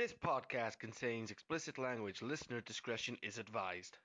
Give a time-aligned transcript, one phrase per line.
[0.00, 2.22] This podcast contains explicit language.
[2.22, 3.98] Listener discretion is advised.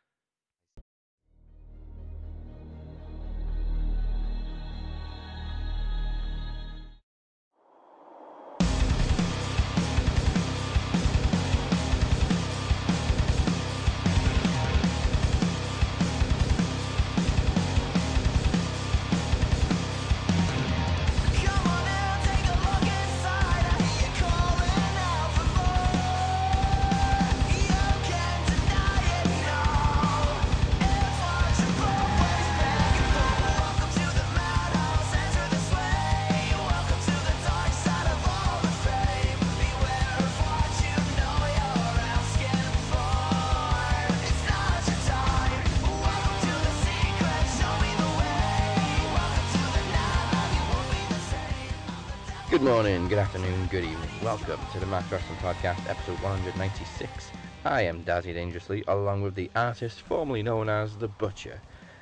[53.15, 54.09] Good afternoon, good evening.
[54.21, 57.31] Welcome to the Mac Wrestling Podcast, episode 196.
[57.63, 61.61] I am Dazzy Dangerously, along with the artist formerly known as The Butcher,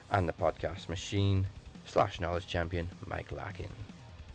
[0.09, 1.45] and the podcast machine
[1.85, 3.69] slash knowledge champion, Mike Larkin.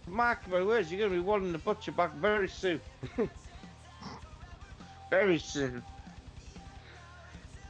[0.06, 2.80] Mark my words, you're going to be wanting the butcher back very soon.
[5.10, 5.82] very soon.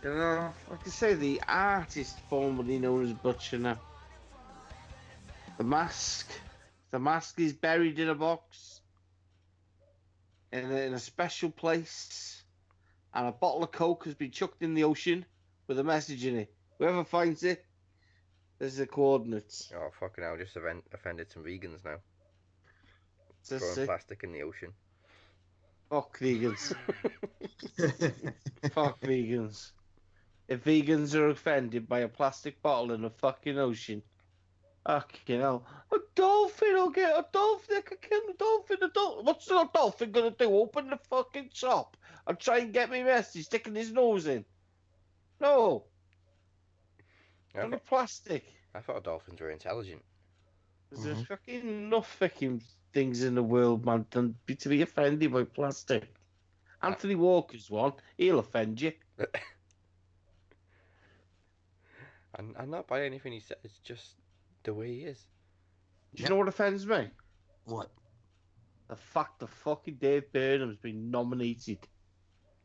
[0.05, 3.79] You know, like I say, the artist formerly known as Butcher now.
[5.57, 6.31] The mask.
[6.91, 8.78] The mask is buried in a box.
[10.53, 12.43] In a, in a special place.
[13.15, 15.25] And a bottle of Coke has been chucked in the ocean
[15.67, 16.53] with a message in it.
[16.79, 17.65] Whoever finds it,
[18.59, 19.73] there's the coordinates.
[19.75, 21.97] Oh, fucking hell, just offend- offended some vegans now.
[23.49, 23.87] Just Throwing it.
[23.87, 24.73] plastic in the ocean.
[25.91, 26.75] Fuck vegans.
[28.73, 29.71] Fuck vegans.
[30.49, 34.03] If vegans are offended by a plastic bottle in a fucking ocean,
[34.85, 35.65] fucking hell.
[35.93, 37.77] A dolphin will get a dolphin.
[37.77, 38.79] They could kill the dolphin.
[38.83, 40.55] A dol- What's the dolphin gonna do?
[40.57, 44.45] Open the fucking top and try and get me message, sticking his nose in?
[45.41, 45.85] No,
[47.55, 48.45] I only thought, plastic.
[48.75, 50.03] I thought dolphins were intelligent.
[50.91, 51.23] There's mm-hmm.
[51.23, 52.63] fucking enough fucking
[52.93, 56.13] things in the world, man, to be, to be offended by plastic.
[56.83, 57.93] Anthony Walker's one.
[58.17, 58.93] He'll offend you.
[62.39, 64.15] And, and not by anything he said, it's just
[64.65, 65.27] the way he is.
[66.15, 67.09] Do you know what offends me?
[67.65, 67.91] What?
[68.89, 71.79] The fact that fucking Dave Burnham's been nominated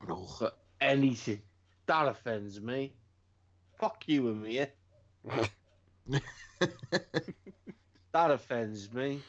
[0.07, 0.25] No.
[0.25, 1.41] for anything.
[1.85, 2.93] That offends me.
[3.77, 4.65] Fuck you and me.
[8.13, 9.21] That offends me.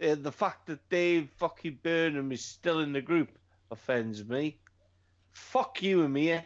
[0.00, 3.36] Uh, the fact that Dave fucking Burnham is still in the group
[3.72, 4.60] offends me.
[5.32, 6.38] Fuck you and me.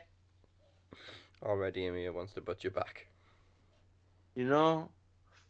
[1.43, 3.07] Already Amir wants the butcher back.
[4.35, 4.91] You know?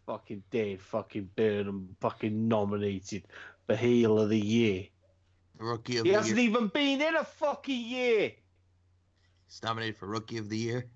[0.07, 3.25] Fucking Dave fucking Burnham fucking nominated
[3.67, 4.87] for heel of the year.
[5.59, 6.11] Rookie of the Year.
[6.11, 6.49] He the hasn't year.
[6.51, 8.33] even been in a fucking year.
[9.47, 10.87] He's nominated for Rookie of the Year.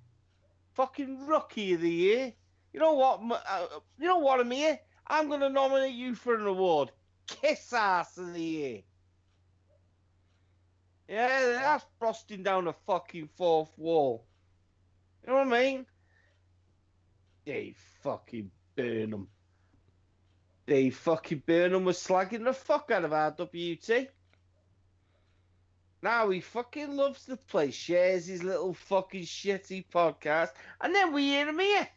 [0.74, 2.32] fucking rookie of the year.
[2.72, 3.20] You know what?
[3.48, 3.66] Uh,
[3.98, 4.78] you know what, Amir?
[5.06, 6.90] I'm going to nominate you for an award.
[7.28, 8.82] Kiss ass of the year.
[11.08, 14.24] Yeah, that's frosting down the fucking fourth wall.
[15.22, 15.86] You know what I mean?
[17.44, 19.28] They fucking burn Burnham.
[20.66, 24.08] They fucking burn Burnham was slagging the fuck out of RWT.
[26.02, 30.50] Now he fucking loves the place, shares his little fucking shitty podcast,
[30.80, 31.88] and then we hear him here.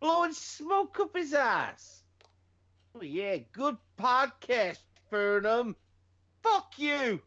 [0.00, 2.02] Blowing smoke up his ass.
[2.94, 4.78] Oh yeah, good podcast,
[5.10, 5.74] Burnham.
[6.42, 7.20] Fuck you.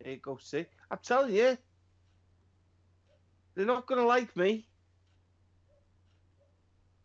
[0.00, 0.64] There you go, see?
[0.90, 1.58] I'm telling you.
[3.54, 4.66] They're not gonna like me.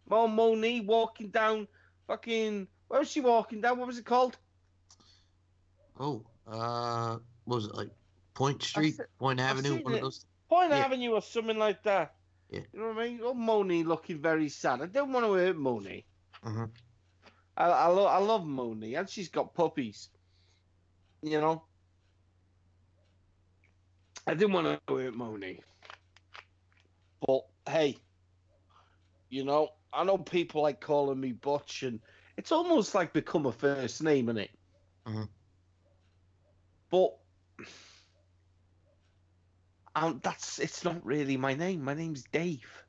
[0.09, 1.67] Mom Moni walking down
[2.07, 3.77] fucking where was she walking down?
[3.77, 4.37] What was it called?
[5.99, 7.89] Oh, uh, what was it like?
[8.33, 9.97] Point Street, Point Avenue, one it.
[9.97, 10.25] of those.
[10.49, 10.77] Point Yeah.
[10.77, 12.15] Avenue or something like that.
[12.49, 12.61] Yeah.
[12.73, 13.19] You know what I mean?
[13.21, 14.81] Oh, Moni looking very sad.
[14.81, 16.05] I don't want to hurt Moni.
[16.43, 16.71] Mhm.
[17.57, 20.09] I, I, lo- I love Moni, and she's got puppies.
[21.21, 21.63] You know?
[24.25, 25.61] I didn't want to hurt Moni.
[27.25, 27.97] But, hey,
[29.29, 31.99] you know, I know people like calling me Butch, and
[32.37, 34.51] it's almost like become a first name, isn't it?
[35.05, 35.29] Mhm.
[36.89, 37.15] But
[39.95, 41.83] um, that's it's not really my name.
[41.83, 42.85] My name's Dave.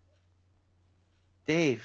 [1.47, 1.85] Dave.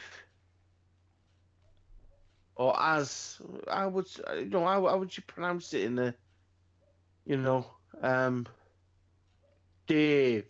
[2.55, 4.07] Or as I would,
[4.37, 6.15] you know, how, how would you pronounce it in the,
[7.25, 7.65] you know,
[8.01, 8.45] um,
[9.87, 10.45] Dave.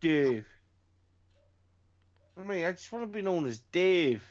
[0.00, 0.46] Dave.
[2.38, 4.22] I mean, I just want to be known as Dave.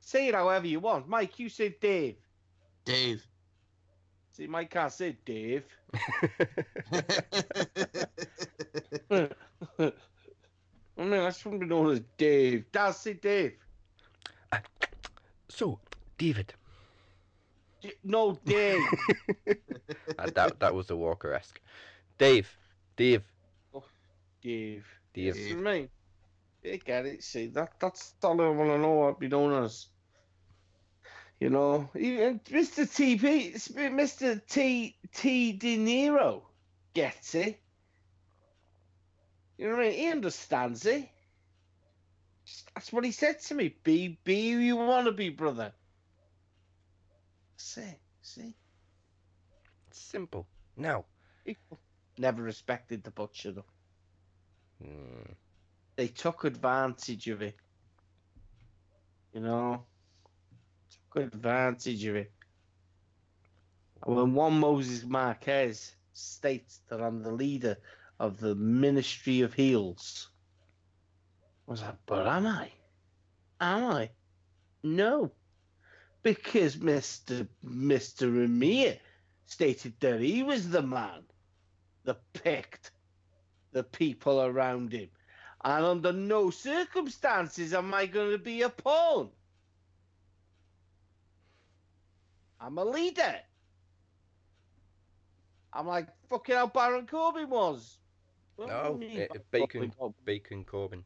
[0.00, 1.08] Say it however you want.
[1.08, 2.16] Mike, you say Dave.
[2.84, 3.26] Dave.
[4.32, 5.64] See, Mike can't say Dave.
[9.10, 9.30] I
[10.96, 12.70] mean, that's shouldn't be known as Dave.
[12.72, 13.54] Dad, say Dave.
[15.48, 15.78] so,
[16.18, 16.54] David.
[17.82, 18.80] D- No, Dave.
[20.18, 21.60] Uh, that that was the Walker esque.
[22.18, 22.54] Dave.
[22.96, 23.22] Dave.
[24.42, 24.86] Dave.
[25.14, 25.34] Dave.
[25.34, 25.88] See what I mean?
[26.62, 27.22] You get it.
[27.22, 29.86] See, that that's all I want to know what be known as.
[31.40, 32.84] You know, even Mr.
[32.86, 34.40] TP, Mr.
[34.46, 36.42] T T De Niro
[36.94, 37.60] gets it.
[39.58, 39.98] You know what I mean?
[39.98, 41.08] He understands it.
[42.74, 43.74] That's what he said to me.
[43.82, 45.72] Be be who you want to be, brother.
[47.56, 48.54] See, see.
[49.90, 50.46] Simple.
[50.76, 51.04] Now.
[52.18, 53.71] Never respected the butcher though.
[55.96, 57.56] They took advantage of it.
[59.34, 59.84] You know,
[61.12, 62.32] took advantage of it.
[64.04, 67.76] And when one Moses Marquez states that I'm the leader
[68.18, 70.28] of the Ministry of Heels,
[71.66, 72.70] I was like, but am I?
[73.60, 74.10] Am I?
[74.82, 75.32] No,
[76.22, 78.98] because Mister Mister Amir
[79.46, 81.22] stated that he was the man
[82.04, 82.91] that picked
[83.72, 85.08] the people around him.
[85.64, 89.30] And under no circumstances am I going to be a pawn.
[92.60, 93.36] I'm a leader.
[95.72, 97.98] I'm like fucking how Baron Corbin was.
[98.56, 100.14] What No, mean, eh, Bacon, Corbin?
[100.24, 101.04] Bacon Corbin.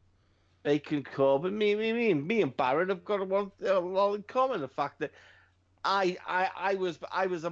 [0.63, 1.57] Bacon Corbin.
[1.57, 4.61] Me, me, me, me and Baron have got a one a lot in common.
[4.61, 5.11] The fact that
[5.83, 7.51] I, I, I was, I was a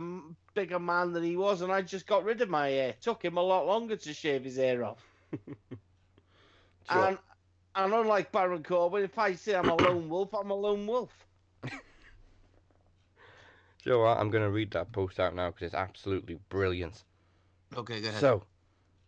[0.56, 2.96] m- bigger man than he was, and I just got rid of my hair.
[3.02, 5.06] Took him a lot longer to shave his hair off.
[6.92, 7.10] Sure.
[7.10, 7.18] And
[7.76, 11.26] and unlike Baron Corbin, if I say I'm a lone wolf, I'm a lone wolf.
[11.64, 11.70] Do
[13.84, 14.18] you know what?
[14.20, 17.04] I'm going to read that post out now because it's absolutely brilliant.
[17.76, 18.20] okay, go ahead.
[18.22, 18.44] So,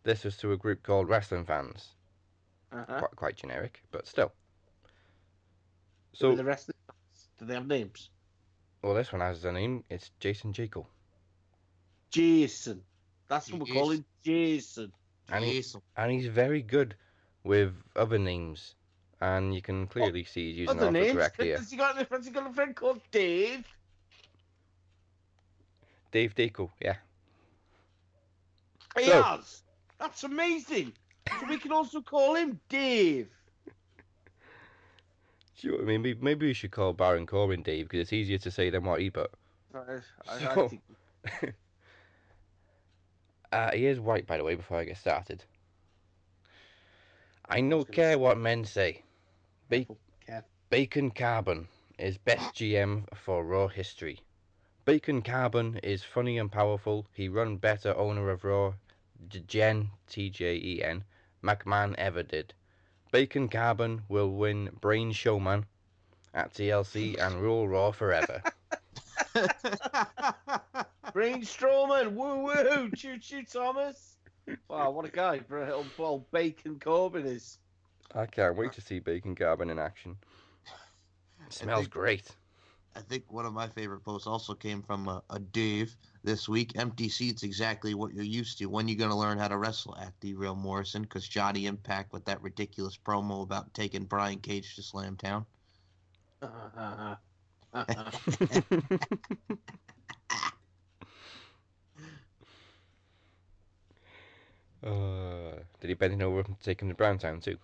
[0.04, 1.96] this was to a group called Wrestling Fans.
[2.72, 3.00] Uh-huh.
[3.00, 4.34] Quite, quite generic, but still.
[6.14, 6.94] So So, the rest of the
[7.40, 8.10] do they have names?
[8.84, 9.84] well, this one has a name.
[9.90, 10.88] It's Jason Jaco.
[12.18, 12.82] Jason.
[13.28, 14.92] That's what we call him, Jason.
[15.32, 15.82] And he, Jason.
[15.98, 16.96] and he's very good
[17.44, 18.76] with other names.
[19.22, 21.14] And you can clearly see he's using Other alpha names?
[21.14, 21.58] correct here.
[21.58, 23.66] Has he got, has he got a friend called Dave?
[26.12, 26.96] Dave Daco, yeah.
[28.98, 29.64] He So- has.
[30.00, 30.94] That's amazing.
[31.40, 33.28] So we can also call him Dave.
[35.60, 36.02] Do you know what I mean?
[36.04, 39.02] Maybe, maybe we should call Baron Corbin Dave because it's easier to say than what
[39.02, 39.32] he put.
[39.74, 39.80] I,
[40.30, 41.54] I, So- I think
[43.52, 45.44] Uh, he is white, by the way, before I get started.
[47.48, 49.04] I no care what men say.
[49.70, 49.86] Ba-.
[50.70, 54.20] Bacon Carbon is best GM for Raw history.
[54.84, 57.08] Bacon Carbon is funny and powerful.
[57.14, 58.74] He run better owner of Raw,
[59.48, 61.06] Jen T J E N
[61.42, 62.54] McMahon ever did.
[63.12, 65.66] Bacon Carbon will win Brain Showman
[66.34, 68.44] at TLC and rule Raw forever.
[71.18, 74.18] Brain Strowman, woo woo, choo choo Thomas.
[74.70, 77.58] Wow, what a guy for a old, old Bacon Corbin is.
[78.14, 80.16] I can't wait to see Bacon Carbon in action.
[81.50, 82.36] Smells think- great.
[82.96, 86.78] I think one of my favorite posts also came from a, a Dave this week.
[86.78, 88.68] Empty seats, exactly what you're used to.
[88.68, 91.02] When you going to learn how to wrestle at the Real Morrison?
[91.02, 95.48] Because Johnny Impact with that ridiculous promo about taking Brian Cage to Slam Town.
[104.88, 107.58] Uh, did he bend him over and take him to Browntown too?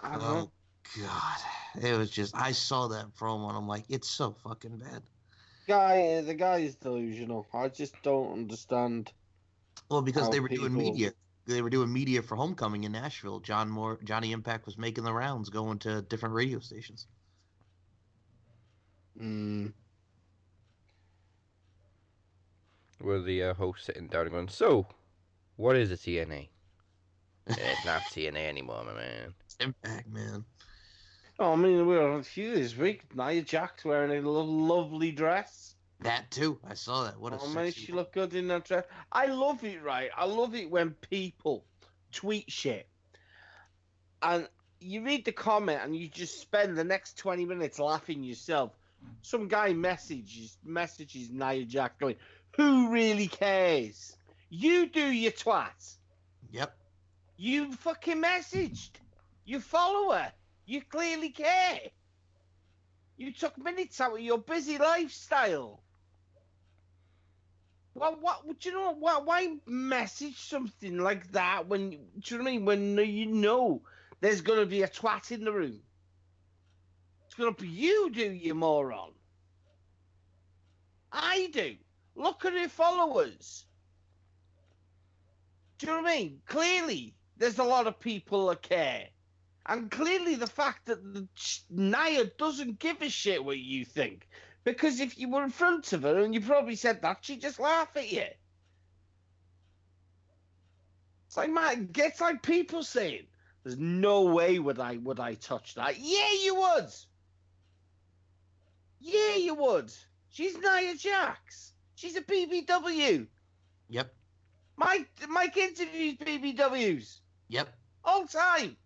[0.00, 0.22] I don't.
[0.22, 0.50] Oh
[1.00, 5.02] God, it was just I saw that promo and I'm like, it's so fucking bad.
[5.68, 7.46] Guy, the guy is delusional.
[7.54, 9.12] I just don't understand.
[9.88, 11.12] Well, because they were doing media.
[11.46, 13.40] They were doing media for Homecoming in Nashville.
[13.40, 17.06] John Moore, Johnny Impact was making the rounds, going to different radio stations.
[19.20, 19.72] Mm.
[23.00, 24.86] Were the uh, host sitting down and going, "So,
[25.56, 26.48] what is a TNA?"
[27.46, 29.34] It's not TNA anymore, my man.
[29.60, 30.44] Impact, man.
[31.38, 33.02] Oh, I mean, we were on few this week.
[33.16, 35.74] Nia Jax wearing a lo- lovely dress.
[36.00, 36.58] That too.
[36.68, 37.18] I saw that.
[37.18, 38.84] What a oh man, sexy she looked good in that dress.
[39.10, 40.10] I love it, right?
[40.16, 41.64] I love it when people
[42.10, 42.88] tweet shit,
[44.20, 44.48] and
[44.80, 48.72] you read the comment and you just spend the next twenty minutes laughing yourself.
[49.22, 52.16] Some guy messages messages Nia Jax going,
[52.56, 54.16] "Who really cares?
[54.50, 55.96] You do, your twat.
[56.50, 56.76] Yep.
[57.42, 58.92] You fucking messaged.
[59.44, 60.32] You follow her.
[60.64, 61.80] You clearly care."
[63.16, 65.82] You took minutes out of your busy lifestyle.
[67.94, 68.60] Well, what?
[68.60, 69.26] Do you know what?
[69.26, 71.90] Why message something like that when?
[71.90, 71.96] Do
[72.26, 72.64] you know what I mean?
[72.64, 73.82] When you know
[74.20, 75.80] there's going to be a twat in the room.
[77.26, 79.10] It's going to be you, do you moron?
[81.10, 81.74] I do.
[82.14, 83.64] Look at her followers.
[85.78, 86.40] Do you know what I mean?
[86.46, 89.08] Clearly, there's a lot of people that care.
[89.66, 94.28] And clearly, the fact that the ch- Nia doesn't give a shit what you think.
[94.62, 97.58] Because if you were in front of her and you probably said that, she'd just
[97.58, 98.26] laugh at you.
[101.26, 103.26] It's like, man, it's like people saying,
[103.64, 105.98] there's no way would I would I touch that.
[105.98, 106.90] Yeah, you would.
[109.00, 109.92] Yeah, you would.
[110.28, 111.72] She's Nia Jax.
[111.96, 113.26] She's a BBW.
[113.88, 114.14] Yep.
[114.76, 117.18] Mike Mike interviews BBWs
[117.52, 117.68] Yep.
[118.04, 118.76] all time.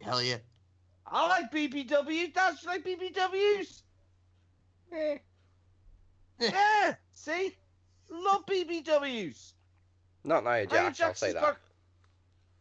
[0.00, 0.38] Hell yeah.
[1.06, 2.32] I like BBWs.
[2.32, 3.82] Dad, you like BBWs?
[4.90, 5.18] Eh.
[6.40, 6.94] yeah.
[7.12, 7.54] See,
[8.10, 9.52] love BBWs.
[10.24, 11.42] Not Nia Nia Jax, I'll Jax say that.
[11.42, 11.58] got-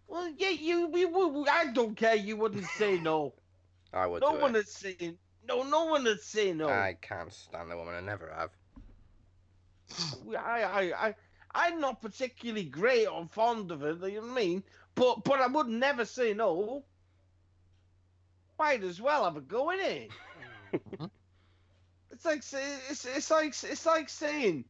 [0.08, 0.88] Well, yeah, you.
[0.90, 2.16] We, we, I don't care.
[2.16, 3.34] You wouldn't say no.
[3.94, 4.58] I would no do one it.
[4.58, 4.98] would say
[5.48, 5.64] no.
[5.64, 6.68] No one would say no.
[6.68, 7.96] I can't stand the woman.
[7.96, 8.50] I never have.
[10.38, 11.16] I, I, I,
[11.56, 13.94] I'm not particularly great or fond of her.
[14.10, 14.64] You know what I mean?
[14.96, 16.84] But, but I would never say no.
[18.60, 20.12] Might as well have a go in it.
[22.12, 24.66] it's like it's, it's like it's like saying,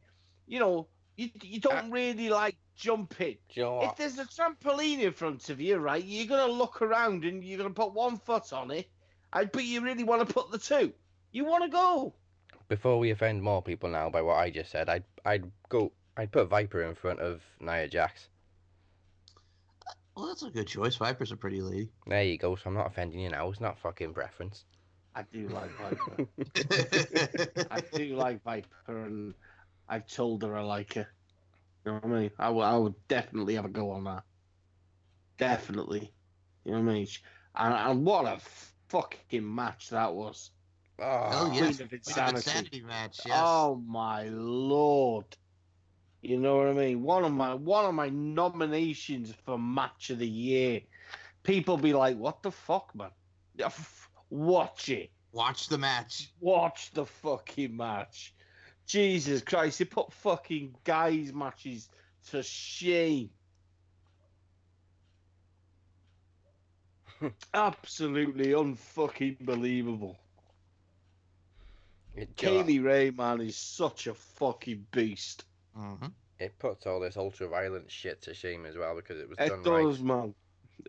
[0.46, 3.36] you know, you you don't uh, really like jumping.
[3.50, 6.82] Do you know If there's a trampoline in front of you, right, you're gonna look
[6.82, 8.88] around and you're gonna put one foot on it.
[9.32, 10.92] But you really want to put the two.
[11.32, 12.14] You want to go.
[12.68, 16.32] Before we offend more people now by what I just said, I'd I'd go I'd
[16.32, 18.28] put Viper in front of Nia Jax.
[20.16, 20.96] Well, that's a good choice.
[20.96, 21.90] Viper's a pretty lady.
[22.06, 22.54] There you go.
[22.54, 23.48] So I'm not offending you now.
[23.50, 24.64] It's not fucking preference.
[25.14, 26.26] I do like Viper.
[27.70, 29.34] I do like Viper, and
[29.88, 31.06] I've told her I like her.
[31.84, 32.30] You know what I mean?
[32.38, 34.24] I would, I would definitely have a go on that.
[35.38, 36.12] Definitely.
[36.64, 37.06] You know what I mean?
[37.56, 38.40] And, and what a
[38.88, 40.50] fucking match that was.
[40.98, 41.76] Oh, Hell yes.
[41.76, 42.36] Queen of Insanity.
[42.36, 43.20] Insanity match.
[43.26, 43.36] Yes.
[43.40, 45.26] Oh my lord.
[46.24, 47.02] You know what I mean?
[47.02, 50.80] One of my one of my nominations for match of the year.
[51.42, 53.10] People be like, "What the fuck, man?
[54.30, 55.10] Watch it.
[55.32, 56.32] Watch the match.
[56.40, 58.34] Watch the fucking match.
[58.86, 61.88] Jesus Christ, they put fucking guys matches
[62.30, 63.30] to shame.
[67.54, 70.16] Absolutely unfucking believable.
[72.14, 72.66] it, do you know what?
[72.66, 75.44] Kay Lee Ray, man, is such a fucking beast.
[75.74, 76.06] Hmm
[76.40, 79.48] it puts all this ultra violent shit to shame as well because it was It
[79.50, 80.04] done does, right.
[80.22, 80.34] man.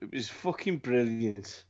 [0.01, 1.65] It was fucking brilliant.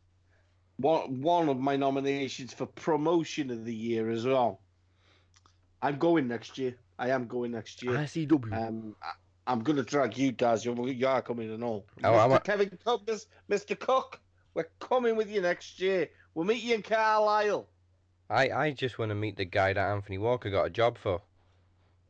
[0.77, 4.61] One one of my nominations for promotion of the year as well.
[5.81, 6.75] I'm going next year.
[6.97, 7.93] I am going next year.
[7.97, 8.53] ICW.
[8.67, 9.11] Um, I,
[9.47, 10.63] I'm gonna drag you, Daz.
[10.65, 11.85] You, you are coming and all.
[12.03, 12.23] Oh, Mr.
[12.23, 13.77] I'm a- Kevin Cook, Mis- Mr.
[13.77, 14.19] Cook,
[14.53, 16.07] we're coming with you next year.
[16.33, 17.67] We'll meet you in Carlisle.
[18.29, 21.21] I I just want to meet the guy that Anthony Walker got a job for.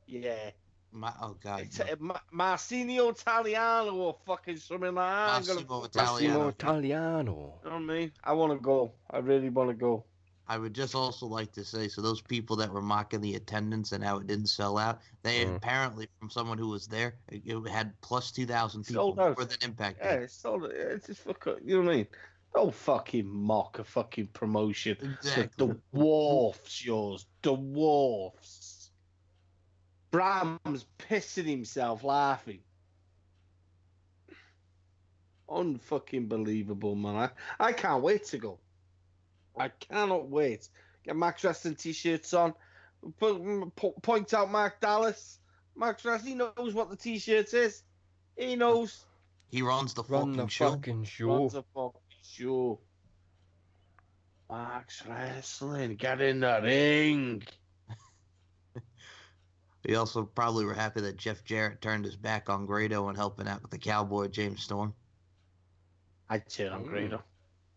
[0.08, 0.52] Yeah.
[0.96, 1.62] My, oh god.
[1.64, 1.86] It's, no.
[1.86, 2.20] uh, Ma-
[2.54, 5.30] Marcinio Italiano or fucking something like that.
[5.30, 6.48] I'm gonna- Massimo Massimo Italiano.
[6.48, 7.54] Italiano.
[7.64, 8.12] You know what I mean?
[8.24, 8.94] I want to go.
[9.12, 10.06] I really want to go.
[10.48, 13.92] I would just also like to say, so those people that were mocking the attendance
[13.94, 15.56] and how it didn't sell out, they Mm.
[15.56, 19.36] apparently, from someone who was there, it, it had plus two thousand people out.
[19.38, 19.98] more than Impact.
[20.02, 20.24] Yeah, did.
[20.24, 20.64] it's all.
[20.66, 21.56] It's just fucking.
[21.66, 22.08] You know what I mean?
[22.54, 24.96] Don't fucking mock a fucking promotion.
[25.20, 25.68] Exactly.
[25.68, 27.26] The dwarfs, yours.
[27.42, 28.75] The Dwarfs.
[30.16, 32.60] Bram's pissing himself laughing.
[35.50, 37.16] Unfucking believable, man.
[37.16, 37.30] I,
[37.60, 38.60] I can't wait to go.
[39.58, 40.70] I cannot wait.
[41.04, 42.54] Get Max Wrestling t-shirts on.
[43.20, 45.40] Po- po- point out Mark Dallas.
[45.76, 47.84] Max Wrestling, he knows what the t-shirt is.
[48.38, 49.06] He knows.
[49.50, 50.70] He runs the Run fucking the show.
[50.72, 51.28] fucking show.
[51.28, 52.80] Runs a fucking show.
[54.50, 57.44] Max Wrestling, get in the ring.
[59.86, 63.48] He also probably were happy that Jeff Jarrett turned his back on Grado and helping
[63.48, 64.94] out with the cowboy James Storm.
[66.30, 66.84] I'd turn on.
[66.84, 67.24] Grado.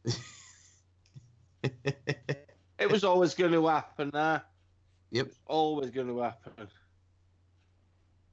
[2.78, 4.14] It was always going to happen.
[4.14, 4.40] Uh,
[5.10, 5.32] Yep.
[5.46, 6.68] always going to happen.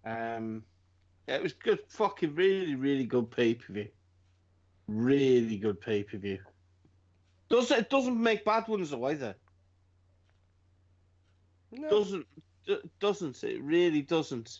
[0.03, 0.63] Um,
[1.27, 1.79] yeah, it was good.
[1.87, 3.89] Fucking really, really good pay per view.
[4.87, 6.39] Really good pay per view.
[7.49, 9.35] Does it doesn't make bad ones though either?
[11.71, 11.89] No.
[11.89, 12.27] Doesn't
[12.65, 13.61] d- doesn't it?
[13.61, 14.59] Really doesn't.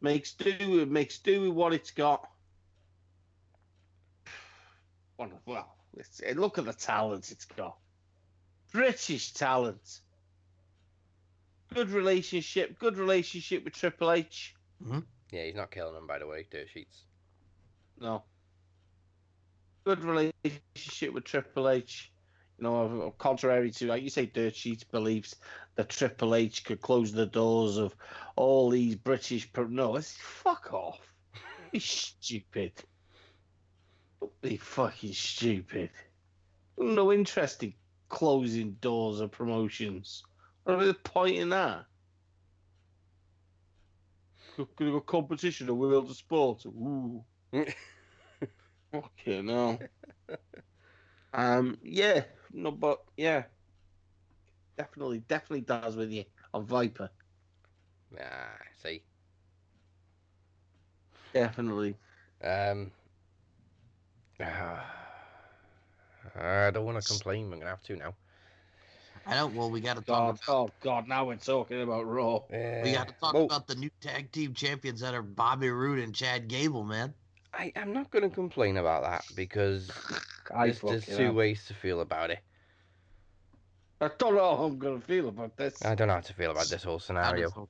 [0.00, 2.28] Makes do it makes do with what it's got.
[5.18, 7.76] Well, well, it's, eh, look at the talent it's got.
[8.72, 10.00] British talent.
[11.72, 14.54] good relationship, good relationship with Triple H.
[14.84, 15.00] Mm-hmm.
[15.32, 17.04] Yeah, he's not killing them, by the way, dirt sheets.
[17.98, 18.22] No.
[19.84, 22.12] Good relationship with Triple H.
[22.58, 25.36] You know, contrary to, like you say, Dirt Sheets believes
[25.76, 27.94] that Triple H could close the doors of
[28.34, 29.52] all these British.
[29.52, 31.00] Pro- no, it's fuck off.
[31.72, 32.72] He's stupid.
[34.20, 35.90] Don't be fucking stupid.
[36.78, 37.74] No interest in
[38.08, 40.22] closing doors of promotions.
[40.64, 41.84] What's the point in that?
[44.56, 46.64] Gonna go competition, a world of sport.
[46.66, 47.22] Ooh.
[48.92, 49.78] Fucking hell.
[51.34, 53.44] um, yeah, no, but yeah,
[54.76, 57.10] definitely, definitely does with you on Viper.
[58.20, 59.02] Ah, see.
[61.32, 61.96] Definitely.
[62.42, 62.90] Um,
[64.40, 64.80] I
[66.70, 67.52] don't want to complain.
[67.52, 68.14] I'm gonna have to now.
[69.26, 69.48] I know.
[69.48, 70.06] Well, we got to talk.
[70.06, 72.40] God, About, oh God, now we're talking about Raw.
[72.50, 72.84] Yeah.
[72.84, 75.98] we got to talk well, about the new tag team champions that are Bobby Roode
[75.98, 77.12] and Chad Gable, man.
[77.52, 79.90] I, I'm not gonna complain about that because
[80.54, 81.34] I there's, there's two am.
[81.34, 82.38] ways to feel about it.
[84.00, 85.82] I don't know how I'm gonna feel about this.
[85.84, 87.50] I don't know how to feel about this whole scenario.
[87.50, 87.68] don't.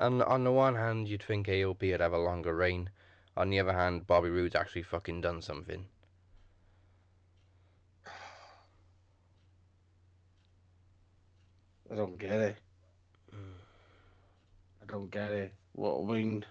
[0.00, 2.90] On on the one hand, you'd think AOP would have a longer reign.
[3.36, 5.86] On the other hand, Bobby Roode's actually fucking done something.
[11.90, 12.56] I don't get it.
[13.32, 15.54] I don't get it.
[15.72, 16.44] What I mean,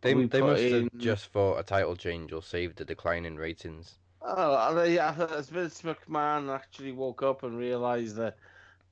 [0.00, 3.24] They We they put must have just thought a title change will save the decline
[3.24, 3.98] in ratings.
[4.22, 8.36] Oh, I mean, I thought as Vince McMahon actually woke up and realized that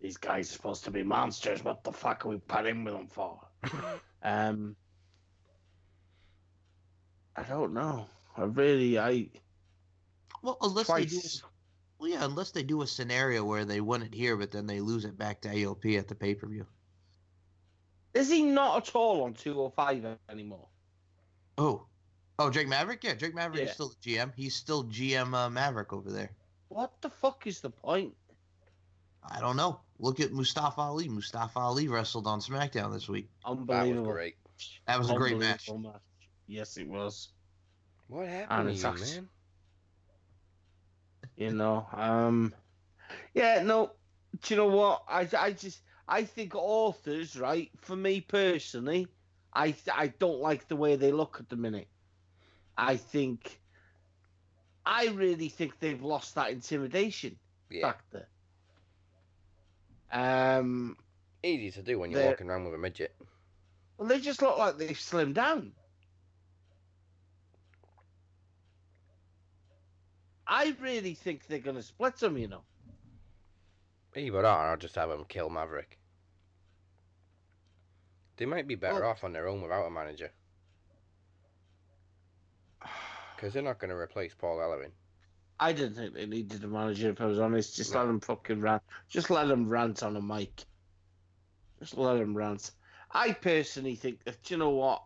[0.00, 1.64] these guys are supposed to be monsters.
[1.64, 3.40] What the fuck are we putting with them for?
[4.22, 4.76] um,
[7.36, 8.06] I don't know.
[8.36, 9.28] I really, I
[10.42, 11.20] Well, unless they do.
[11.98, 14.80] Well, yeah, unless they do a scenario where they win it here, but then they
[14.80, 16.66] lose it back to AOP at the pay per view.
[18.12, 20.68] Is he not at all on 205 anymore?
[21.58, 21.86] Oh,
[22.38, 23.02] oh, Drake Maverick.
[23.04, 23.68] Yeah, Drake Maverick Yeah.
[23.68, 24.32] is still GM.
[24.34, 26.30] He's still GM uh, Maverick over there.
[26.68, 28.14] What the fuck is the point?
[29.28, 29.80] I don't know.
[29.98, 31.08] Look at Mustafa Ali.
[31.08, 33.28] Mustafa Ali wrestled on SmackDown this week.
[33.44, 33.94] Unbelievable.
[33.94, 34.34] That was great.
[34.86, 35.68] That was a great match.
[35.68, 36.00] Unbelievable
[36.48, 37.28] Yes, it was.
[38.08, 39.28] What happened to it's you, act- man?
[41.36, 42.54] You know, um,
[43.34, 43.90] yeah, no.
[44.42, 45.02] Do you know what?
[45.08, 47.70] I, I just, I think authors, right?
[47.76, 49.08] For me personally,
[49.52, 51.88] I, I don't like the way they look at the minute.
[52.78, 53.58] I think,
[54.84, 57.36] I really think they've lost that intimidation
[57.70, 58.28] Yeah, factor.
[60.12, 60.96] Um,
[61.42, 63.14] easy to do when you're walking around with a midget.
[63.98, 65.72] well, they just look like they've slimmed down.
[70.46, 72.62] I really think they're going to split them, you know.
[74.14, 75.98] Either that, or I'll just have them kill Maverick.
[78.36, 80.30] They might be better Well- off on their own without a manager.
[83.36, 84.90] Because they're not going to replace Paul Ellering.
[85.58, 87.76] I didn't think they needed a manager, if I was honest.
[87.76, 88.00] Just No.
[88.00, 88.82] let them fucking rant.
[89.08, 90.64] Just let them rant on a mic.
[91.78, 92.70] Just let them rant.
[93.10, 95.02] I personally think that, do you know what?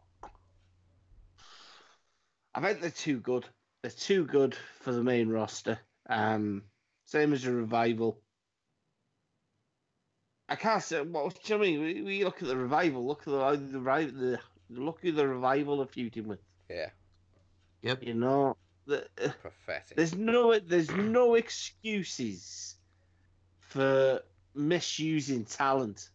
[2.55, 3.47] I think they're too good.
[3.83, 5.79] They're too good for the main roster.
[6.09, 6.63] Um,
[7.07, 8.21] same as a revival.
[10.49, 11.81] I can't say what do you I mean.
[11.81, 13.07] We, we look at the revival.
[13.07, 16.41] Look at the the, the look at the revival of feuding with.
[16.69, 16.91] Yeah,
[17.83, 18.03] Yep.
[18.03, 19.97] You know, the, uh, pathetic.
[19.97, 22.77] there's no there's no excuses
[23.61, 24.21] for
[24.55, 26.11] misusing talent.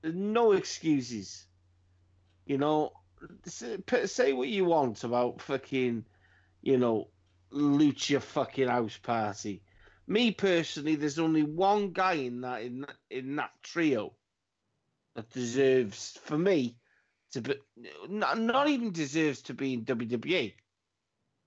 [0.00, 1.46] There's no excuses.
[2.46, 2.92] You know,
[3.44, 6.04] say, say what you want about fucking,
[6.62, 7.08] you know,
[7.52, 9.62] Lucha fucking house party.
[10.06, 14.14] Me personally, there's only one guy in that in that, in that trio
[15.14, 16.76] that deserves, for me,
[17.32, 17.54] to be
[18.08, 20.54] not, not even deserves to be in WWE.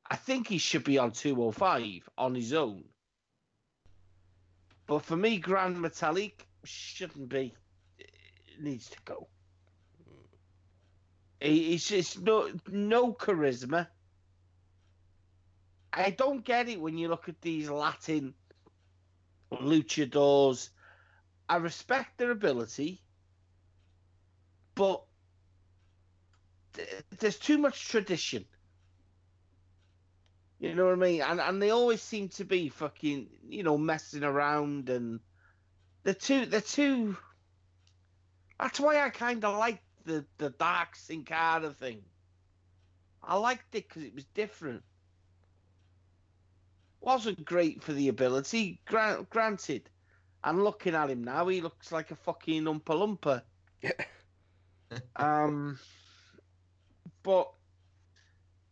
[0.09, 2.83] I think he should be on 205 on his own.
[4.87, 7.55] But for me, Gran Metalik shouldn't be.
[7.97, 8.11] It
[8.61, 9.27] needs to go.
[11.39, 13.87] He, he's just no no charisma.
[15.93, 18.33] I don't get it when you look at these Latin
[19.51, 20.69] luchadors.
[21.49, 23.01] I respect their ability,
[24.75, 25.03] but
[27.19, 28.45] there's too much tradition.
[30.59, 31.21] You know what I mean?
[31.21, 35.19] And and they always seem to be fucking, you know, messing around and
[36.03, 37.17] they're too they're too
[38.59, 42.03] that's why I kinda liked the, the dark Sin Cara thing.
[43.23, 44.83] I liked it because it was different.
[47.01, 49.89] Wasn't great for the ability, grant, granted,
[50.43, 53.43] And looking at him now, he looks like a fucking Oompa Loompa.
[55.15, 55.79] um,
[57.23, 57.51] but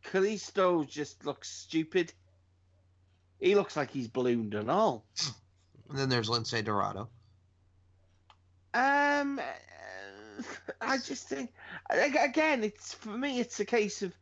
[0.04, 2.14] Kalisto just looks stupid.
[3.40, 5.06] He looks like he's ballooned and all.
[5.90, 7.10] And then there's Lince Dorado.
[8.74, 9.42] Um,
[10.82, 11.52] I just think
[11.90, 14.14] again, it's for me, it's a case of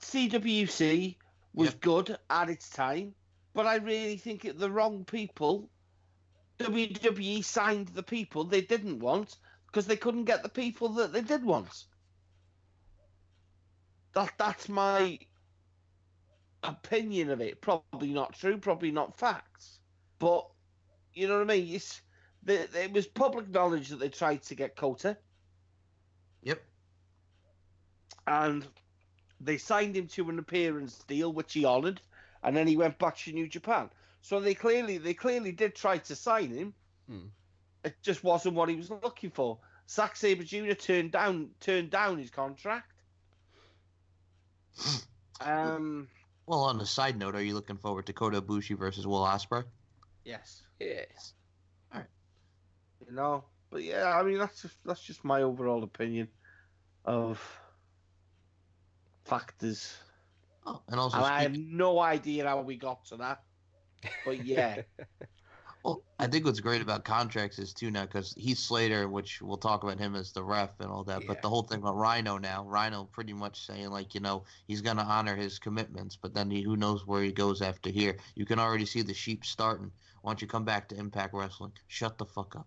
[0.00, 1.16] CWC
[1.54, 1.80] was Yep.
[1.80, 3.14] good at its time,
[3.54, 5.70] but I really think it the wrong people.
[6.58, 11.20] WWE signed the people they didn't want because they couldn't get the people that they
[11.22, 11.84] did want.
[14.14, 15.18] That that's my
[16.62, 17.60] opinion of it.
[17.60, 19.80] Probably not true, probably not facts,
[20.18, 20.46] but
[21.12, 21.74] you know what I mean.
[21.74, 22.00] It's
[22.46, 25.16] it was public knowledge that they tried to get Kota,
[26.42, 26.62] Yep.
[28.26, 28.66] and
[29.40, 32.00] they signed him to an appearance deal, which he honoured,
[32.42, 33.90] and then he went back to New Japan.
[34.20, 36.74] So they clearly they clearly did try to sign him.
[37.08, 37.26] Hmm.
[37.84, 39.58] It just wasn't what he was looking for.
[39.90, 40.72] Zack Sabre Jr.
[40.72, 42.93] turned down turned down his contract.
[45.40, 46.08] Um.
[46.46, 49.64] Well, on a side note, are you looking forward to Kota Ibushi versus Will Ospreay?
[50.24, 50.62] Yes.
[50.78, 51.32] Yes.
[51.92, 52.08] All right.
[53.06, 53.44] You know.
[53.70, 56.28] But yeah, I mean that's just that's just my overall opinion
[57.04, 57.42] of
[59.24, 59.94] factors.
[60.66, 63.42] Oh, and also, And I have no idea how we got to that.
[64.24, 64.82] But yeah.
[65.84, 69.58] well, I think what's great about contracts is too now because he's Slater, which we'll
[69.58, 71.20] talk about him as the ref and all that.
[71.20, 71.28] Yeah.
[71.28, 74.80] But the whole thing about Rhino now, Rhino pretty much saying like, you know, he's
[74.80, 78.16] gonna honor his commitments, but then he, who knows where he goes after here.
[78.34, 79.92] You can already see the sheep starting.
[80.22, 81.72] Why don't you come back to Impact Wrestling?
[81.86, 82.66] Shut the fuck up.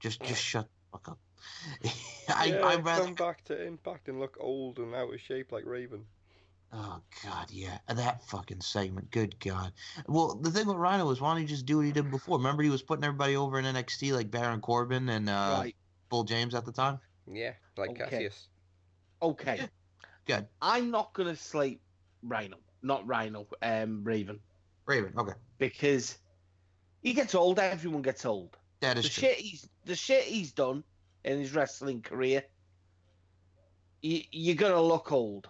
[0.00, 1.18] Just, just shut the fuck up.
[2.34, 3.04] I, yeah, I'd rather.
[3.04, 6.06] come back to Impact and look old and out of shape like Raven.
[6.72, 9.10] Oh God, yeah, that fucking segment.
[9.10, 9.72] Good God.
[10.06, 12.38] Well, the thing with Rhino is, why don't he just do what he did before?
[12.38, 15.76] Remember, he was putting everybody over in NXT like Baron Corbin and uh, right.
[16.10, 16.98] Bull James at the time.
[17.32, 18.04] Yeah, like Okay.
[18.04, 18.48] Cassius.
[19.22, 19.56] Okay.
[19.58, 19.66] Yeah.
[20.26, 20.48] Good.
[20.60, 21.80] I'm not gonna slate
[22.22, 22.56] Rhino.
[22.82, 24.40] Not Rhino, um Raven.
[24.86, 25.12] Raven.
[25.16, 26.18] Okay, Because
[27.02, 28.56] he gets old, everyone gets old.
[28.80, 29.10] that The true.
[29.10, 30.84] shit he's the shit he's done
[31.24, 32.44] in his wrestling career,
[34.02, 35.48] you, you're gonna look old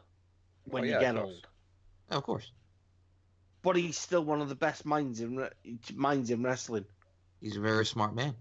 [0.66, 1.46] when Oh, you get old.
[2.10, 2.52] Of course,
[3.62, 6.86] But he's still one of the best minds in re- minds in wrestling.
[7.40, 8.34] he's a very smart man.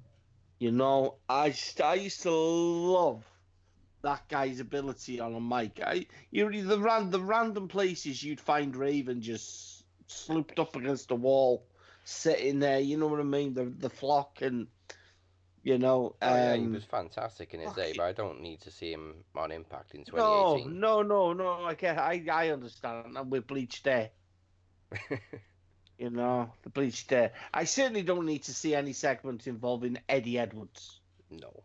[0.59, 3.23] You know, I I used to love
[4.01, 5.79] that guy's ability on a mic.
[5.83, 11.15] I you the ran the random places you'd find Raven just slooped up against the
[11.15, 11.67] wall,
[12.03, 12.79] sitting there.
[12.79, 13.53] You know what I mean?
[13.53, 14.67] The the flock and
[15.65, 16.15] you know.
[16.21, 18.71] Oh, yeah, he um, was fantastic in his fuck day, but I don't need to
[18.71, 20.79] see him on Impact in no, 2018.
[20.79, 21.65] no, no, no.
[21.65, 23.17] I get, I I understand.
[23.17, 24.11] I'm with Bleach there.
[25.97, 27.31] You know, the Bleach there.
[27.53, 30.99] I certainly don't need to see any segment involving Eddie Edwards.
[31.29, 31.63] no.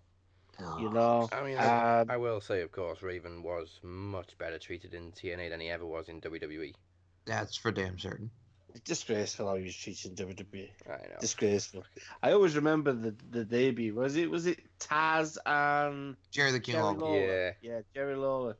[0.78, 4.58] You know, I mean, I, um, I will say, of course, Raven was much better
[4.58, 6.20] treated in TNA than he ever was in.
[6.20, 6.74] WWE.
[7.24, 8.30] That's for damn certain.
[8.84, 10.70] Disgraceful how he was treating WWE.
[10.86, 10.98] I know.
[11.20, 11.84] Disgraceful.
[12.22, 13.94] I always remember the the debut.
[13.94, 16.98] Was it was it Taz and Jerry the King Jerry Lawler.
[16.98, 17.18] Lawler?
[17.26, 17.50] Yeah.
[17.62, 18.56] Yeah, Jerry Lawler.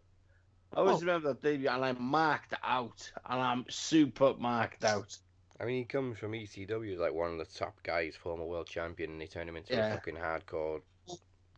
[0.73, 5.16] I always Well- remember that debut, and I'm marked out, and I'm super marked out.
[5.59, 9.11] I mean, he comes from ECW, like one of the top guys, former world champion,
[9.11, 9.88] and they turn him into Yeah.
[9.88, 10.81] a fucking hardcore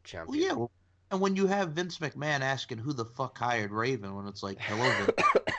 [0.03, 0.57] champion.
[0.59, 0.77] Well, yeah.
[1.13, 4.59] And when you have Vince McMahon asking who the fuck hired Raven, when it's like,
[4.59, 5.13] hello, Vince.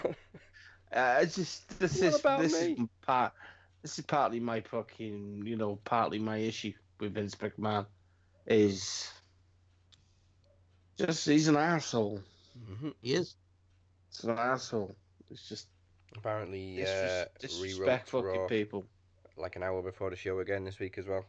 [0.94, 2.72] Uh, it's just this What is about this me?
[2.74, 3.34] is part.
[3.82, 7.86] This is partly my fucking you know partly my issue with Vince McMahon
[8.46, 9.12] is
[10.98, 12.22] just he's an asshole.
[12.80, 13.36] hmm he is.
[14.10, 14.96] It's an asshole.
[15.32, 15.68] It's just
[16.16, 18.86] Apparently, disres- uh, disrespect rewrote fucking Raw people.
[19.36, 21.26] like an hour before the show again this week as well.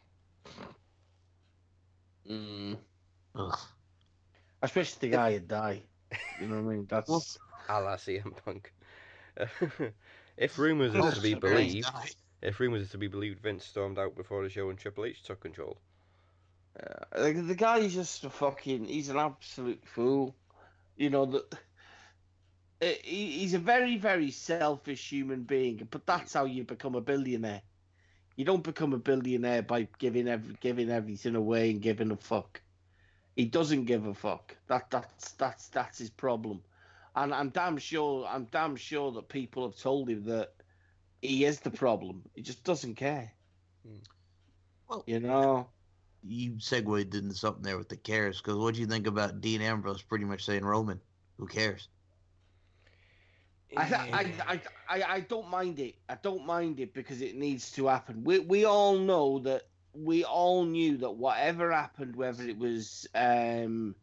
[2.30, 2.76] Mm.
[3.34, 3.58] Ugh.
[4.62, 5.82] I wish the guy had died.
[6.40, 6.86] You know what I mean?
[6.90, 7.24] That's Well,
[7.68, 8.72] A la CM Punk.
[10.36, 11.90] if rumours are to be believed,
[12.42, 15.22] if rumours is to be believed, Vince stormed out before the show and Triple H
[15.22, 15.80] took control.
[16.80, 18.86] uh, the, the guy's just a fucking.
[18.86, 20.36] He's an absolute fool.
[20.96, 21.54] You know that.
[22.80, 27.62] He, he's a very, very selfish human being, but that's how you become a billionaire.
[28.36, 32.62] You don't become a billionaire by giving every, giving everything away and giving a fuck.
[33.36, 34.56] He doesn't give a fuck.
[34.68, 36.62] That that's that's that's his problem,
[37.16, 40.52] and I'm damn sure I'm damn sure that people have told him that
[41.22, 42.22] he is the problem.
[42.34, 43.32] He just doesn't care.
[44.88, 45.68] Well- you know.
[46.26, 49.60] You segued into something there with the cares, because what do you think about Dean
[49.60, 50.98] Ambrose pretty much saying Roman?
[51.36, 51.88] Who cares?
[53.76, 55.96] I, I, I, I, I don't mind it.
[56.08, 58.24] I don't mind it because it needs to happen.
[58.24, 63.94] We, we all know that we all knew that whatever happened, whether it was um,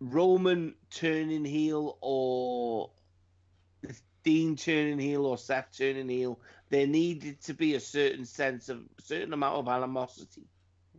[0.00, 2.90] Roman turning heel or
[4.22, 8.82] Dean turning heel or Seth turning heel, there needed to be a certain sense of
[8.98, 10.48] certain amount of animosity,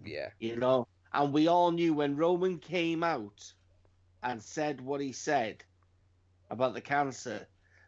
[0.04, 0.30] Yeah.
[0.40, 0.88] you know.
[1.14, 3.54] And we all knew when Roman came out
[4.24, 5.64] and said what he said
[6.50, 7.48] about the cancer,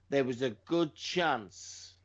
[0.09, 1.95] there was a good chance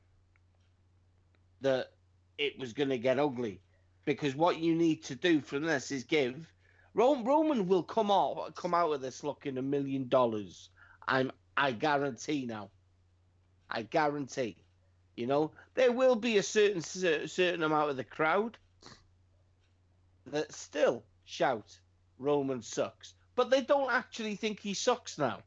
[1.60, 1.92] that
[2.38, 3.60] it was going to get ugly.
[4.04, 6.53] Because what you need to do from this is give
[6.94, 10.70] Roman will come out come out of this looking a million dollars.
[11.06, 12.70] I'm I guarantee now.
[13.70, 14.56] I guarantee.
[15.16, 18.56] You know there will be a certain certain amount of the crowd
[20.26, 21.78] that still shout
[22.18, 25.40] Roman sucks, but they don't actually think he sucks now.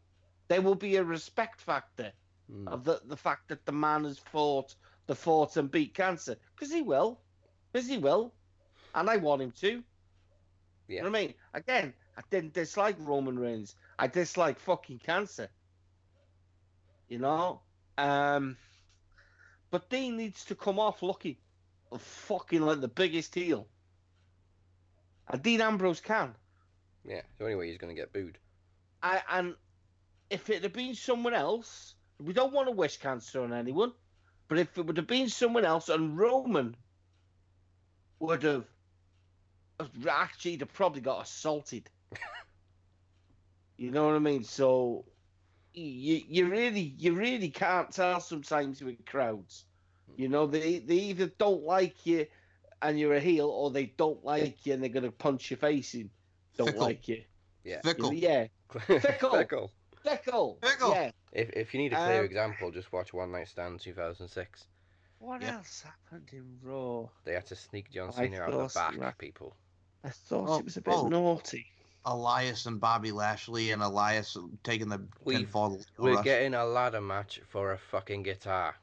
[0.47, 2.11] There will be a respect factor
[2.51, 2.67] Mm.
[2.69, 4.73] of the, the fact that the man has fought
[5.07, 7.19] the fought and beat cancer because he will,
[7.71, 8.33] because he will,
[8.95, 9.83] and I want him to.
[10.87, 11.33] You know what I mean?
[11.53, 13.75] Again, I didn't dislike Roman Reigns.
[13.99, 15.49] I dislike fucking cancer.
[17.09, 17.61] You know,
[17.97, 18.57] um,
[19.71, 21.37] but Dean needs to come off looking
[21.97, 23.67] fucking like the biggest heel.
[25.29, 26.35] And Dean Ambrose can.
[27.05, 27.21] Yeah.
[27.37, 28.37] The only way he's going to get booed.
[29.01, 29.55] I, and
[30.29, 33.93] if it had been someone else, we don't want to wish cancer on anyone,
[34.47, 36.75] but if it would have been someone else and Roman
[38.19, 38.65] would have
[40.09, 41.89] actually he'd have probably got assaulted.
[43.77, 44.43] you know what I mean?
[44.43, 45.05] So
[45.73, 49.65] you you really you really can't tell sometimes with crowds.
[50.15, 52.25] You know, they they either don't like you
[52.81, 55.93] and you're a heel or they don't like you and they're gonna punch your face
[55.93, 56.09] in.
[56.57, 56.81] Don't Fickle.
[56.81, 57.23] like you.
[57.63, 57.81] Yeah.
[57.83, 58.13] Fickle.
[58.13, 58.47] Yeah.
[58.71, 59.31] Fickle.
[59.31, 59.71] Fickle.
[60.03, 60.57] Fickle.
[60.63, 60.89] Fickle.
[60.91, 61.11] Yeah.
[61.33, 64.65] If, if you need a clear Um, example, just watch One Night Stand 2006.
[65.19, 65.55] What Yeah.
[65.55, 67.09] else happened in Raw?
[67.25, 69.17] They had to sneak John Cena out the thought- back, right.
[69.17, 69.55] people.
[70.03, 71.07] I thought Oh, it was a bit oh.
[71.07, 71.65] naughty.
[72.05, 75.83] Elias and Bobby Lashley and Elias taking the We've- pinfall.
[75.97, 76.23] We're rush.
[76.23, 78.75] getting a ladder match for a fucking guitar.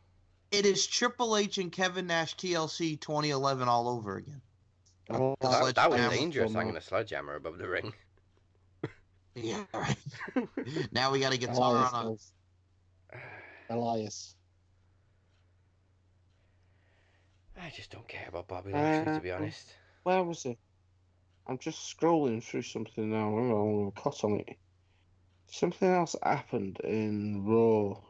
[0.51, 4.43] It is Triple H and Kevin Nash TLC 2011 all over again.
[5.11, 7.93] Oh, That, that was sledgehammer dangerous, from, uh, hanging a sledgehammer above the ring.
[9.35, 9.97] Yeah, right.
[10.93, 11.93] now we got a guitar Elias.
[11.93, 12.19] on
[13.69, 13.75] a.
[13.75, 14.37] Elias.
[17.61, 19.75] I just don't care about Bobby Lashley, to be Uh, honest.
[20.03, 20.59] Where was it?
[21.47, 23.37] I'm just scrolling through something now.
[23.37, 24.57] I'm gonna cut on it.
[25.47, 28.01] Something else happened in Raw.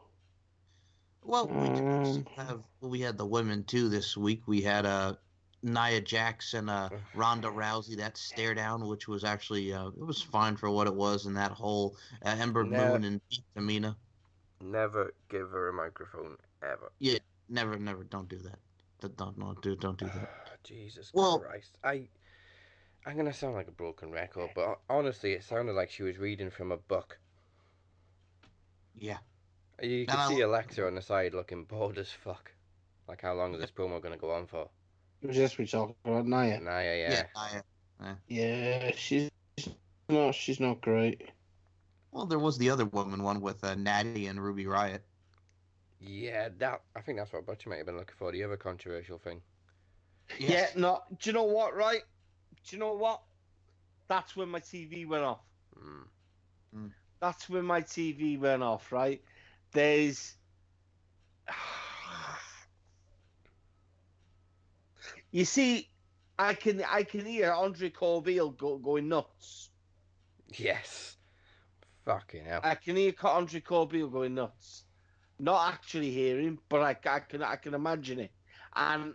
[1.23, 4.42] Well, we Um, have we had the women too this week.
[4.47, 5.14] We had uh,
[5.62, 10.23] Nia Jax and uh, Ronda Rousey that stare down, which was actually uh, it was
[10.23, 12.92] fine for what it was, and that whole uh, Ember No.
[12.92, 13.97] Moon and Pete Tamina.
[14.61, 16.92] Never give her a microphone, ever.
[16.99, 17.18] Yeah,
[17.49, 18.59] never, never, don't do that.
[19.01, 20.31] Don't, don't, don't do, don't do that.
[20.64, 21.77] Jesus Well- Christ.
[21.83, 22.09] I,
[23.07, 26.19] I'm going to sound like a broken record, but honestly, it sounded like she was
[26.19, 27.19] reading from a book.
[28.97, 29.19] Yeah,
[29.83, 32.51] You And could I- see Alexa on the side looking bored as fuck.
[33.09, 34.69] Like, how long is this promo going to go on for?
[35.21, 36.61] It was just we talking about Nia.
[36.61, 37.61] Nah, yeah, yeah.
[38.01, 38.14] yeah.
[38.29, 39.31] Yeah, she's
[40.09, 41.31] no, she's not great.
[42.12, 45.01] Well, there was the other woman one with uh, Natty and Ruby Riott.
[46.01, 46.83] Yeah, that.
[46.95, 48.31] I think that's what Butcher might have been looking for.
[48.33, 49.40] The other controversial thing.
[50.38, 50.73] Yes.
[50.75, 51.03] Yeah, no.
[51.21, 51.75] Do you know what?
[51.75, 52.03] Right?
[52.68, 53.20] Do you know what?
[54.09, 55.40] That's when my TV went off.
[55.79, 56.90] Mm.
[57.20, 58.90] That's when my TV went off.
[58.92, 59.22] Right?
[59.72, 60.35] There's.
[65.31, 65.90] You see,
[66.38, 69.70] I can I can hear Andre Corbeil go, going nuts.
[70.57, 71.16] Yes.
[72.05, 72.61] Fucking hell.
[72.62, 74.85] I can hear Andre Corbeil going nuts.
[75.40, 78.31] Not actually hearing, but I, I can I can imagine it.
[78.77, 79.14] And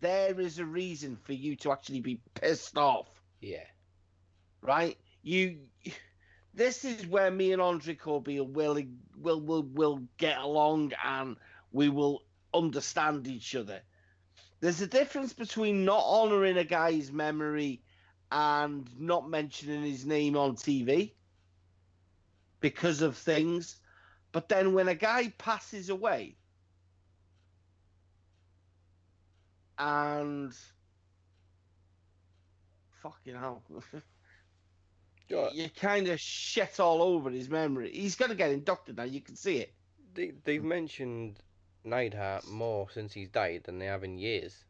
[0.00, 3.08] there is a reason for you to actually be pissed off,
[3.40, 3.66] Yeah.
[4.62, 4.98] right?
[5.22, 5.60] You,
[6.54, 8.78] this is where me and Andre Corby will
[9.16, 11.36] will will will get along and
[11.72, 12.22] we will
[12.54, 13.82] understand each other.
[14.60, 17.82] There's a difference between not honouring a guy's memory
[18.30, 21.16] and not mentioning his name on TV
[22.60, 23.80] because of things.
[24.32, 26.37] But then when a guy passes away
[29.78, 30.52] and
[33.02, 33.62] fucking hell,
[35.28, 37.90] you kind of shit all over his memory.
[37.92, 39.04] He's going to get inducted now.
[39.04, 39.72] You can see it.
[40.14, 41.38] They, they've mentioned
[41.84, 44.64] Neidhart more since he's died than they have in years.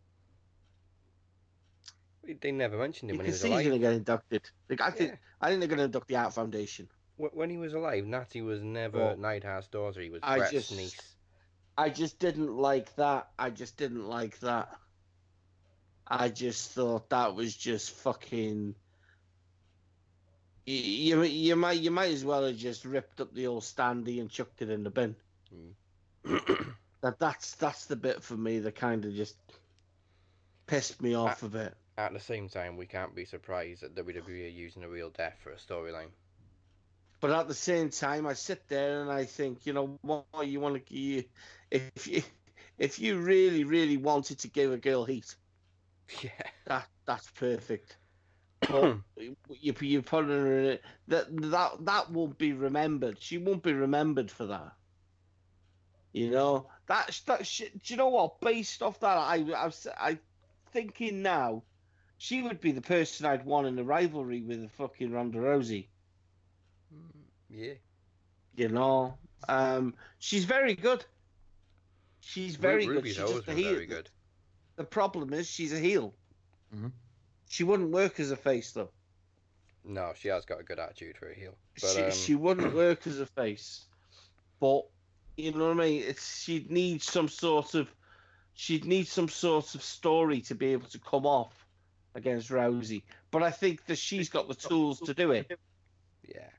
[2.41, 4.43] They never mentioned him You when he was see he's going to get inducted.
[4.69, 5.17] Like, I think Yeah.
[5.41, 6.89] I think they're going to induct the Hart Foundation.
[7.17, 10.01] When he was alive, Natty was never Well, Neidhart's daughter.
[10.01, 11.15] He was I Bret's just- niece.
[11.79, 13.29] I just didn't like that.
[13.39, 14.69] I just didn't like that.
[16.09, 18.75] I just thought that was just fucking.
[20.67, 24.21] You, you, you might you might as well have just ripped up the old standee
[24.21, 25.17] and chucked it in the bin.
[25.55, 26.75] Mm.
[27.01, 29.37] That that's that's the bit for me that kind of just
[30.67, 31.75] pissed me off a bit.
[31.97, 35.37] At the same time, we can't be surprised that WWE are using a real death
[35.43, 36.11] for a storyline.
[37.21, 40.61] But at the same time, I sit there and I think, you know, what you
[40.61, 41.25] want to give
[41.71, 42.23] if you
[42.79, 45.35] if you really really wanted to give a girl heat,
[46.23, 46.31] Yeah.
[46.67, 47.97] that that's perfect.
[48.69, 48.97] But
[49.61, 53.19] you you put her in it that that that won't be remembered.
[53.21, 54.73] She won't be remembered for that.
[56.13, 57.83] You know that that shit.
[57.83, 58.41] Do you know what?
[58.41, 60.19] Based off that, I I was I
[60.73, 61.63] thinking now,
[62.17, 65.89] she would be the person I'd want in a rivalry with the fucking Ronda Rousey.
[67.51, 67.75] Yeah.
[68.57, 69.19] You know,
[69.49, 71.05] um, she's very good.
[72.21, 73.07] She's very Ru- good.
[73.07, 73.73] She's just a been heel.
[73.73, 74.11] very good.
[74.79, 76.15] The problem is she's a heel.
[76.73, 76.93] Mhm.
[77.49, 78.91] She wouldn't work as a face though.
[79.83, 81.59] No, she has got a good attitude for a heel.
[81.81, 83.87] But she, um, she wouldn't work as a face,
[84.61, 84.87] but
[85.37, 86.03] you know what I mean.
[86.07, 87.93] It's, she'd need some sort of,
[88.55, 91.67] she'd need some sort of story to be able to come off
[92.15, 93.03] against Rousey.
[93.33, 95.59] But I think that she's got the tools to do it.
[96.23, 96.51] yeah.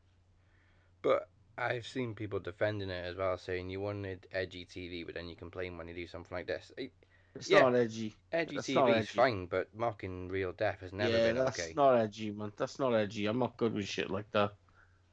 [1.01, 5.29] But I've seen people defending it as well, saying you wanted edgy TV, but then
[5.29, 6.69] you complain when you do something like this.
[6.77, 6.87] Eh,
[7.35, 7.61] It's Yeah.
[7.61, 8.15] not edgy.
[8.31, 11.73] Edgy That's TV is fine, but mocking real death has never yeah, been that's okay.
[11.73, 12.51] not edgy, man.
[12.57, 13.25] That's not edgy.
[13.27, 14.53] I'm not good with shit like that.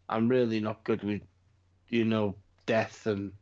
[0.09, 1.23] I'm really not good with,
[1.89, 3.33] you know, death and.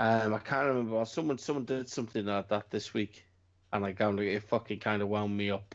[0.00, 1.04] Um, I can't remember.
[1.06, 3.24] Someone, someone did something like that this week,
[3.72, 5.74] and I found it, it fucking kind of wound me up.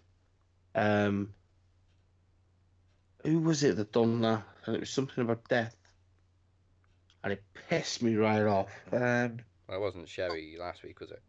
[0.76, 1.34] Um,
[3.24, 4.44] who was it that done that?
[4.66, 5.76] And it was something about death,
[7.24, 8.72] and it pissed me right off.
[8.94, 11.22] Um, Well, it wasn't Sherry last week, was it?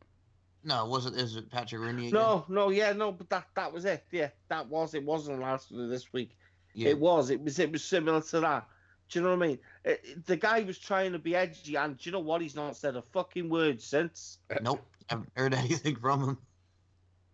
[0.65, 1.15] No, was it?
[1.15, 2.09] Is it Patrick Rooney?
[2.09, 2.15] Again?
[2.21, 4.05] no, no, yeah, no, but that that was it.
[4.11, 4.95] Yeah, that was.
[4.95, 6.37] It wasn't last week, this week.
[6.75, 6.91] Yeah.
[6.91, 7.31] It was.
[7.31, 7.59] It was.
[7.59, 8.67] It was similar to that.
[9.11, 9.59] Do you know what I mean?
[9.85, 12.41] It, it- the guy was trying to be edgy, and do you know what?
[12.41, 14.39] He's not said a fucking word since.
[14.63, 14.85] Nope.
[15.11, 16.39] I haven't heard anything from him.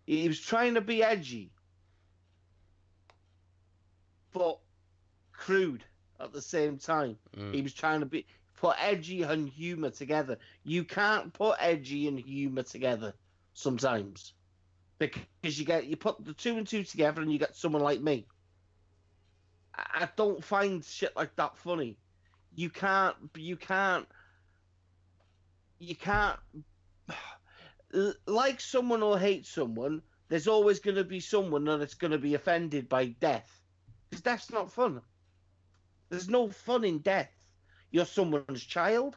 [0.07, 1.53] He was trying to be edgy,
[4.33, 4.59] but
[5.33, 5.85] crude
[6.19, 7.17] at the same time.
[7.37, 7.55] Mm.
[7.55, 8.27] He was trying to be
[8.61, 10.39] put edgy and humor together.
[10.65, 13.15] You can't put edgy and humor together
[13.55, 14.35] sometimes
[14.99, 18.03] because you get you put the two and two together and you get someone like
[18.03, 18.27] me.
[19.75, 21.97] I don't find shit like that funny.
[22.55, 23.17] You can't.
[23.35, 24.07] You can't.
[25.79, 26.39] You can't.
[28.25, 30.03] Like someone or hate someone.
[30.29, 33.51] There's always going to be someone that's going to be offended by death,
[34.09, 35.01] because death's not fun.
[36.09, 37.40] There's no fun in death.
[37.91, 39.17] You're someone's child.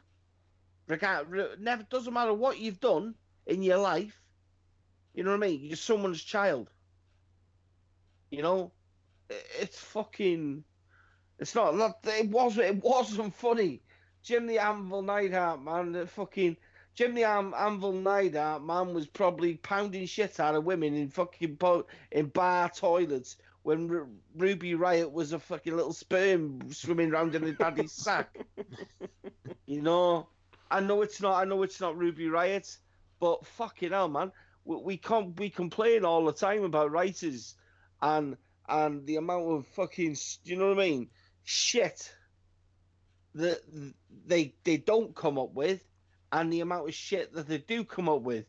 [0.88, 4.20] Never doesn't matter what you've done in your life.
[5.14, 5.64] You know what I mean?
[5.64, 6.70] You're someone's child.
[8.32, 8.72] You know,
[9.30, 10.64] it's fucking.
[11.40, 11.76] It's not.
[11.76, 12.68] not it wasn't.
[12.68, 13.82] It wasn't funny.
[14.24, 15.92] Jim the Anvil Neidhart, man.
[15.92, 16.58] The fucking
[16.96, 21.58] Jim the Am- Anvil Neidhart, man, was probably pounding shit out of women in fucking
[21.58, 27.34] po- in bar toilets when Ru Ruby Riott was a fucking little sperm swimming around
[27.36, 28.38] in his daddy's sack.
[29.66, 30.28] You know,
[30.70, 31.42] I know it's not.
[31.42, 32.78] I know it's not Ruby Riott,
[33.20, 34.32] but fucking hell, man,
[34.66, 37.56] we we, com- we complain all the time about writers
[38.02, 41.10] and and the amount of fucking, you know what I mean,
[41.44, 42.14] shit
[43.36, 43.62] that
[44.26, 45.84] they they don't come up with,
[46.32, 48.46] and the amount of shit that they do come up with.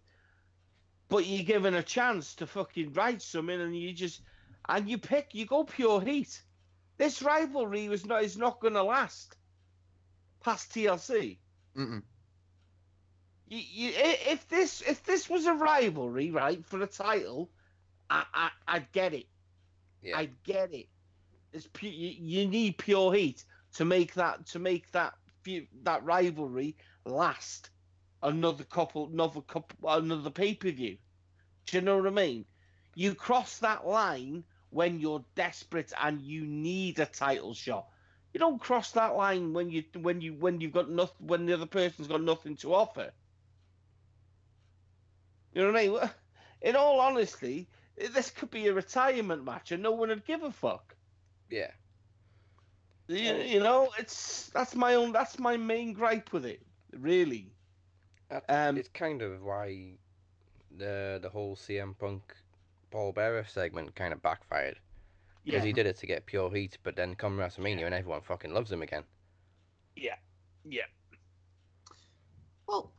[1.08, 4.20] But you're given a chance to fucking write something, and you just
[4.68, 6.42] and you pick, you go pure heat.
[6.96, 9.36] This rivalry was not is not going to last
[10.40, 11.38] past TLC.
[11.76, 12.02] Mm-mm.
[13.48, 17.50] You, you, if this if this was a rivalry, right, for a title,
[18.08, 19.26] I, I I'd get it.
[20.02, 20.18] Yeah.
[20.18, 20.88] I get it.
[21.52, 25.14] It's pu- you, you need pure heat to make that to make that
[25.82, 27.70] that rivalry last
[28.22, 30.96] another couple another couple another pay per view.
[31.66, 32.44] Do you know what I mean?
[32.94, 34.44] You cross that line
[34.74, 37.86] when you're desperate and you need a title shot.
[38.32, 41.54] You don't cross that line when you when you when you've got nothing when the
[41.54, 43.12] other person's got nothing to offer.
[45.52, 46.10] You know what I mean?
[46.62, 50.50] In all honesty, this could be a retirement match and no one would give a
[50.50, 50.96] fuck.
[51.48, 51.70] Yeah.
[53.06, 56.62] You, you know, it's that's my own that's my main gripe with it,
[56.98, 57.52] really.
[58.48, 59.92] Um, it's kind of why
[60.76, 62.34] the the whole CM Punk
[62.94, 64.78] Paul Bearer segment kind of backfired
[65.44, 68.20] because Yeah, he did it to get pure heat, but then come WrestleMania and everyone
[68.20, 69.02] fucking loves him again.
[69.96, 70.14] yeah,
[70.64, 70.84] yeah.
[72.68, 72.92] Well,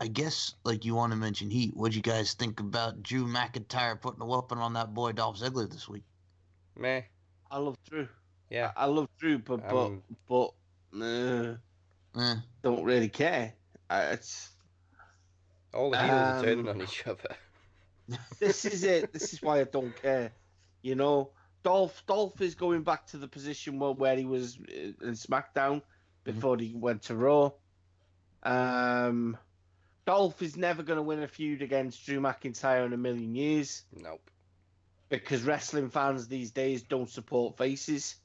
[0.00, 1.76] I guess like you want to mention Heat.
[1.76, 5.70] What'd you guys think about Drew McIntyre putting a weapon on that boy Dolph Ziggler
[5.70, 6.04] this week?
[6.74, 7.02] Meh.
[7.50, 8.08] I love Drew.
[8.48, 8.72] Yeah.
[8.74, 10.52] I love Drew, but but Um, but
[10.98, 11.56] uh,
[12.18, 13.52] Eh, don't really care.
[13.90, 14.50] Uh, it's
[15.74, 17.36] All the heels are turning Um, on each other.
[18.38, 19.12] This is it.
[19.12, 20.32] This is why I don't care.
[20.82, 21.30] You know,
[21.62, 25.82] Dolph Dolph is going back to the position where, where he was in SmackDown
[26.24, 27.50] before he went to Raw.
[28.42, 29.36] Um,
[30.06, 33.82] Dolph is never going to win a feud against Drew McIntyre in a million years
[33.92, 34.30] Nope.
[35.08, 38.16] because wrestling fans these days don't support faces.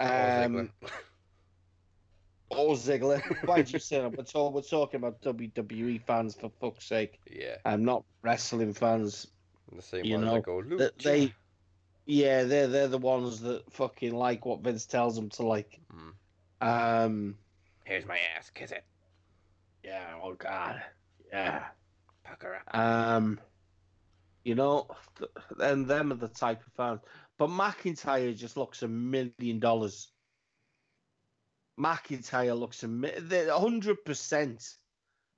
[0.00, 0.70] Um.
[2.50, 3.20] or Ziggler.
[3.46, 4.16] Why did you say that?
[4.16, 7.18] We're, talk, we're talking about WWE fans for fuck's sake.
[7.30, 7.56] yeah.
[7.64, 9.26] I'm not wrestling fans.
[9.74, 11.34] The same you know, go, that they
[12.06, 16.66] yeah they're they're the ones that fucking like what Vince tells them to like Mm.
[16.66, 17.34] um
[17.84, 18.82] Here's my ass, kiss it.
[19.84, 20.82] yeah oh god
[21.30, 21.64] yeah
[22.24, 22.74] Pucker up.
[22.78, 23.38] um
[24.44, 24.86] you know
[25.18, 25.30] th-
[25.60, 27.00] and them are the type of fans
[27.36, 30.08] but McIntyre just looks a million dollars
[31.78, 34.76] McIntyre looks a mi- the- a hundred percent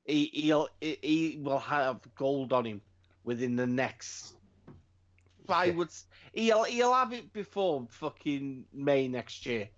[0.06, 2.80] he he'll he, will have gold on him
[3.24, 4.34] within the next
[5.48, 5.72] I Yeah.
[5.74, 5.90] would
[6.32, 9.68] he'll he'll have it before fucking May next year.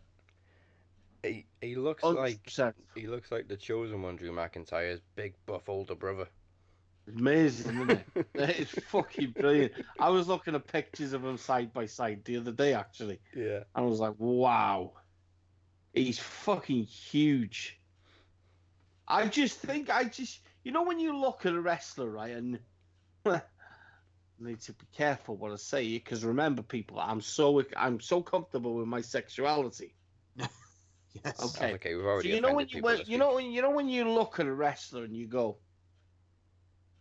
[1.23, 5.69] He, he looks Hundred like he looks like the chosen one, Drew McIntyre's big buff
[5.69, 6.29] older brother.
[7.09, 8.07] Amazing, isn't it?
[8.35, 9.73] it's fucking brilliant.
[9.99, 13.21] I was looking at pictures of him side by side the other day actually.
[13.35, 13.57] Yeah.
[13.57, 14.93] And I was like, wow.
[15.93, 17.79] He's fucking huge.
[19.07, 22.59] I just think I just you know when you look at a wrestler, right, and
[23.27, 23.43] I
[24.41, 28.75] need to be careful what I say because remember people, I'm so I'm so comfortable
[28.75, 29.95] with my sexuality.
[30.37, 30.49] yes.
[31.43, 31.75] Okay.
[31.75, 32.31] Okay, we've already.
[32.31, 34.47] So you know when you when, you know when you know when you look at
[34.47, 35.59] a wrestler and you go,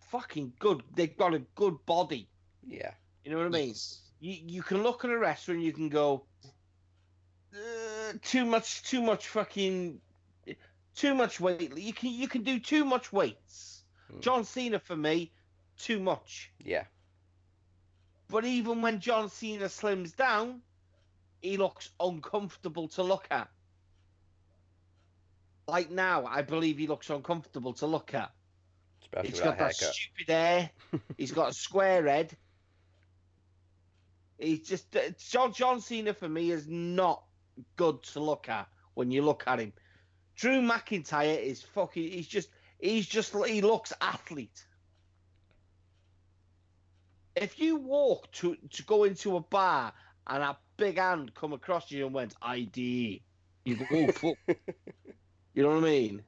[0.10, 0.84] fucking good.
[0.94, 2.28] They've got a good body.
[2.68, 2.92] Yeah.
[3.24, 3.76] You know what I mean?
[4.20, 6.26] You you can look at a wrestler and you can go,
[8.20, 9.99] too much, too much fucking,
[10.95, 11.78] too much weight.
[11.78, 13.84] You can you can do too much weights.
[14.12, 14.20] Hmm.
[14.20, 15.32] John Cena for me,
[15.78, 16.51] too much.
[16.64, 16.86] Yeah.
[18.30, 20.62] But even when John Cena slims down,
[21.41, 23.49] he looks uncomfortable to look at.
[25.68, 28.32] Like now, I believe he looks uncomfortable to look at.
[29.01, 30.70] Especially He's got that that stupid hair.
[31.18, 32.36] He's got a square head.
[34.38, 34.95] He's just
[35.30, 37.24] John John Cena for me is not
[37.76, 39.74] good to look at when you look at him.
[40.36, 42.12] Drew McIntyre is fucking.
[42.12, 42.49] He's just.
[42.80, 43.36] He's just.
[43.45, 44.66] He looks athlete.
[47.36, 49.93] If you walk to to go into a bar
[50.28, 53.22] and a big hand come across you and went ID,
[53.66, 54.38] you go oh fuck.
[55.54, 56.24] you know what I mean?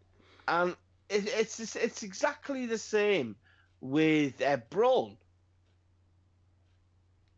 [0.47, 0.75] And
[1.09, 3.35] it, it's it's exactly the same
[3.81, 5.17] with uh, Braun.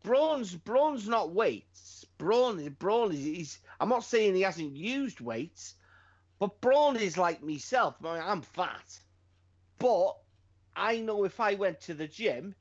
[0.02, 2.05] Braun's Braun's not weights.
[2.18, 3.60] Braun Braun is he's.
[3.80, 5.74] I'm not saying he hasn't used weights,
[6.38, 7.96] but Braun is like myself.
[8.04, 9.00] I mean, I'm fat,
[9.78, 10.16] but
[10.74, 12.54] I know if I went to the gym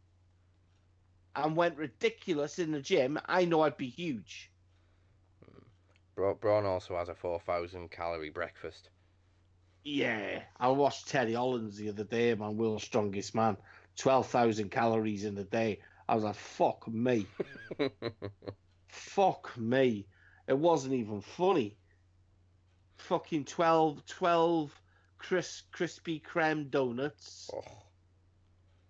[1.35, 4.51] and went ridiculous in the gym, I know I'd be huge.
[6.15, 8.89] Bra- Braun also has a 4,000 calorie breakfast.
[9.83, 13.57] Yeah, I watched Terry Hollands the other day, man, world's strongest man.
[13.95, 15.81] 12,000 calories in a day.
[16.07, 17.33] I was like, fuck me.
[18.95, 20.07] fuck me.
[20.47, 21.77] It wasn't even funny.
[22.97, 24.81] Fucking 12, 12
[25.17, 27.49] cris- Krispy Kreme donuts.
[27.53, 27.61] oh,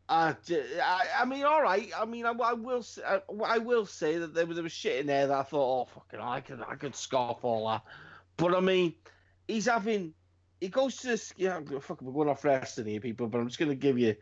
[0.07, 0.35] I,
[0.83, 1.89] I, I mean, all right.
[1.97, 4.71] I mean, I, I will, s- I, I will say that there was, there was
[4.71, 7.81] shit in there that I thought, oh fucking, I could, I could scoff all that.
[8.37, 8.93] But I mean,
[9.47, 10.13] he's having,
[10.61, 11.33] he goes to this.
[11.37, 13.27] Yeah, fucking, we're going off wrestling here, people.
[13.27, 14.15] But I'm just going to give you,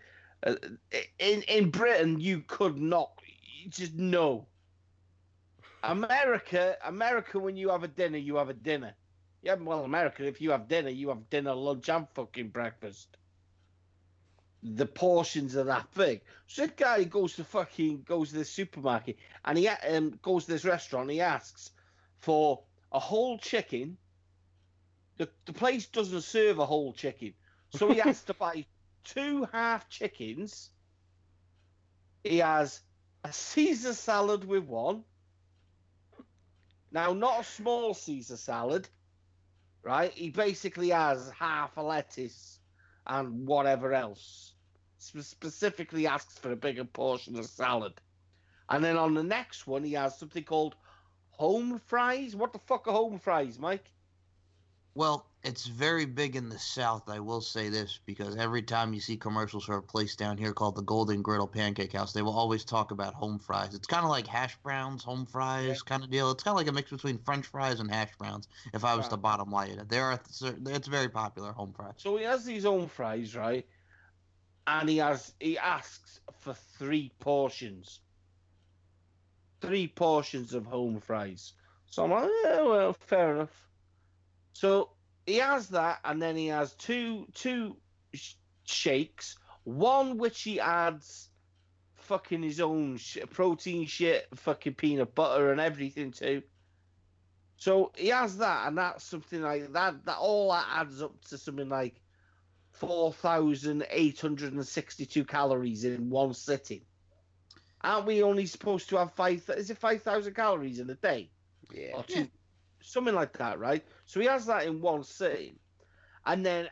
[0.46, 0.56] uh,
[1.20, 3.12] in in Britain, you could not,
[3.62, 4.48] you just no.
[5.84, 8.96] America, America, when you have a dinner, you have a dinner.
[9.42, 13.18] Yeah, well, America, if you have dinner, you have dinner, lunch, and fucking breakfast
[14.64, 16.22] the portions are that big.
[16.48, 20.52] So this guy goes to fucking goes to the supermarket and he um, goes to
[20.52, 21.12] this restaurant.
[21.12, 21.72] He asks
[22.20, 23.98] for a whole chicken.
[25.18, 27.34] The the place doesn't serve a whole chicken,
[27.76, 28.66] so he has to buy
[29.04, 30.70] two half chickens.
[32.24, 32.80] He has
[33.26, 35.04] a Caesar salad with one.
[36.94, 38.88] Now, not a small Caesar salad,
[39.82, 40.12] right?
[40.14, 42.60] He basically has half a lettuce
[43.08, 44.54] and whatever else.
[45.00, 48.00] Spe- specifically asks for a bigger portion of salad.
[48.70, 50.76] And then on the next one, he has something called
[51.32, 52.36] home fries.
[52.36, 53.92] What the fuck are home fries, Mike?
[54.94, 57.10] Well, it's very big in the South.
[57.10, 60.54] I will say this because every time you see commercials for a place down here
[60.54, 63.74] called the Golden Griddle Pancake House, they will always talk about home fries.
[63.74, 65.76] It's kind of like hash browns, home fries Yeah.
[65.86, 66.32] kind of deal.
[66.32, 68.48] It's kind of like a mix between French fries and hash browns.
[68.74, 71.96] If I was to bottom line it, there are it's very popular home fries.
[71.98, 73.68] So he has these own fries, right?
[74.66, 78.00] And he has he asks for three portions.
[79.60, 81.54] Three portions of home fries.
[81.88, 83.70] So I'm like, yeah, well, fair enough.
[84.54, 84.92] So
[85.26, 87.78] he has that, and then he has two two
[88.14, 88.34] sh-
[88.66, 89.38] shakes.
[89.64, 91.30] One which he adds
[91.96, 96.44] fucking his own sh- protein shit, fucking peanut butter and everything to.
[97.58, 100.06] So he has that, and that's something like that.
[100.06, 102.02] That all that adds up to something like
[102.72, 106.82] four thousand eight hundred and sixty-two calories in one sitting.
[107.82, 109.44] Aren't we only supposed to have five?
[109.56, 111.30] Is it five thousand calories in a day?
[111.74, 111.92] Yeah.
[111.94, 112.28] or two,
[112.82, 113.84] something like that, right?
[114.14, 115.58] So he has that in one sitting,
[116.24, 116.70] and then,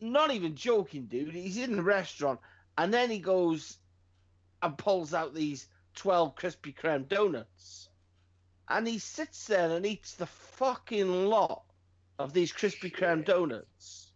[0.00, 2.40] not even joking, dude, he's in the restaurant,
[2.78, 3.76] and then he goes
[4.62, 7.90] and pulls out these twelve Krispy Kreme donuts,
[8.70, 11.62] and he sits there and eats the fucking lot
[12.18, 14.10] of these Krispy Kreme donuts.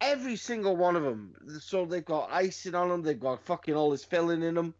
[0.00, 1.34] Every single one of them.
[1.58, 3.02] So they've got icing on them.
[3.02, 4.74] They've got fucking all this filling in them.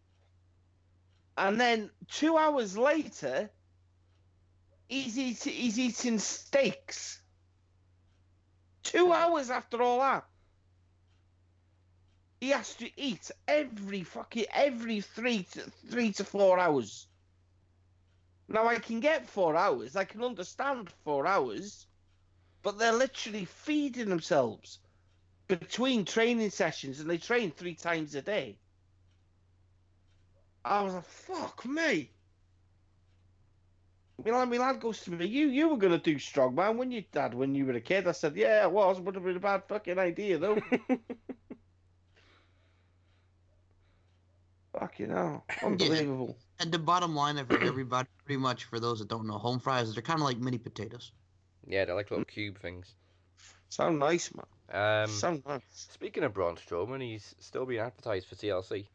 [1.36, 3.50] And then two hours later,
[4.88, 7.20] he's, he's eating steaks.
[8.82, 10.24] Two hours after all that.
[12.40, 17.06] He has to eat every fucking every three to three to four hours.
[18.48, 21.86] Now I can get four hours, I can understand four hours,
[22.62, 24.78] but they're literally feeding themselves
[25.48, 28.58] between training sessions and they train three times a day.
[30.64, 32.10] I was like, fuck me.
[34.24, 37.04] My lad, my lad goes to me, you you were gonna do strongman, when you
[37.12, 38.08] dad when you were a kid?
[38.08, 40.58] I said, Yeah, I was, would have been a bad fucking idea though.
[44.78, 45.44] fucking hell.
[45.62, 46.36] Unbelievable.
[46.60, 49.92] And the bottom line of everybody, pretty much for those that don't know, home fries
[49.92, 51.12] they're kind of like mini potatoes.
[51.66, 52.94] Yeah, they're like little cube things.
[53.68, 54.46] Sound nice, man.
[55.02, 55.62] Um, Sound nice.
[55.70, 58.86] speaking of Braun Strowman, he's still being advertised for TLC.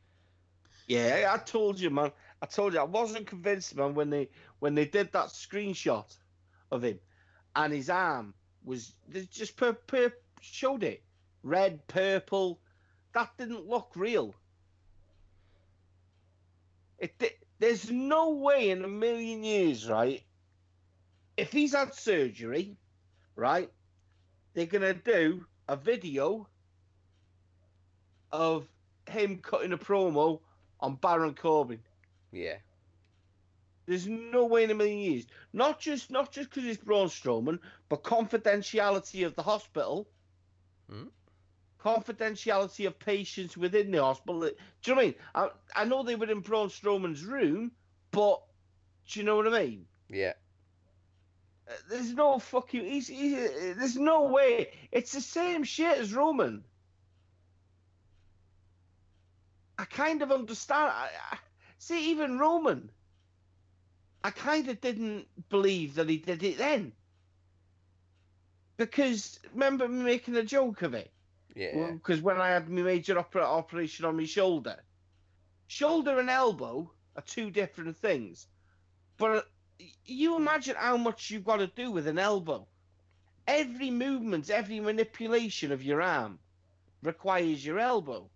[0.88, 2.12] Yeah, I told you, man.
[2.42, 4.30] I told you I wasn't convinced, man, when they
[4.60, 6.16] when they did that screenshot
[6.72, 7.00] of him,
[7.56, 8.34] and his arm
[8.64, 8.94] was
[9.30, 10.12] just per, per
[10.42, 11.04] showed it
[11.44, 12.60] red, purple.
[13.14, 14.34] That didn't look real.
[16.98, 20.24] It there's no way in a million years, right?
[21.38, 22.78] If he's had surgery,
[23.36, 23.70] right,
[24.54, 26.48] they're gonna do a video
[28.32, 28.68] of
[29.10, 30.40] him cutting a promo
[30.80, 31.80] on Baron Corbin.
[32.32, 32.56] Yeah.
[33.86, 35.26] There's no way in a million years.
[35.54, 37.60] Not just not just because it's Braun Strowman,
[37.90, 40.08] but confidentiality of the hospital.
[40.90, 41.06] Hmm.
[41.84, 44.42] Confidentiality of patients within the hospital.
[44.42, 45.16] Do you know what I mean?
[45.36, 47.72] I, I know they were in Braun Strowman's room,
[48.12, 48.42] but
[49.10, 49.86] do you know what I mean?
[50.10, 50.34] Yeah.
[51.68, 52.86] Uh, There's no fucking.
[52.86, 54.72] He's, he's, uh, there's no way.
[54.92, 56.64] It's the same shit as Roman.
[59.78, 60.92] I kind of understand.
[60.94, 61.38] I, I,
[61.82, 62.92] see, even Roman,
[64.24, 66.94] I kind of didn't believe that he did it then.
[68.78, 71.12] Because remember me making a joke of it?
[71.56, 71.92] Yeah.
[71.92, 74.78] Because when I had my major opera, operation on my shoulder,
[75.68, 78.48] shoulder and elbow are two different things.
[79.18, 79.42] But uh,
[80.06, 82.68] you imagine how much you've got to do with an elbow.
[83.48, 86.38] Every movement, every manipulation of your arm
[87.02, 88.30] requires your elbow.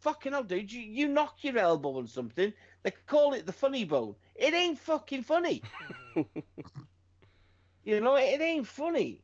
[0.00, 3.84] Fucking hell, dude, you, you knock your elbow on something, they call it the funny
[3.84, 4.14] bone.
[4.34, 5.62] It ain't fucking funny.
[7.84, 9.22] you know, it ain't funny.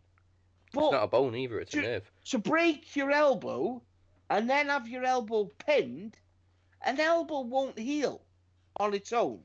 [0.72, 2.12] But It's not a bone either, it's a nerve.
[2.26, 3.82] to break your elbow
[4.28, 6.16] and then have your elbow pinned,
[6.82, 8.20] an elbow won't heal
[8.78, 9.40] on its own.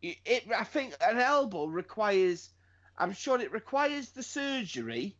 [0.00, 2.50] It, it, I think an elbow requires,
[2.96, 5.16] I'm sure it requires the surgery,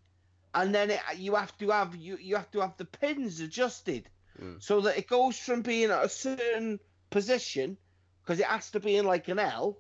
[0.55, 4.09] and then it, you have to have you, you have to have the pins adjusted
[4.41, 4.61] Mm.
[4.61, 6.81] so that it goes from being at a certain
[7.11, 7.77] position
[8.23, 9.79] because it has to be in like an L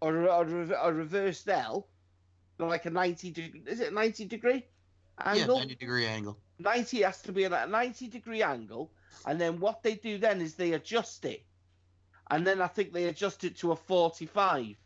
[0.00, 0.42] or a, or
[0.72, 1.88] a, reversed L,
[2.58, 3.62] like a 90 degree.
[3.66, 4.64] Is it 90 degree
[5.20, 5.56] angle?
[5.56, 6.38] Yeah, 90 degree angle.
[6.60, 8.92] 90 has to be at a 90 degree angle,
[9.26, 11.44] and then what they do then is they adjust it.
[12.30, 14.76] And then I think they adjust it to a 45.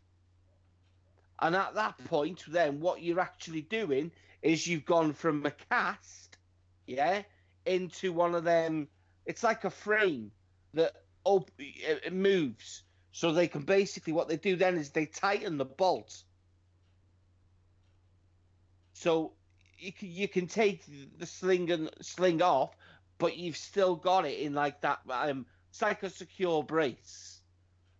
[1.43, 4.13] And at that point, then what you're actually doing
[4.43, 6.39] is you've gone from a cast,
[6.87, 7.25] yeah,
[7.67, 8.89] into one of them.
[9.27, 10.33] It's like a frame
[10.75, 10.93] that
[11.25, 15.67] op- it moves So they can basically what they do then is they tighten the
[15.67, 16.25] bolt.
[18.95, 19.35] So
[19.79, 20.85] you can, you can take
[21.19, 22.75] the sling and sling off,
[23.19, 25.01] but you've still got it in like that.
[25.11, 27.43] Um, it's like a secure brace,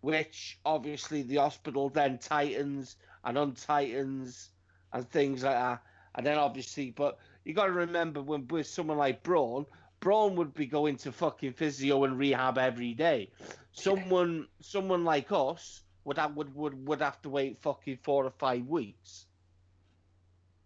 [0.01, 4.49] which obviously the hospital then tightens and untightens
[4.93, 5.83] and things like that.
[6.15, 9.67] And then obviously, but you got to remember when with someone like Braun,
[10.01, 13.31] Braun would be going to fucking physio and rehab every day.
[13.73, 18.31] Someone, someone like us would have, would would would have to wait fucking four or
[18.31, 19.27] five weeks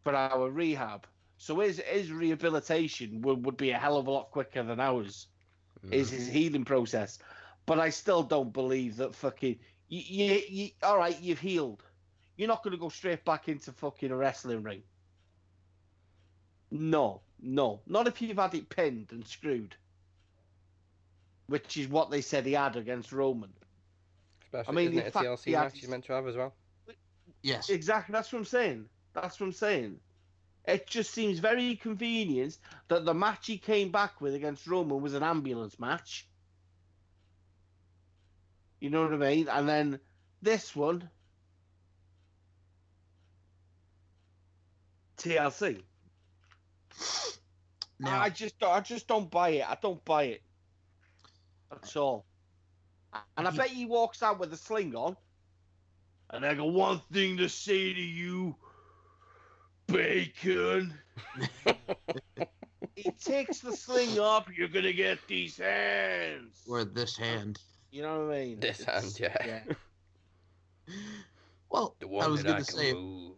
[0.03, 1.07] for our rehab.
[1.39, 5.27] So his his rehabilitation would, would be a hell of a lot quicker than ours.
[5.85, 5.93] Mm.
[5.93, 7.19] Is his healing process,
[7.67, 11.21] but I still don't believe that fucking you, you, you all right.
[11.21, 11.83] You've healed.
[12.37, 14.82] You're not going to go straight back into fucking a wrestling ring.
[16.70, 19.74] No, no, not if you've had it pinned and screwed,
[21.47, 23.53] which is what they said he had against Roman.
[24.43, 26.37] Especially, I mean, isn't it a fact, TLC match his- he's meant to have as
[26.37, 26.55] well?
[27.43, 27.70] Yes.
[27.70, 28.89] Exactly, that's what I'm saying.
[29.12, 30.01] That's what I'm saying.
[30.66, 32.59] It just seems very convenient
[32.89, 36.26] that the match he came back with against Roman was an ambulance match.
[38.80, 39.49] You know what I mean?
[39.49, 40.01] And then
[40.43, 41.09] this one,
[45.19, 45.83] TLC.
[47.99, 49.69] Now, I just, I just don't buy it.
[49.69, 50.43] I don't buy it.
[51.71, 52.27] That's all.
[53.37, 55.17] And I bet he walks out with a sling on.
[56.31, 58.55] And I got one thing to say to you,
[59.87, 60.93] Bacon.
[62.97, 64.47] he takes the sling off.
[64.55, 66.62] You're gonna get these hands.
[66.69, 67.59] or this hand.
[67.91, 68.61] You know what I mean?
[68.61, 70.93] This It's- hand, yeah.
[71.71, 73.37] Well, The one I was that gonna I can say, move.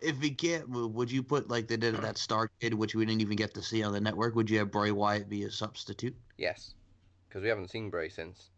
[0.00, 3.04] If he can't move, would you put like they did at that Starcade, which we
[3.04, 4.34] didn't even get to see on the network?
[4.34, 6.16] Would you have Bray Wyatt be a substitute?
[6.38, 6.74] Yes,
[7.28, 8.50] because we haven't seen Bray since.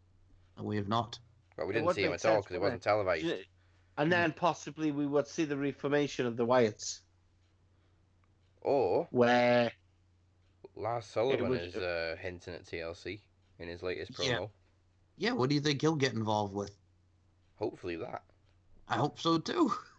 [0.56, 1.18] And we have not.
[1.56, 3.26] Well, we It didn't see him at all because it wasn't televised.
[3.98, 7.00] And then possibly we would see the reformation of the Wyatts,
[8.62, 9.70] Or where
[10.76, 13.20] Lars Sullivan was- is uh, hinting at TLC
[13.58, 14.26] in his latest promo.
[14.28, 14.46] Yeah.
[15.16, 16.74] Yeah, what do you think he'll get involved with?
[17.56, 18.22] Hopefully that.
[18.88, 19.72] I hope so too.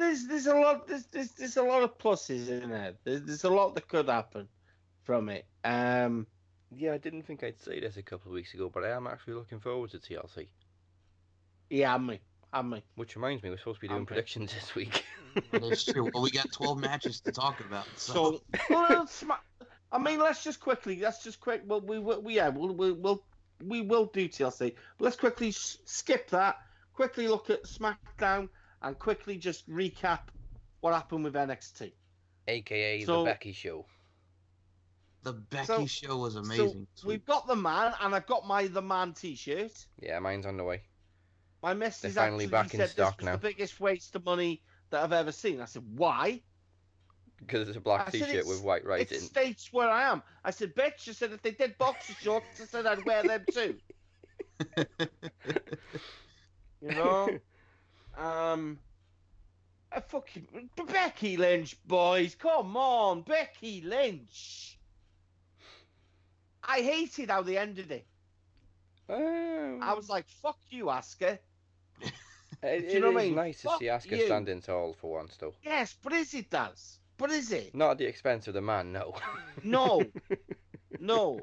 [0.00, 2.94] there's there's a lot there's there's, there's a lot of pluses in there.
[3.04, 4.48] There's, there's a lot that could happen
[5.04, 5.46] from it.
[5.64, 6.26] Um,
[6.76, 9.06] Yeah, I didn't think I'd say this a couple of weeks ago, but I am
[9.06, 10.48] actually looking forward to TLC.
[11.68, 12.20] yeah, I'm me,
[12.52, 12.84] I'm me.
[12.96, 14.06] Which reminds me, we're supposed to be doing Okay.
[14.14, 15.04] predictions this week.
[15.52, 16.10] That's true.
[16.12, 17.86] Well, we got 12 matches to talk about.
[17.96, 19.38] So, So, well, sma-
[19.92, 21.62] I mean, let's just quickly, let's just quick.
[21.66, 23.24] Well, we, we, we yeah, we'll, we'll, we'll,
[23.64, 24.74] we will do TLC.
[24.98, 26.56] But let's quickly s- skip that.
[26.94, 28.48] Quickly look at SmackDown
[28.82, 30.20] and quickly just recap
[30.80, 31.92] what happened with NXT.
[32.48, 33.86] AKA So- the Becky Show.
[35.22, 36.86] the Becky So- show was amazing.
[36.94, 39.86] this we've got the man, and I've got my the man T-shirt.
[40.00, 40.82] Yeah, mine's on the way.
[41.62, 43.32] My missus They're finally actually back in said stock this now.
[43.32, 45.60] the biggest waste of money that I've ever seen.
[45.60, 46.42] I said, why?
[47.36, 49.18] Because it's a black I said T-shirt with white writing.
[49.18, 50.22] It states where I am.
[50.42, 51.06] I said, bitch.
[51.08, 53.78] I said, if they did boxer shorts, I said I'd wear them too.
[56.82, 57.28] You know?
[58.20, 58.78] Um,
[59.92, 62.34] a fucking Becky Lynch, boys.
[62.34, 64.78] Come on, Becky Lynch.
[66.62, 68.06] I hated how they ended it.
[69.08, 71.38] Oh, I was like, fuck you, Asuka.
[72.62, 73.34] it, do you know what I mean?
[73.34, 74.26] nice to see Asuka you.
[74.26, 75.54] standing tall for once, though.
[75.64, 76.98] Yes, but is it, Daz?
[77.16, 77.74] But is it?
[77.74, 79.14] Not at the expense of the man, no.
[79.64, 80.02] No,
[81.00, 81.40] no.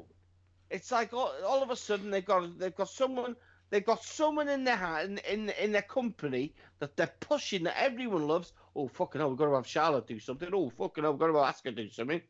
[0.70, 3.36] It's like all, all of a sudden they've got they've got someone
[3.70, 8.26] they've got someone in their hand in in their company that they're pushing that everyone
[8.26, 8.52] loves.
[8.74, 10.48] Oh fucking hell, we've got to have Charlotte do something.
[10.52, 12.20] Oh fucking hell, we've got to have Asuka do something.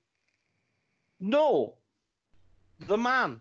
[1.21, 1.75] No,
[2.87, 3.41] the man.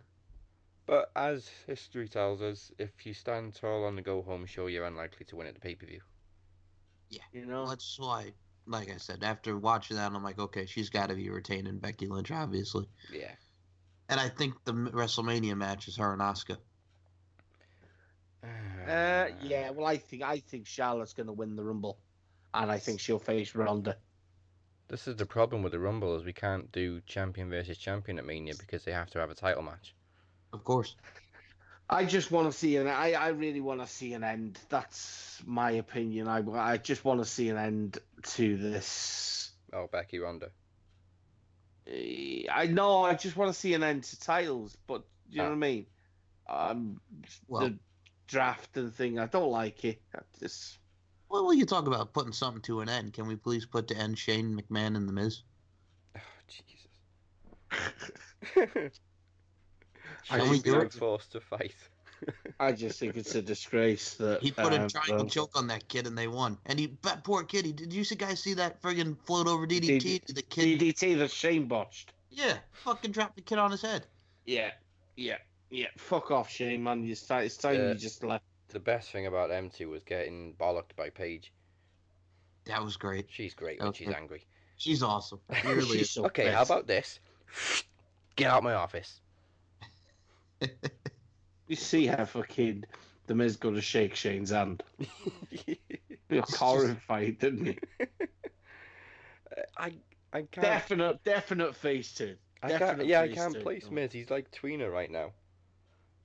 [0.85, 4.85] But as history tells us, if you stand tall on the go home show, you're
[4.85, 6.01] unlikely to win at the pay per view.
[7.09, 7.63] Yeah, you know.
[7.63, 8.31] Well, that's why,
[8.65, 12.07] like I said, after watching that, I'm like, okay, she's got to be retaining Becky
[12.07, 12.87] Lynch, obviously.
[13.11, 13.31] Yeah.
[14.09, 16.57] And I think the WrestleMania match is her and Asuka.
[18.43, 19.71] Uh, yeah.
[19.71, 21.97] Well, I think I think Charlotte's going to win the Rumble,
[22.53, 23.97] and I think she'll face Ronda.
[24.87, 28.25] This is the problem with the Rumble is we can't do champion versus champion at
[28.25, 29.93] Mania because they have to have a title match.
[30.53, 30.95] Of course.
[31.89, 32.87] I just want to see an.
[32.87, 34.59] I, I really want to see an end.
[34.69, 36.27] That's my opinion.
[36.27, 36.39] I,
[36.73, 39.51] I just want to see an end to this.
[39.73, 40.49] Oh, Becky Ronda.
[41.87, 43.03] Eh, I know.
[43.03, 45.49] I just want to see an end to titles, but do you know Ah.
[45.49, 45.85] what I mean.
[46.49, 47.01] Um,
[47.47, 47.79] Well- the
[48.27, 49.19] draft and thing.
[49.19, 50.01] I don't like it.
[50.15, 50.79] I just
[51.29, 53.97] Well, when you talk about putting something to an end, can we please put to
[53.97, 55.41] end Shane McMahon and The Miz?
[56.15, 56.87] Oh, Jesus.
[60.29, 61.75] I Shall we just do forced to fight.
[62.59, 65.67] I just think it's a disgrace that He put a um, triangle well, choke on
[65.67, 66.57] that kid and they won.
[66.65, 69.67] And he, that poor kid, he, did you see guys see that friggin' float over
[69.67, 70.25] DDT?
[70.25, 72.13] Did- the kid, DDT that Shane botched.
[72.29, 74.07] yeah, fucking dropped the kid on his head.
[74.45, 74.71] Yeah,
[75.15, 75.37] yeah,
[75.69, 75.87] yeah.
[75.97, 77.03] Fuck off, Shane, man.
[77.03, 77.89] You start, it's time Yeah.
[77.89, 78.43] you just left.
[78.69, 81.53] The best thing about M2 was getting bollocked by Paige.
[82.65, 83.27] That was great.
[83.29, 84.17] She's great when she's Okay.
[84.17, 84.45] angry.
[84.77, 85.39] She's awesome.
[85.65, 87.19] Really She's so Okay, how about this?
[88.35, 89.21] Get out of my office.
[91.67, 92.83] You see how fucking
[93.27, 94.83] the Miz go to shake Shane's hand.
[96.29, 97.77] He was horrified, didn't he?
[99.77, 99.93] I
[100.33, 100.61] I can't.
[100.61, 102.35] Definite, definite face turn.
[102.61, 103.05] I can't.
[103.05, 103.61] Yeah, I can't turn.
[103.63, 104.11] place Miz.
[104.11, 105.31] He's like tweener right now.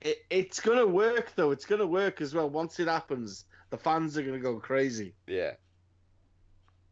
[0.03, 1.51] It, it's gonna work though.
[1.51, 2.49] It's gonna work as well.
[2.49, 5.13] Once it happens, the fans are gonna go crazy.
[5.27, 5.53] Yeah.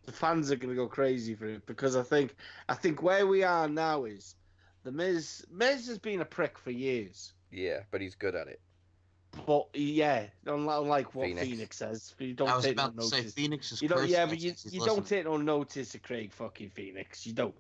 [0.06, 2.36] The fans are gonna go crazy for it because I think
[2.70, 4.36] I think where we are now is
[4.84, 5.46] the Miz.
[5.52, 8.60] Miz has been a prick for years, Yeah, but he's good at it.
[9.46, 11.48] but yeah, unlike, unlike what Phoenix.
[11.48, 13.34] Phoenix, says, you don't was take no about to say notice.
[13.34, 14.86] Phoenix is You don't, yeah, but you, you listening.
[14.86, 17.26] don't take no notice of Craig fucking Phoenix.
[17.28, 17.54] You don't.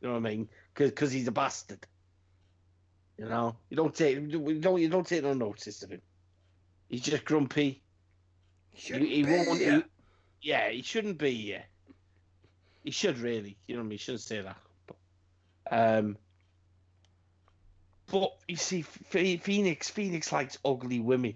[0.00, 0.48] You know what I mean?
[0.74, 1.86] Because he's a bastard.
[3.22, 6.02] You know, you don't take you don't you don't take no notice of him.
[6.88, 7.80] He's just grumpy.
[8.72, 9.60] He, he won't.
[9.60, 9.84] he-
[10.40, 11.62] yeah, he shouldn't be here.
[12.82, 13.56] He should really.
[13.68, 13.90] You know what I mean?
[13.92, 14.56] He shouldn't say that.
[14.88, 14.96] But,
[15.70, 16.16] um.
[18.10, 21.34] But you see, Ph- Phoenix, Phoenix likes ugly women.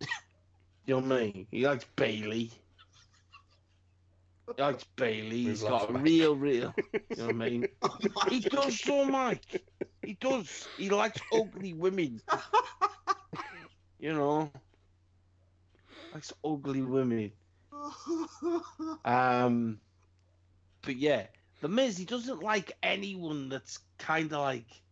[0.00, 0.06] you
[0.88, 1.46] know what I mean?
[1.52, 2.50] He likes Bayley.
[4.56, 5.46] He likes Bayley.
[5.46, 6.02] We've He's lost got a Mike.
[6.02, 6.74] real, real.
[7.10, 7.68] You know what I mean?
[7.82, 7.98] Oh
[8.28, 9.64] He does so, Mike.
[10.02, 10.68] He does.
[10.76, 12.20] He likes ugly women.
[13.98, 14.50] You know,
[16.12, 17.32] likes ugly women.
[19.04, 19.80] Um,
[20.82, 21.26] but yeah,
[21.60, 24.82] the Miz he doesn't like anyone that's kind of like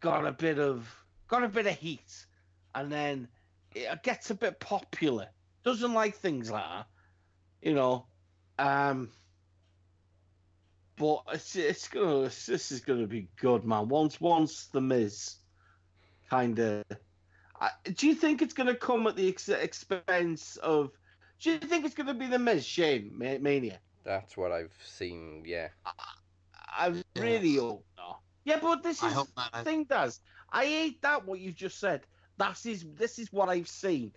[0.00, 0.88] got a bit of
[1.28, 2.26] got a bit of heat,
[2.74, 3.28] and then
[3.74, 5.28] it gets a bit popular.
[5.64, 6.86] Doesn't like things like that,
[7.62, 8.06] you know.
[8.58, 9.10] Um,
[10.96, 13.88] but it's it's gonna it's, this is gonna be good, man.
[13.88, 15.36] Once once the Miz
[16.30, 16.84] kind of.
[17.94, 20.90] Do you think it's going to come at the ex- expense of?
[21.40, 23.78] Do you think it's going to be the Miz Shane Ma- Mania?
[24.04, 25.44] That's what I've seen.
[25.46, 25.68] Yeah.
[26.76, 28.20] I really hope not.
[28.44, 29.52] Yeah, but this is hope not.
[29.52, 29.84] the thing.
[29.84, 30.20] Does
[30.52, 32.02] I hate that what you've just said.
[32.36, 34.12] That is this is what I've seen.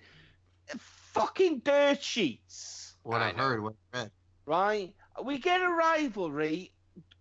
[1.13, 4.11] Fucking dirt sheets, What I I've heard, what I read.
[4.47, 4.91] Right?
[5.23, 6.71] We get a rivalry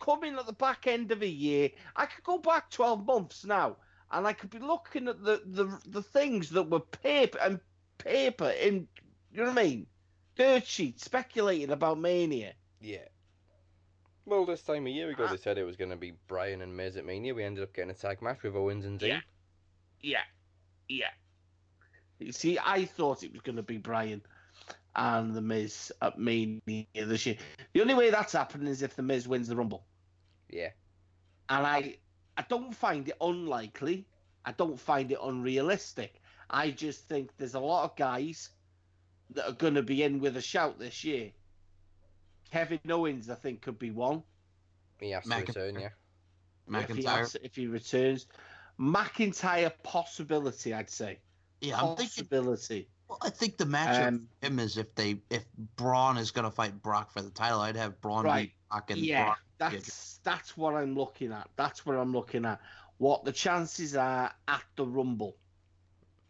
[0.01, 1.70] coming at the back end of a year.
[1.95, 3.77] I could go back twelve months now,
[4.11, 7.61] and I could be looking at the the, the things that were paper and
[7.99, 8.89] paper in.
[9.33, 9.87] You know what I mean?
[10.37, 12.55] Dirt sheet speculating about Mania.
[12.81, 13.09] Yeah.
[14.24, 15.31] Well, this time a year ago, Ah.
[15.31, 17.35] they said it was going to be Brian and Miz at Mania.
[17.35, 19.09] We ended up getting a tag match with Owens and Zayn.
[19.09, 19.20] Yeah.
[20.03, 20.24] Yeah,
[20.89, 21.11] yeah.
[22.18, 24.22] You see, I thought it was going to be Brian
[24.97, 26.61] and the Miz at Mania
[26.94, 27.36] this year.
[27.74, 29.84] The only way that's happening is if the Miz wins the Rumble,
[30.51, 30.70] Yeah.
[31.49, 31.99] and I,
[32.36, 34.07] I don't find it unlikely.
[34.44, 36.20] I don't find it unrealistic.
[36.49, 38.51] I just think there's a lot of guys
[39.30, 41.30] that are going to be in with a shout this year.
[42.51, 44.22] Kevin Owens, I think, could be one.
[45.01, 45.88] He has to return, yeah.
[46.80, 47.16] If he, McIntyre.
[47.18, 48.26] has- if he returns,
[48.78, 51.18] McIntyre possibility, I'd say.
[51.61, 52.26] Yeah, I'm thinking.
[53.07, 53.09] Possibility.
[53.09, 55.45] Well, I think the matchup Um, for him is if they if
[55.77, 58.49] Braun is gonna fight Brock for the title, I'd have Braun Right.
[58.49, 59.39] beat Brock and yeah, Brock.
[59.59, 61.49] that's that's what I'm looking at.
[61.57, 62.61] That's what I'm looking at.
[62.99, 65.37] What the chances are at the Rumble?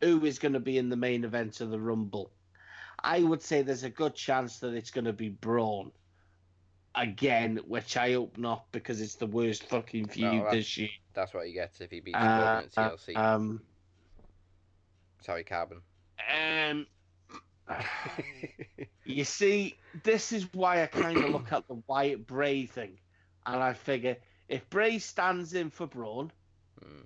[0.03, 2.31] Who is going to be in the main event of the Rumble?
[3.03, 5.93] I would say there's a good chance that it's going to be Braun
[6.95, 10.89] again, which I hope not because it's the worst fucking feud that's- this year.
[11.14, 13.16] That's what he gets if he beats Uh, Corbin at TLC.
[13.16, 13.62] um,
[15.22, 15.81] Sorry, Carbon.
[16.18, 16.86] Um,
[19.04, 22.98] You see, this is why I kind of look at the Wyatt Bray thing,
[23.44, 24.16] and I figure
[24.48, 26.32] if Bray stands in for Braun,
[26.82, 27.02] Hmm.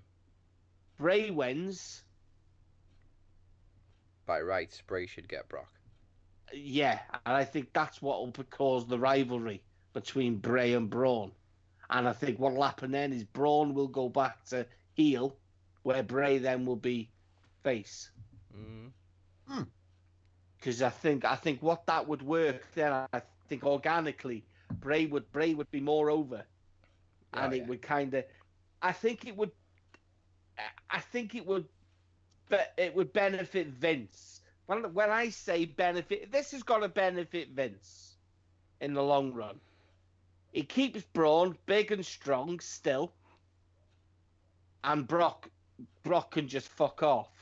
[0.99, 2.03] Bray wins.
[4.27, 5.69] By rights, Bray should get Brock.
[6.53, 11.33] Yeah, and I think that's what will cause the rivalry between Bray and Braun.
[11.89, 15.37] And I think what will happen then is Braun will go back to heel,
[15.83, 17.11] where Bray then will be
[17.63, 18.11] face.
[18.57, 18.91] Mm.
[19.51, 19.63] Hmm.
[20.57, 24.45] because I think I think what that would work then I think organically
[24.81, 26.45] Bray would Bray would be more over,
[27.35, 28.25] and Oh, it would kind of
[28.83, 29.51] I think it would
[30.91, 31.67] I think it would
[32.49, 34.43] but it would benefit Vince.
[34.67, 38.19] When when I say benefit this has got to benefit Vince
[38.81, 39.61] in the long run.
[40.53, 43.13] It keeps Braun big and strong still,
[44.85, 45.51] and Brock
[46.05, 47.40] Brock can just fuck off.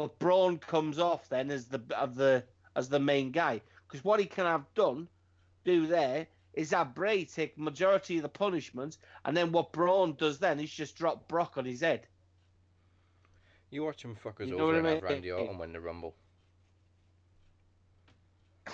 [0.00, 2.42] But Braun comes off then as the of the
[2.74, 5.08] as the main guy because what he can have done,
[5.64, 8.96] do there is have Bray take majority of the punishment,
[9.26, 12.06] and then what Braun does then is just drop Brock on his head.
[13.68, 15.02] You watch him fuckers You know over what and I have?
[15.02, 16.14] Randy Orton win the Rumble.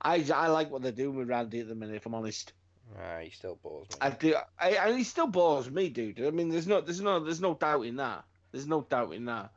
[0.00, 1.96] I I like what they're doing with Randy at the minute.
[1.96, 2.52] If I'm honest.
[2.96, 3.96] Ah, he still bores me.
[4.00, 4.36] I do.
[4.56, 6.22] I, and he still bores me, dude.
[6.22, 8.24] I mean, there's no, there's no, there's no doubt in that.
[8.52, 9.50] There's no doubt in that.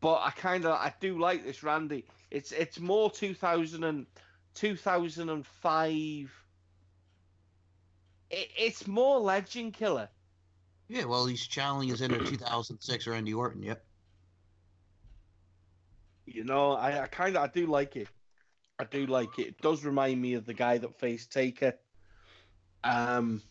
[0.00, 2.04] But I kind of, I do like this Randy.
[2.30, 4.06] It's, it's more 2000 and
[4.54, 6.44] 2005.
[8.30, 10.08] It, it's more Legend Killer.
[10.88, 13.62] Yeah, well, he's channeling his inner 2006 Randy Orton.
[13.62, 13.84] Yep.
[16.26, 18.08] You know, I, I kind of, I do like it.
[18.78, 19.48] I do like it.
[19.48, 21.74] It does remind me of the guy that faced Taker.
[22.84, 23.42] Um,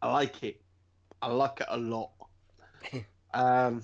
[0.00, 0.60] I like it.
[1.20, 2.10] I like it a lot.
[3.34, 3.82] um,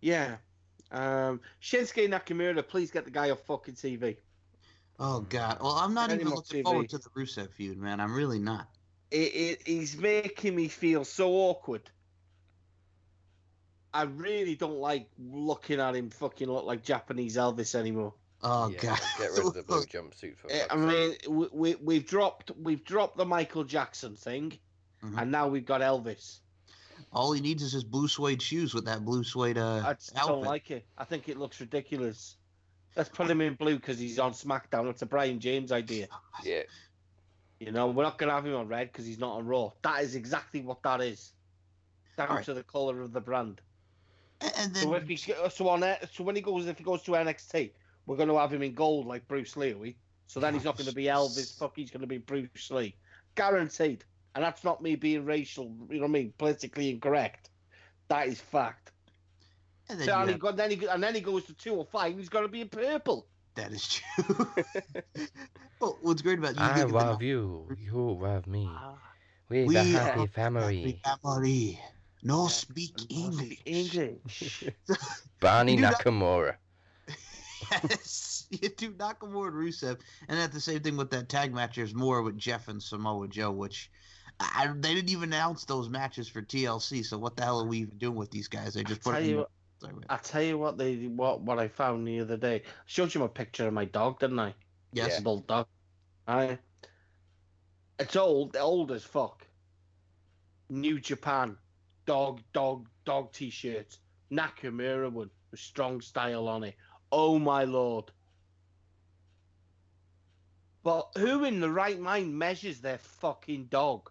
[0.00, 0.36] yeah.
[0.92, 4.16] Um, Shinsuke Nakamura, please get the guy off fucking TV.
[4.98, 5.58] Oh God.
[5.60, 6.64] Well, I'm not Any even more looking TV.
[6.64, 8.00] forward to the Rusev feud, man.
[8.00, 8.66] I'm really not.
[9.10, 11.88] It, it, he's making me feel so awkward.
[13.92, 18.14] I really don't like looking at him fucking look like Japanese Elvis anymore.
[18.42, 19.00] Oh yeah, God.
[19.18, 22.84] Get rid of the blue jumpsuit for Eh, I mean, we, we we've dropped we've
[22.84, 24.58] dropped the Michael Jackson thing,
[25.04, 25.20] Mhm.
[25.22, 26.38] and now we've got Elvis.
[27.12, 30.16] All he needs is his blue suede shoes with that blue suede uh, I just
[30.16, 30.28] outfit.
[30.28, 30.84] don't like it.
[30.96, 32.36] I think it looks ridiculous.
[32.96, 34.88] Let's put him in blue because he's on SmackDown.
[34.90, 36.08] It's a Brian James idea.
[36.44, 36.62] Yeah.
[37.58, 39.70] You know, we're not going to have him on red because he's not on Raw.
[39.82, 41.32] That is exactly what that is,
[42.16, 42.44] down Alright.
[42.46, 43.60] to the color of the brand.
[44.40, 47.02] And- And then So if he so on so when he goes if he goes
[47.02, 47.72] to NXT,
[48.06, 49.72] we're going to have him in gold like Bruce Lee.
[49.72, 49.96] are we?
[50.26, 51.58] So then he's not going to be Elvis.
[51.58, 52.94] Fuck, he's going to be Bruce Lee,
[53.34, 54.04] guaranteed.
[54.34, 55.74] And that's not me being racial.
[55.88, 56.32] You know what I mean?
[56.38, 57.50] Politically incorrect.
[58.08, 58.92] That is fact.
[59.88, 61.54] and then So, you and, he have- go, then he, and then he goes to
[61.54, 62.16] two 205.
[62.18, 63.26] He's got to be in purple.
[63.56, 64.46] that is true.
[65.80, 67.66] well, what's great about you I giving them love you.
[67.78, 68.68] You love me.
[68.70, 68.94] Ah,
[69.48, 71.00] We, We the are happy happy family.
[71.04, 71.80] family.
[72.22, 72.48] No Yeah.
[72.48, 73.62] speak and English.
[73.64, 74.64] English.
[75.40, 76.54] Barney You not- Nakamura.
[77.72, 81.76] yes, you do Nakamura and Rusev, and at the same thing with that tag match.
[81.76, 83.90] There's more with Jeff and Samoa Joe, which
[84.40, 87.04] I, they didn't even announce those matches for TLC.
[87.04, 88.74] So what the hell are we even doing with these guys?
[88.74, 89.46] They just put tell it in you
[90.08, 92.56] I tell you what they what what I found the other day.
[92.56, 94.54] I showed you my picture of my dog, didn't I?
[94.92, 95.12] yes.
[95.14, 95.20] Yeah.
[95.20, 95.66] bulldog.
[96.26, 96.58] I.
[97.98, 99.46] It's old, old as fuck.
[100.70, 101.56] New Japan,
[102.06, 103.98] dog, dog, dog T-shirts.
[104.32, 106.76] Nakamura one with strong style on it.
[107.12, 108.10] Oh my lord!
[110.82, 114.10] But who in the right mind measures their fucking dog?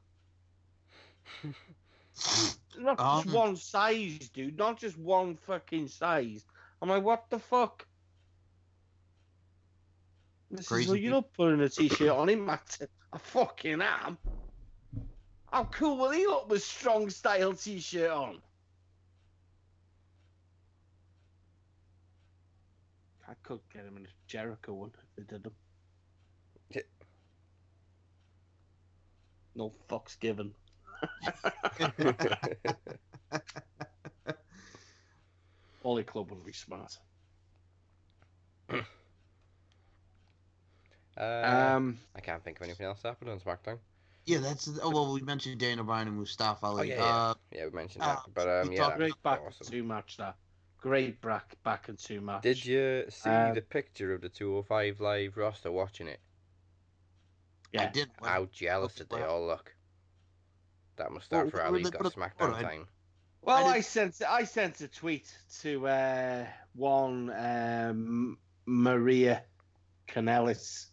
[2.77, 4.57] Not just Um, one size, dude.
[4.57, 6.45] Not just one fucking size.
[6.81, 7.85] I'm like, what the fuck?
[10.51, 12.79] This is, Crazy well, you're not putting a t-shirt on him, Matt.
[13.13, 14.17] I fucking am.
[15.51, 18.41] How cool will he look with strong style t-shirt on?
[23.27, 25.53] I could get him in a Jericho one if they did them.
[26.71, 26.81] Yeah.
[29.55, 30.53] No fucks given.
[35.83, 36.99] Only club would be smart.
[41.17, 43.79] uh, Um, I can't think of anything else that happened on SmackDown.
[44.25, 44.67] Yeah, that's.
[44.81, 46.81] Oh well, we mentioned Daniel Bryan and Mustafa Ali.
[46.81, 47.19] Oh, yeah, yeah.
[47.31, 48.21] Uh, Yeah, we mentioned uh, that.
[48.33, 49.67] But um, we yeah, talked that great back awesome.
[49.67, 50.35] and two match that.
[50.77, 52.41] Great back back and two match.
[52.41, 56.19] Did you see Um, the picture of the 205 live roster watching it?
[57.73, 58.09] Yeah, I did.
[58.23, 59.75] How jealous did they all look?
[60.99, 62.87] That must Well, start for where Ali they got put a- SmackDown I- time.
[63.41, 66.45] Well, I I, sent I sent a tweet to uh,
[66.75, 69.43] one um, Maria
[70.09, 70.87] Kanellis.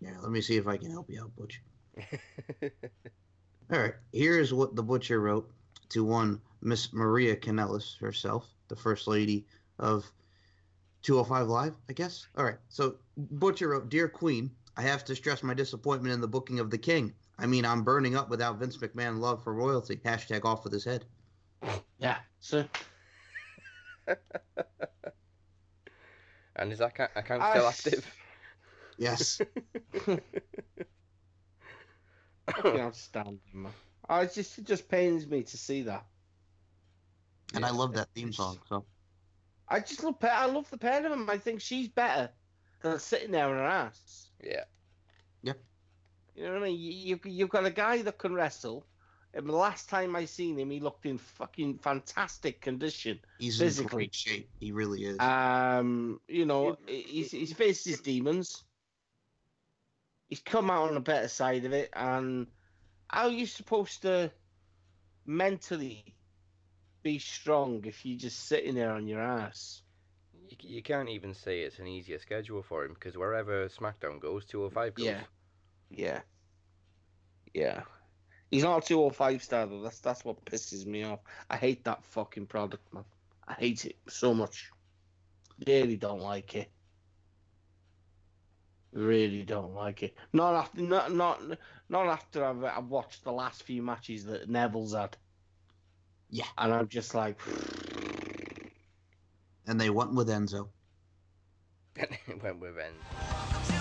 [0.00, 1.60] Yeah, let me see if I can help you out, Butch.
[3.70, 5.50] All right, here's what the butcher wrote
[5.90, 9.44] to one Miss Maria Kanellis herself, the first lady
[9.78, 10.10] of
[11.02, 12.26] 205 Live, I guess.
[12.36, 16.28] All right, so Butcher wrote, "Dear Queen, I have to stress my disappointment in the
[16.28, 17.12] booking of the King.
[17.38, 19.96] I mean, I'm burning up without Vince McMahon love for royalty.
[19.96, 21.04] Hashtag off with his head.
[21.98, 22.64] Yeah, so
[26.56, 28.16] and is that account I still s- active?
[28.96, 29.40] Yes,
[32.46, 33.72] fucking outstanding, man.
[34.08, 36.06] Oh, it just it just pains me to see that.
[37.54, 38.58] and I love that theme song.
[38.68, 38.84] So
[39.68, 41.28] I just love I love the pair of them.
[41.30, 42.30] I think she's better
[42.82, 44.30] than sitting there on her ass.
[44.42, 44.64] yeah.
[46.34, 46.80] You know what I mean?
[46.80, 48.84] You, you you've got a guy that can wrestle,
[49.32, 53.20] And the last time I seen him, he looked in fucking fantastic condition.
[53.38, 53.84] He's Physically.
[53.84, 54.48] in great shape.
[54.58, 55.18] He really is.
[55.20, 58.64] Um, you know, he's, he's faced his demons.
[60.28, 61.90] He's come out on the better side of it.
[61.94, 62.48] And
[63.08, 64.32] how are you supposed to
[65.26, 66.04] mentally
[67.02, 69.82] be strong if you're just sitting there on your ass?
[70.48, 74.44] You, you can't even say it's an easier schedule for him because wherever SmackDown goes,
[74.46, 75.06] 205 goes.
[75.06, 75.20] Yeah.
[75.96, 76.20] Yeah.
[77.52, 77.82] Yeah.
[78.50, 79.82] He's not a 205 star though.
[79.82, 81.20] That's that's what pisses me off.
[81.50, 83.04] I hate that fucking product, man.
[83.46, 84.70] I hate it so much.
[85.66, 86.70] Really don't like it.
[88.92, 90.14] Really don't like it.
[90.32, 91.40] Not after not not
[91.88, 95.16] not after I've I've watched the last few matches that Neville's had.
[96.30, 96.46] Yeah.
[96.58, 97.38] And I'm just like
[99.66, 100.68] and they went with Enzo.
[102.40, 103.73] when we're in.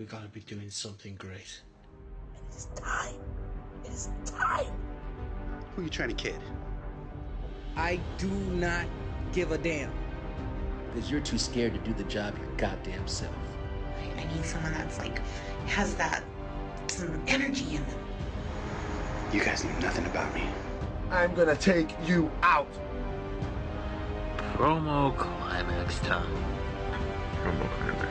[0.00, 1.60] We gotta be doing something great.
[2.34, 3.16] It is time.
[3.84, 4.72] It is time.
[5.76, 6.40] Who are you trying to kid?
[7.76, 8.86] I do not
[9.34, 9.92] give a damn.
[10.86, 13.34] Because you're too scared to do the job your goddamn self.
[14.16, 15.20] I need someone that's like
[15.66, 16.24] has that
[16.86, 17.98] some energy in them.
[19.34, 20.44] You guys know nothing about me.
[21.10, 22.72] I'm gonna take you out.
[24.54, 26.42] Promo climax time.
[27.42, 28.09] Promo climax.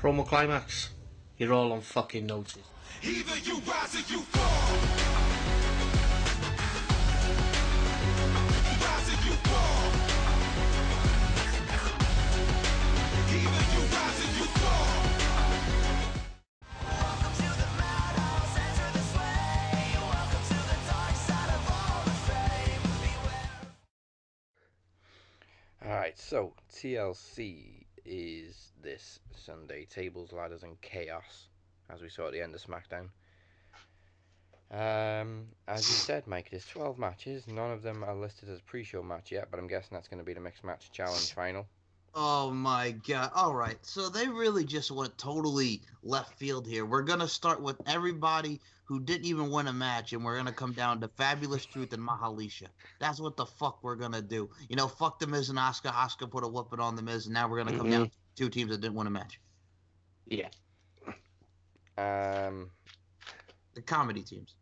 [0.00, 0.88] Promo climax.
[1.36, 2.56] You're all on fucking notice.
[3.02, 4.78] Either you rise or you fall.
[8.80, 9.92] Rise or you fall.
[13.28, 15.04] Either you rise or you fall.
[16.80, 20.00] Welcome to the madhouse, enter this way.
[20.00, 22.82] Welcome to the dark side of all the fame.
[25.82, 25.92] Beware.
[25.92, 27.79] Alright, so TLC
[28.10, 29.86] is this Sunday.
[29.86, 31.48] Tables, ladders, and chaos,
[31.88, 33.08] as we saw at the end of SmackDown.
[34.72, 37.46] Um, as you said, Mike, there's 12 matches.
[37.46, 40.24] None of them are listed as pre-show match yet, but I'm guessing that's going to
[40.24, 41.66] be the mixed match challenge final.
[42.14, 43.30] Oh my god.
[43.34, 43.78] All right.
[43.82, 46.84] So they really just went totally left field here.
[46.84, 50.46] We're going to start with everybody who didn't even win a match, and we're going
[50.46, 52.66] to come down to Fabulous Truth and Mahalicia.
[52.98, 54.50] That's what the fuck we're going to do.
[54.68, 55.92] You know, fuck The Miz and Asuka.
[55.92, 58.10] Asuka put a whooping on The Miz, and now we're going to come down to
[58.34, 59.38] two teams that didn't win a match.
[60.26, 60.48] Yeah.
[61.96, 62.70] Um,
[63.74, 64.56] The comedy teams.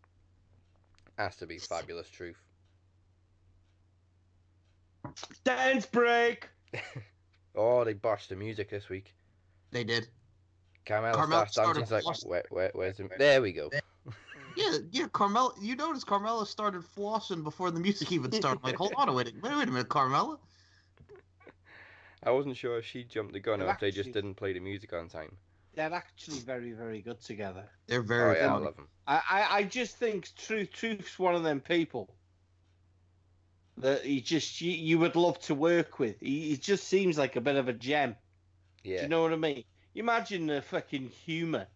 [1.16, 2.36] has to be Fabulous Truth.
[5.44, 6.50] Dance break.
[7.58, 9.12] Oh, they botched the music this week.
[9.72, 10.06] They did.
[10.86, 12.28] Carmella, Carmella starts started It's like, flossing.
[12.28, 13.10] where, where, where's the...
[13.18, 13.68] There we go.
[14.56, 15.52] Yeah, yeah, Carmella.
[15.60, 18.62] You notice Carmella started flossing before the music even started.
[18.64, 19.34] Like, hold on a minute.
[19.42, 20.38] Wait, wait a minute, Carmella.
[22.22, 24.52] I wasn't sure if she jumped the gun or They're if they just didn't play
[24.52, 25.36] the music on time.
[25.74, 27.64] They're actually very, very good together.
[27.86, 28.88] They're Oh, very yeah, I love them.
[29.06, 32.08] I, I, I just think Truth Truth's one of them people
[33.80, 36.20] that he just you, you would love to work with.
[36.20, 38.16] He, he just seems like a bit of a gem.
[38.84, 38.98] Yeah.
[38.98, 39.64] Do you know what I mean?
[39.94, 41.66] You imagine the fucking humor.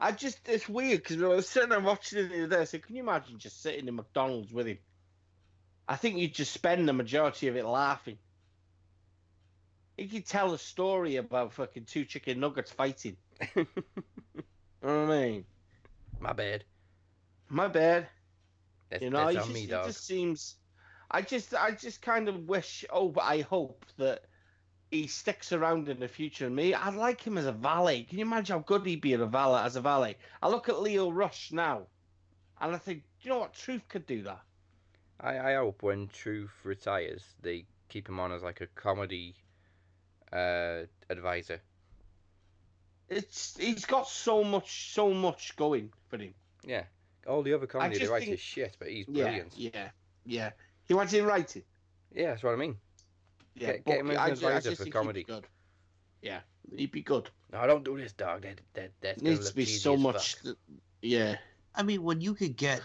[0.00, 2.62] I just it's weird because I was sitting there watching it the other day.
[2.62, 4.78] I said, "Can you imagine just sitting in McDonald's with him?"
[5.88, 8.18] I think you'd just spend the majority of it laughing.
[9.96, 13.16] He could tell a story about fucking two chicken nuggets fighting.
[13.54, 13.66] you
[14.82, 15.44] know what I mean?
[16.20, 16.64] My bad.
[17.48, 18.08] My bad.
[18.90, 19.86] That's, You know, that's on just, me, dog.
[19.86, 20.56] just seems.
[21.14, 22.84] I just, I just kind of wish.
[22.90, 24.24] Oh, but I hope that
[24.90, 26.46] he sticks around in the future.
[26.46, 28.02] And me, I'd like him as a valet.
[28.02, 29.62] Can you imagine how good he'd be as a valet?
[29.62, 31.82] As a valet, I look at Lio Rush now,
[32.60, 33.54] and I think, you know what?
[33.54, 34.40] Truth could do that.
[35.20, 39.36] I, I hope when Truth retires, they keep him on as like a comedy
[40.32, 41.60] uh, advisor.
[43.08, 46.34] It's he's got so much, so much going for him.
[46.66, 46.84] Yeah.
[47.26, 49.52] All the other comedy just think- shit, but he's Yeah, brilliant.
[49.56, 49.88] yeah,
[50.24, 50.50] yeah.
[50.86, 51.62] He wants him writing.
[52.14, 52.76] Yeah, that's what I mean.
[53.54, 55.24] Yeah, Get- get him as an I advisor just for think he'd comedy.
[55.24, 55.46] good.
[56.22, 56.40] Yeah,
[56.76, 57.30] he'd be good.
[57.52, 58.42] No, I don't do this, dog.
[58.42, 60.34] That that that's gonna Needs to be so much.
[60.36, 60.42] fuck.
[60.44, 60.56] that-
[61.02, 61.36] yeah.
[61.74, 62.82] I mean, when you could get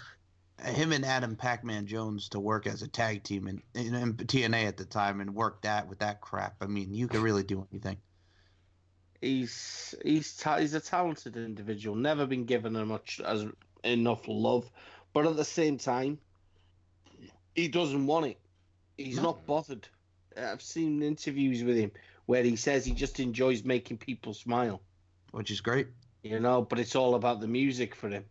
[0.64, 4.66] him and Adam Pac-Man Jones to work as a tag team in, in, in TNA
[4.66, 7.66] at the time and work that with that crap, I mean, you could really do
[7.72, 7.97] anything.
[9.22, 11.95] he's he's ta- he's a talented individual.
[11.95, 13.45] Never been given a much as
[13.84, 14.70] enough love,
[15.14, 16.20] but at the same time,
[17.62, 18.39] he doesn't want it.
[18.97, 19.24] He's No.
[19.24, 19.88] not bothered.
[20.38, 21.91] I've seen interviews with him
[22.26, 24.82] where he says he just enjoys making people smile.
[25.32, 25.88] Which is great.
[26.24, 28.26] You know, but it's all about the music for him.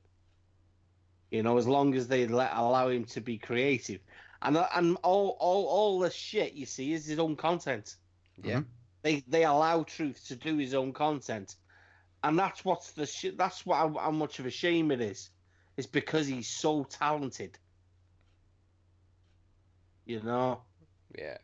[1.30, 4.00] You know, as long as they let allow him to be creative,
[4.42, 7.96] and uh, and all all all the shit you see is his own content.
[8.42, 8.58] Yeah.
[8.60, 8.68] Mm-hmm.
[9.02, 11.56] They they allow Truth to do his own content,
[12.24, 15.30] and that's what's the sh- that's what how, how much of a shame it is.
[15.76, 17.58] It's because he's so talented.
[20.08, 20.62] You know,
[21.16, 21.36] Yeah.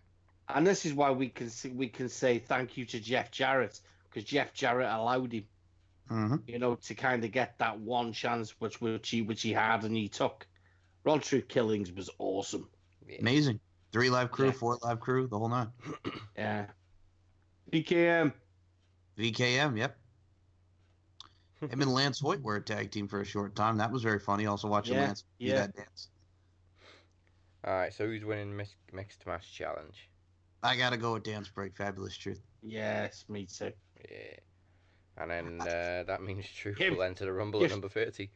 [0.48, 3.78] and this is why we can see, we can say thank you to Jeff Jarrett
[4.08, 5.44] because Jeff Jarrett allowed him,
[6.08, 9.52] hmm you know, to kind of get that one chance which which he which he
[9.52, 10.46] had and he took.
[11.04, 12.68] Ron Truth Killings was awesome.
[13.06, 13.18] yeah.
[13.20, 13.60] Amazing.
[13.92, 14.52] Three live crew, Yeah.
[14.52, 15.70] four live crew, the whole nine.
[16.36, 16.66] Yeah.
[17.70, 18.32] BKM.
[19.18, 19.98] VKM, yep.
[21.60, 23.76] Him and Lance Hoyt were a tag team for a short time.
[23.78, 24.46] That was very funny.
[24.46, 25.54] Also watching Yeah, Lance do yeah.
[25.56, 26.08] that dance.
[27.66, 27.92] All right.
[27.92, 30.08] So who's winning mix, mixed match challenge?
[30.62, 32.40] I gotta go with Dance Break, Fabulous Truth.
[32.62, 33.72] Yes, me too.
[34.10, 34.36] Yeah.
[35.18, 36.96] And then uh, that means Truth Him.
[36.96, 37.70] will enter the Rumble Yes.
[37.70, 38.30] at number 30.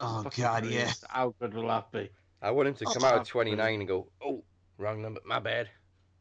[0.00, 0.92] Oh Fucking God, yeah.
[1.08, 2.10] How good will that be?
[2.42, 4.44] I want him to Oh, come out at that's 29 and go, oh,
[4.78, 5.68] wrong number, my bad.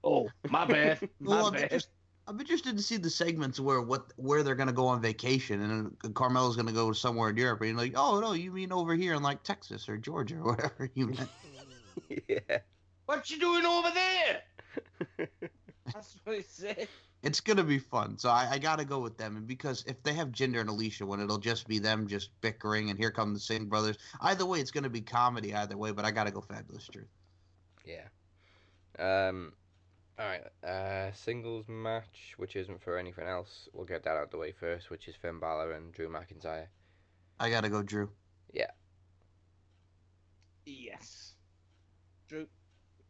[0.04, 1.00] Oh, my bad.
[1.20, 1.64] My Well, I'm, bad.
[1.64, 1.90] interest,
[2.28, 5.92] I'm interested to see the segments where what where they're gonna go on vacation, and
[6.04, 8.94] then Carmella's gonna go somewhere in Europe, and you're like, oh no, you mean over
[8.96, 11.30] here in like Texas or Georgia or whatever you meant.
[12.28, 12.60] yeah.
[13.06, 15.28] What you doing over there?
[15.94, 16.88] That's what he said.
[17.24, 19.36] It's gonna be fun, so I, I gotta go with them.
[19.36, 22.90] And because if they have Jinder and Alicia, when it'll just be them just bickering,
[22.90, 23.98] and here come the Singh brothers.
[24.22, 25.92] Either way, it's gonna be comedy either way.
[25.92, 27.08] But I gotta go Fabulous Truth.
[27.84, 28.08] Yeah.
[29.00, 29.54] Um.
[30.18, 30.44] All right.
[30.64, 33.68] Uh, singles match, which isn't for anything else.
[33.74, 36.68] We'll get that out of the way first, which is Finn Balor and Drew McIntyre.
[37.40, 38.10] I gotta go Drew.
[38.54, 38.72] Yeah.
[40.66, 41.35] Yes.
[42.28, 42.48] Drew.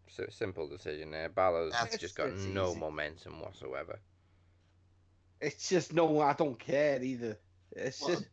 [0.09, 1.29] So simple decision there.
[1.29, 2.79] Balor's That's- just got no easy.
[2.79, 3.99] momentum whatsoever.
[5.41, 7.37] It's just no, I don't care either.
[7.71, 8.25] It's Well, just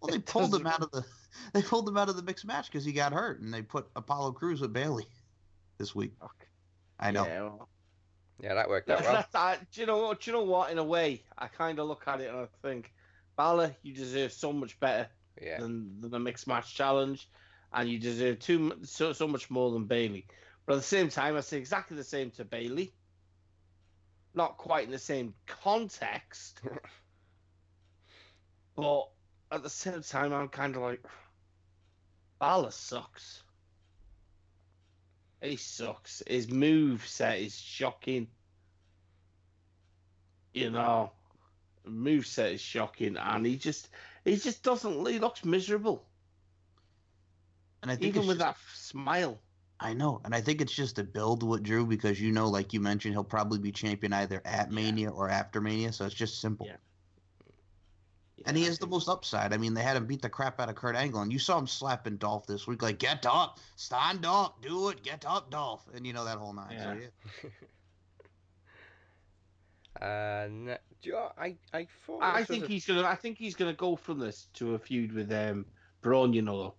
[0.00, 1.04] Well, they pulled him out of the
[1.52, 3.86] they pulled him out of the mixed match because he got hurt, and they put
[3.96, 5.06] Apollo Crews with Bayley
[5.78, 6.12] this week.
[6.22, 6.46] Okay.
[6.98, 7.26] I know.
[7.26, 7.68] Yeah, well,
[8.40, 9.14] Yeah, that worked out that's, well.
[9.16, 10.20] that's, I, do you know what?
[10.20, 10.70] Do you know what?
[10.70, 12.92] In a way, I kind of look at it and I think,
[13.36, 15.08] Balor, you deserve so much better
[15.40, 15.60] Yeah.
[15.60, 17.28] than, than the mixed match challenge,
[17.72, 20.26] and you deserve too so so much more than Bayley.
[20.64, 22.92] But at the same time, I say exactly the same to Bayley.
[24.34, 26.60] Not quite in the same context,
[28.76, 29.08] but
[29.50, 31.02] at the same time, I'm kind of like,
[32.38, 33.42] Balor sucks.
[35.40, 36.22] He sucks.
[36.26, 38.28] His move set is shocking.
[40.52, 41.12] You know,
[41.84, 43.88] move set is shocking, and he just
[44.24, 45.06] he just doesn't.
[45.06, 46.04] He looks miserable,
[47.82, 49.40] And I think even it's with just- that smile.
[49.78, 52.72] I know, and I think it's just a build with Drew because you know, like
[52.72, 56.40] you mentioned, he'll probably be champion either at Mania or after Mania, so it's just
[56.40, 56.66] simple.
[56.66, 56.76] Yeah.
[58.46, 59.52] And he I has the most upside.
[59.52, 61.58] I mean, they had him beat the crap out of Kurt Angle, and you saw
[61.58, 65.86] him slapping Dolph this week, like "Get up, stand up, do it, get up, Dolph,"
[65.94, 66.68] and you know that whole nine.
[66.70, 67.48] So Yeah.
[70.00, 73.02] yeah, And uh, do you know, I I thought I think a- he's gonna.
[73.04, 75.66] I think he's gonna go from this to a feud with um
[76.00, 76.32] Braun.
[76.32, 76.74] You know.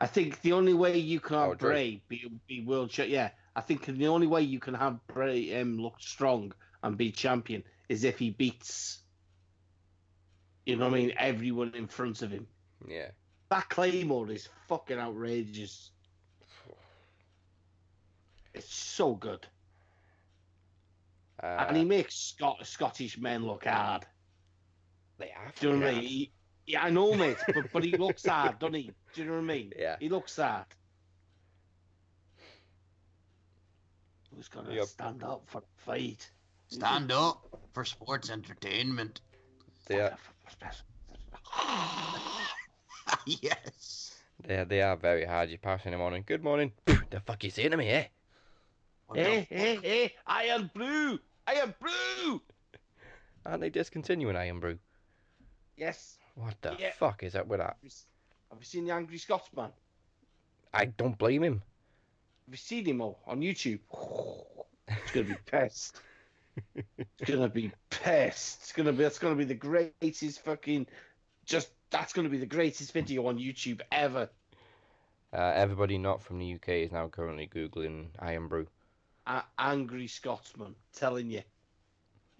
[0.00, 3.08] I think the only way you can have Oh, Bray be, be world champ.
[3.10, 7.10] Yeah, I think the only way you can have Bray um, look strong and be
[7.12, 9.00] champion is if he beats.
[10.66, 11.12] You know what I mean?
[11.18, 12.46] Everyone in front of him.
[12.88, 13.08] yeah.
[13.50, 15.90] That Claymore is fucking outrageous.
[18.54, 19.46] It's so good,
[21.42, 24.06] Uh, and he makes Scot- Scottish men look hard.
[25.18, 26.02] they are Do you know what I mean?
[26.08, 26.32] He,
[26.66, 28.90] yeah, I know, mate, but, but he looks hard, doesn't he?
[29.14, 29.72] Do you know what I mean?
[29.78, 29.96] Yeah.
[30.00, 30.64] He looks sad.
[34.34, 34.86] Who's gonna Yep.
[34.86, 36.30] stand up for the fight?
[36.68, 39.20] stand up for sports entertainment.
[39.88, 40.16] Yeah.
[43.26, 44.20] yes.
[44.44, 45.50] they are, they are very hard.
[45.50, 46.72] You're passing them on and good morning.
[46.86, 48.06] the fuck you saying to me, eh?
[49.06, 50.14] What Hey, hey, hey!
[50.26, 51.20] I am blue.
[51.46, 52.42] I am blue.
[53.46, 54.78] Aren't they discontinuing Irn-Bru?
[55.76, 56.18] Yes.
[56.34, 56.92] What the Yeah.
[56.92, 57.76] fuck is up with that?
[58.54, 59.70] Have you s- Have you seen the Angry Scotsman?
[60.72, 61.62] I don't blame him.
[62.46, 63.80] Have you seen him all on YouTube?
[64.86, 66.00] It's gonna be pissed.
[66.84, 68.58] It's gonna be pissed.
[68.62, 69.02] It's gonna be.
[69.02, 70.86] That's gonna be the greatest fucking.
[71.44, 74.28] Just that's gonna be the greatest video on YouTube ever.
[75.32, 78.68] Uh, everybody not from the UK is now currently googling Irn-Bru.
[79.26, 81.42] A- angry Scotsman, telling you,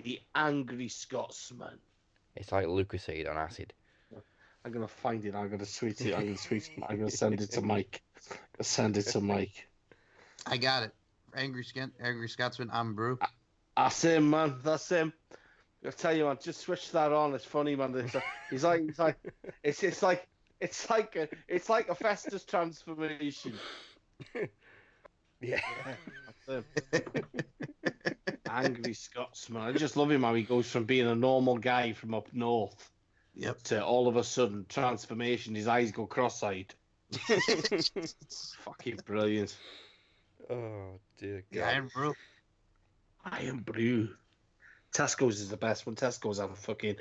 [0.03, 1.81] the angry Scotsman.
[2.37, 3.73] It's like Lucozade on acid.
[4.65, 5.35] I'm gonna find it.
[5.35, 6.15] I'm gonna tweet it.
[6.15, 6.85] I'm gonna tweet it.
[6.89, 8.03] I'm gonna send it to Mike.
[8.31, 9.69] I'm gonna send it to Mike.
[10.47, 10.93] I got it.
[11.37, 12.71] Angry Scot, Angry Scotsman.
[12.73, 13.19] I'm Brew.
[13.77, 14.57] That's him, man.
[14.63, 15.13] That's him.
[15.87, 16.39] I tell you, man.
[16.43, 17.35] Just switch that on.
[17.35, 17.95] It's funny, man.
[17.95, 18.17] It's,
[18.51, 19.19] he's like, he's like,
[19.63, 20.27] it's it's like,
[20.61, 23.55] it's like a, it's like a Festus transformation.
[25.41, 25.61] Yeah.
[26.47, 26.65] That's
[26.95, 27.35] him.
[28.49, 29.61] Angry Scotsman.
[29.61, 32.94] I just love him how he goes from being a normal guy from up north
[33.37, 33.63] Yep.
[33.65, 35.55] to all of a sudden transformation.
[35.55, 36.75] His eyes go cross-eyed.
[38.61, 39.57] Fucking brilliant.
[40.51, 41.77] Oh dear Yeah, God.
[41.77, 42.13] and bro.
[43.25, 44.11] I am blue.
[44.95, 45.97] Tesco's is the best one.
[45.97, 46.97] Tesco's have fucking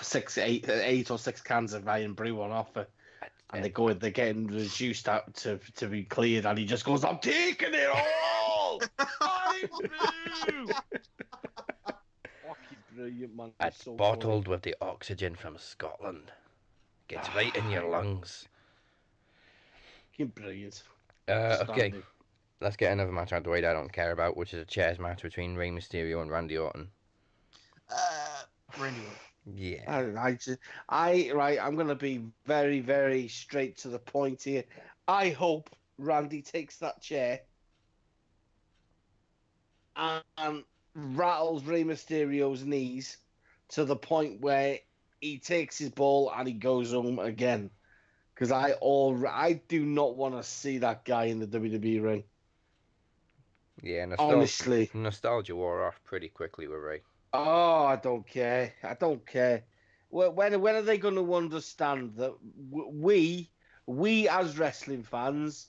[0.00, 2.86] six, eight, uh, eight or six cans of Irn-Bru on offer.
[3.52, 7.04] And they go, they're getting reduced out to to be cleared, and he just goes,
[7.04, 8.80] "I'm taking it all."
[9.20, 10.68] Iron Brew.
[12.94, 13.52] Brilliant, man.
[13.60, 16.30] It's so bottled with the oxygen from Scotland.
[17.08, 18.48] Gets right in your lungs.
[20.10, 20.82] Fucking brilliant.
[21.28, 21.92] Uh, okay,
[22.60, 24.60] let's get another match out of the way that I don't care about, which is
[24.60, 26.88] a chairs match between Rey Mysterio and Randy Orton.
[27.90, 28.42] Uh,
[28.78, 29.56] Randy Orton.
[29.56, 30.14] Yeah.
[30.16, 30.58] I, I, just,
[30.88, 34.64] I, right, I'm gonna be very, very straight to the point here.
[35.08, 37.40] I hope Randy takes that chair
[39.96, 40.64] and
[40.94, 43.16] rattles Rey Mysterio's knees
[43.68, 44.78] to the point where
[45.20, 47.70] he takes his ball and he goes home again.
[48.34, 52.24] Because I all I do not want to see that guy in the WWE ring.
[53.82, 54.90] Yeah, nostalgia, Honestly.
[54.94, 57.02] nostalgia wore off pretty quickly with Rey.
[57.32, 58.72] Oh, I don't care.
[58.82, 59.64] I don't care.
[60.08, 62.34] When when, when are they going to understand that
[62.70, 63.50] we
[63.86, 65.68] we as wrestling fans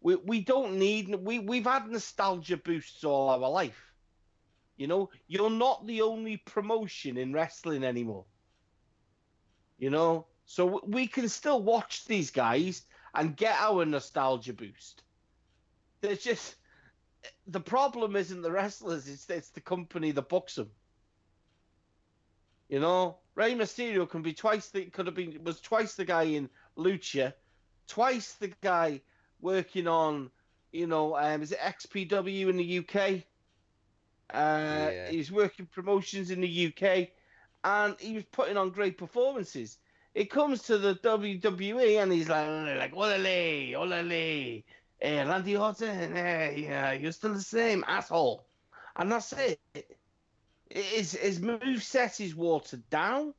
[0.00, 3.87] we we don't need we we've had nostalgia boosts all our life.
[4.78, 8.24] You know, you're not the only promotion in wrestling anymore.
[9.76, 12.82] You know, so we can still watch these guys
[13.14, 15.02] and get our nostalgia boost.
[16.00, 16.54] There's just
[17.48, 20.70] the problem isn't the wrestlers; it's it's the company that books them.
[22.68, 26.22] You know, Rey Mysterio can be twice the could have been was twice the guy
[26.22, 27.32] in Lucha,
[27.88, 29.00] twice the guy
[29.40, 30.30] working on,
[30.70, 33.24] you know, um, is it XPW in the UK?
[34.32, 35.10] Uh, Yeah.
[35.10, 37.12] He was working promotions in the UK,
[37.64, 39.78] and he was putting on great performances.
[40.14, 44.64] It comes to the WWE, and he's like, like, olale, olale,
[45.00, 48.46] eh, Randy Orton, eh, yeah, you're still the same asshole,
[48.96, 49.60] and that's it.
[50.70, 53.34] His his move set is watered down.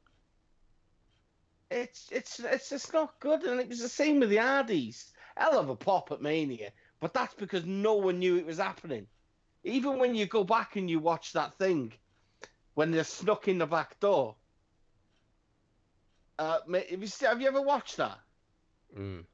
[1.71, 5.11] It's it's it's just not good, and it was the same with the Hardys.
[5.37, 9.07] Hell of a pop at Mania, but that's because no one knew it was happening.
[9.63, 11.93] Even when you go back and you watch that thing,
[12.75, 14.35] when they're snuck in the back door.
[16.37, 18.17] Uh, have you have you ever watched that
[18.97, 19.25] Mm.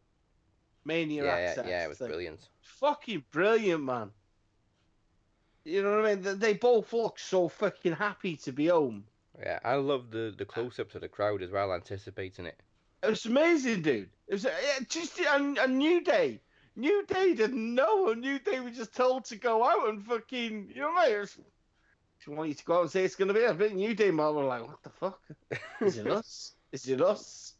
[0.84, 1.68] Mania Yeah, access?
[1.68, 2.07] yeah, it was thing?
[2.07, 2.49] brilliant.
[2.61, 4.11] Fucking brilliant, man.
[5.64, 6.23] You know what I mean?
[6.23, 9.07] They- They both look so fucking happy to be home.
[9.39, 12.60] Yeah, I love the the close up to the crowd as well, anticipating it.
[13.03, 14.10] It was amazing, dude.
[14.27, 16.41] It was uh, just a, a new day.
[16.76, 18.10] New Day didn't know.
[18.10, 21.18] A New Day was just told to go out and fucking, you know what I
[21.18, 21.27] mean?
[22.19, 23.93] She want you to go out and say it's going to be a bit New
[23.93, 24.11] Day.
[24.11, 25.22] We're like, what the fuck?
[25.81, 26.53] Is it us?
[26.72, 27.53] Is it us?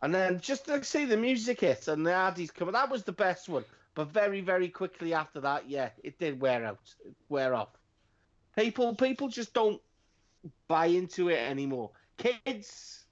[0.00, 3.12] And then just to see the music hit and the Hardys come, that was the
[3.12, 3.64] best one.
[3.94, 6.94] But very, very quickly after that, yeah, it did wear out,
[7.28, 7.70] wear off.
[8.56, 9.80] People, people just don't
[10.68, 11.90] buy into it anymore.
[12.16, 13.04] Kids,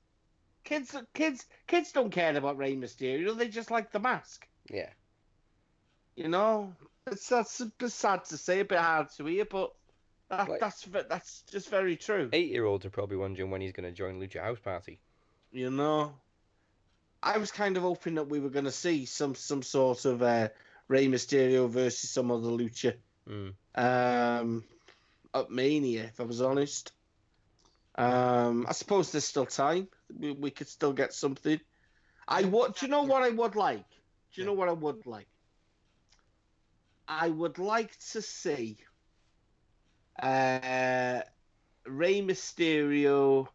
[0.66, 3.34] kids, kids, kids don't care about Rey Mysterio.
[3.36, 4.46] They just like the mask.
[4.70, 4.90] Yeah.
[6.16, 6.74] You know,
[7.06, 9.72] it's that's a bit sad to say, a bit hard to hear, but
[10.28, 12.28] that, Like- that's that's just very true.
[12.32, 15.00] Eight year olds are probably wondering when he's going to join Lucha House Party.
[15.52, 16.12] You know,
[17.22, 20.20] I was kind of hoping that we were going to see some some sort of
[20.22, 20.48] uh,
[20.88, 22.94] Rey Mysterio versus some other lucha
[23.28, 23.54] Mm.
[23.74, 24.64] um,
[25.34, 26.04] at Mania.
[26.04, 26.92] If I was honest,
[27.96, 29.88] um, I suppose there's still time.
[30.14, 31.60] We, we could still get something.
[32.28, 32.74] I would.
[32.74, 33.86] Do you know what I would like?
[34.34, 35.28] Do you know what I would like?
[37.08, 38.78] I would like to see
[40.20, 41.20] uh,
[41.86, 43.48] Rey Mysterio.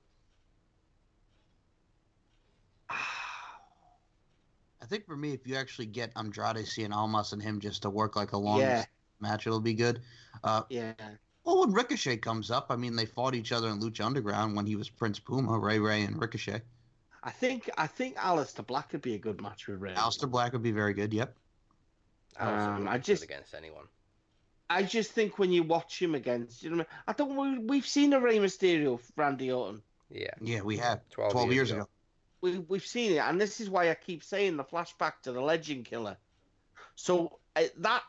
[2.90, 7.90] I think for me, if you actually get Andrade Cien Almas and him just to
[7.90, 8.86] work like a long Yeah.
[9.20, 10.02] match, it'll be good.
[10.44, 10.94] Uh, Yeah.
[11.52, 14.66] Well, when Ricochet comes up, I mean, they fought each other in Lucha Underground when
[14.66, 16.62] he was Prince Puma, Rey Rey, and Ricochet.
[17.24, 19.94] I think I think Aleister Black would be a good match with Rey.
[19.94, 21.14] Aleister Black would be very good.
[21.14, 21.36] Yep.
[22.40, 23.86] I Um, I just- against anyone.
[24.70, 27.04] I just think when you watch him against, you know, what I, mean?
[27.10, 27.36] I don't.
[27.60, 29.84] we- We've seen a Rey Mysterio, Randy Orton.
[30.10, 30.30] Yeah.
[30.40, 31.82] Yeah, we have 12 12, years years, ago.
[31.82, 31.90] ago.
[32.40, 35.42] We we've seen it, and this is why I keep saying the flashback to the
[35.42, 36.16] Legend Killer.
[36.96, 38.04] So uh, that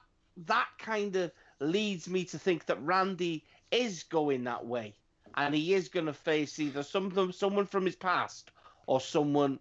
[0.47, 1.33] that kind of
[1.63, 4.95] leads me to think that Randy is going that way,
[5.35, 8.51] and he is going to face either some someone from his past
[8.87, 9.59] or someone.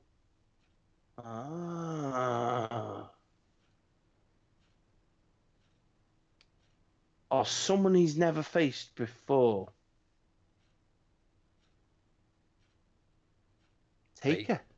[1.17, 3.09] Ah.
[7.31, 9.69] or someone he's never faced before.
[14.19, 14.57] Taker.
[14.57, 14.70] T-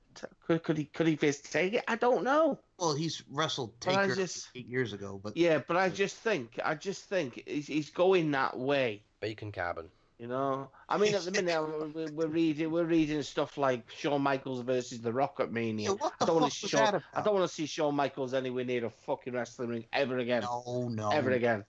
[0.45, 1.81] Could, could he could he face Taker?
[1.87, 2.59] I don't know.
[2.77, 6.17] Well, he's wrestled But I Taker just- eight years ago, but Yeah, but I just
[6.17, 9.03] think I just think he's, he's going that way.
[9.21, 9.89] Bacon carbon.
[10.19, 11.59] You know, I mean, at the minute
[11.95, 15.89] we're, we're reading we're reading stuff like Shawn Michaels versus the Rocket Mania.
[15.89, 17.65] Yeah, what I don't want to was see that Shawn, I don't want to see
[17.65, 20.43] Shawn Michaels anywhere near a fucking wrestling ring ever again.
[20.43, 21.65] no, no, Ever again.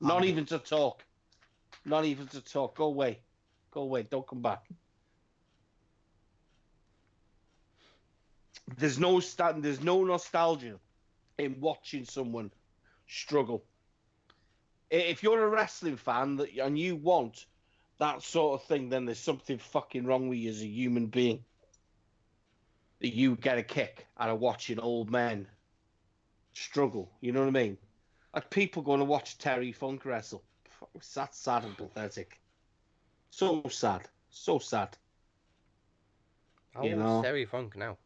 [0.00, 1.04] Not Um, even to talk.
[1.84, 2.76] Not even to talk.
[2.76, 3.20] Go away.
[3.70, 4.02] Go away.
[4.02, 4.64] Don't come back.
[8.76, 10.78] There's no sta- There's no nostalgia
[11.38, 12.50] in watching someone
[13.06, 13.64] struggle.
[14.90, 17.46] If you're a wrestling fan that and you want
[17.98, 21.44] that sort of thing, then there's something fucking wrong with you as a human being.
[23.00, 25.46] That you get a kick out of watching old men
[26.52, 27.10] struggle.
[27.20, 27.78] You know what I mean?
[28.34, 30.42] Like people going to watch Terry Funk wrestle.
[31.14, 32.40] That's sad and pathetic.
[33.30, 34.08] So sad.
[34.30, 34.96] So sad.
[36.74, 37.22] How You old know.
[37.22, 37.98] Terry Funk now?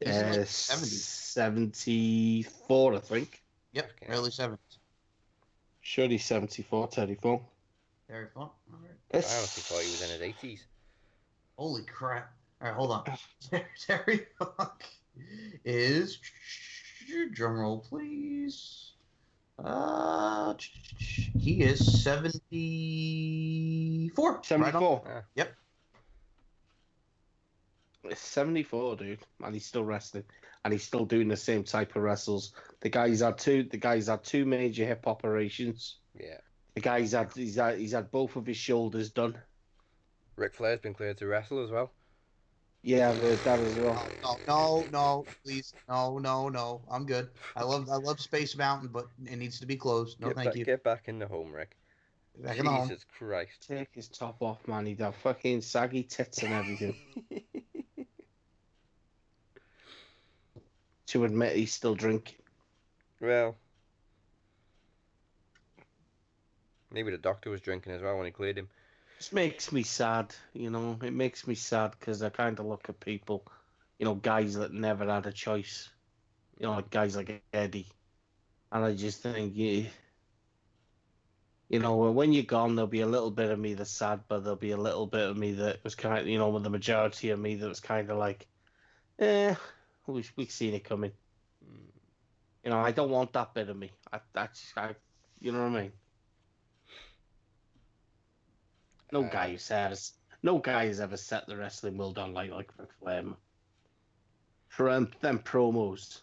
[0.00, 3.42] He's in, like, Uh, 74, I think.
[3.72, 4.06] Yep, Okay.
[4.12, 4.78] early seventies.
[5.80, 7.42] Sure, he's 74, Terry Funk.
[8.08, 8.44] Very fun.
[8.44, 8.90] All right.
[9.12, 10.64] I honestly thought he was in his eighties.
[11.58, 12.32] Holy crap!
[12.60, 13.04] All right, hold on.
[13.86, 14.84] Terry Funk
[15.64, 16.20] is
[17.32, 18.92] drum roll, please.
[19.58, 20.54] Uh,
[20.98, 24.32] he is seventy-four.
[24.32, 24.44] Right on.
[24.44, 25.24] 74.
[28.08, 28.18] Yep.
[28.18, 29.18] 74, dude.
[29.42, 30.24] And he's still wrestling.
[30.64, 32.52] And he's still doing the same type of wrestles.
[32.80, 35.98] The guy's had two the guy's had two major hip operations.
[36.18, 36.38] Yeah.
[36.74, 39.38] The guy's had he's had he's had both of his shoulders done.
[40.36, 41.92] Ric Flair's been cleared to wrestle as well.
[42.86, 44.08] Yeah, I've heard that as well.
[44.22, 46.82] No, no, no, please, no, no, no.
[46.88, 47.30] I'm good.
[47.56, 50.20] I love, I love Space Mountain, but it needs to be closed.
[50.20, 50.64] No, get thank back, you.
[50.64, 51.76] Get back in the home, Ric.
[52.38, 52.88] Back in the home.
[52.88, 53.66] Jesus Christ.
[53.66, 54.86] Take his top off, man.
[54.86, 56.94] He'd have fucking saggy tits and everything.
[61.06, 62.36] to admit he's still drinking.
[63.20, 63.56] Well,
[66.90, 68.68] maybe the doctor was drinking as well when he cleared him.
[69.18, 70.98] This makes me sad, you know.
[71.02, 73.46] It makes me sad because I kind of look at people,
[73.98, 75.88] you know, guys that never had a choice,
[76.58, 77.86] you know, like guys like Eddie,
[78.70, 79.84] and I just think, yeah,
[81.68, 84.40] you know, when you're gone, there'll be a little bit of me that's sad, but
[84.44, 86.70] there'll be a little bit of me that was kind of, you know, with the
[86.70, 88.46] majority of me that was kind of like,
[89.18, 89.54] eh,
[90.14, 91.12] we we've seen it coming.
[92.64, 93.92] You know, I don't want that bit of me.
[94.12, 94.94] I, that's, I,
[95.40, 95.92] you know what I mean.
[99.12, 100.12] No Uh, guy has
[100.42, 103.24] no guy has ever set the wrestling world on light like Ric Flair.
[104.68, 106.22] For them, them promos,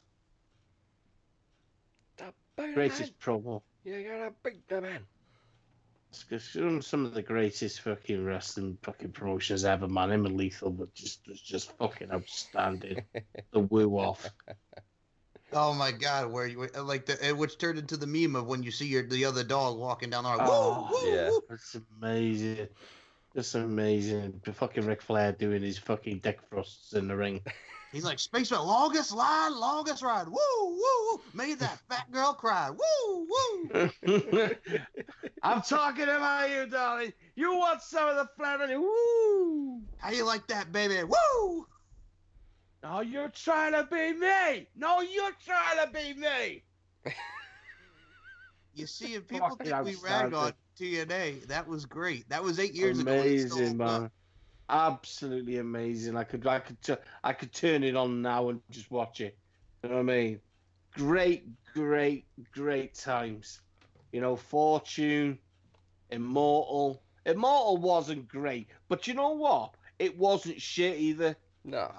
[2.74, 3.62] greatest promo.
[3.84, 5.08] You gotta beat the man.
[6.14, 10.12] It's 'cause some- Some of the greatest fucking wrestling fucking promotions ever, man.
[10.12, 13.04] Him and Lethal, but just was just fucking outstanding.
[13.52, 14.30] the woo off.
[15.52, 18.62] Oh my God, where you like the uh, which turned into the meme of when
[18.62, 20.40] you see your the other dog walking down the aisle.
[20.52, 21.30] Oh, woo, woo, yeah.
[21.30, 21.42] woo.
[21.50, 22.68] It's amazing.
[23.34, 24.40] It's amazing.
[24.46, 27.42] The fucking Ric Flair doing his fucking dick thrusts in the ring.
[27.94, 30.28] He's like Space Mountain, longest line, longest ride.
[30.28, 31.22] Woo, woo, woo.
[31.36, 32.72] Made that fat girl cry.
[32.72, 33.86] Woo, woo.
[35.44, 37.14] I'm talking about you, darling.
[37.36, 38.82] You want some of the flat on?
[38.82, 39.82] Woo!
[40.00, 41.04] How you like that, baby?
[41.04, 41.68] Woo.
[42.82, 44.68] No, you're trying to be me.
[44.76, 46.64] No, you're trying to be me.
[48.76, 50.52] You see, if people think we ragged on.
[50.80, 52.28] TNA, that was great.
[52.30, 53.12] That was eight years ago.
[53.12, 54.12] it's still amazing, up.
[54.70, 56.16] Absolutely amazing.
[56.16, 59.38] I could, I could, tu- I could turn it on now and just watch it.
[59.84, 60.40] You know what I mean?
[60.94, 63.62] Great, great, great times.
[64.12, 65.38] You know, Fortune,
[66.12, 67.02] Immortal.
[67.26, 69.76] Immortal wasn't great, but you know what?
[70.00, 71.36] It wasn't shit either.
[71.64, 71.92] No.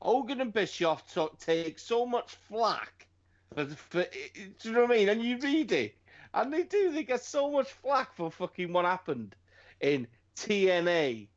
[0.00, 3.06] Hogan and Bischoff took take so much flack
[3.54, 5.08] for, for do you know what I mean?
[5.08, 5.96] And you read it,
[6.34, 6.90] and they do.
[6.90, 9.34] They get so much flack for fucking what happened
[9.80, 10.06] in
[10.36, 11.28] TNA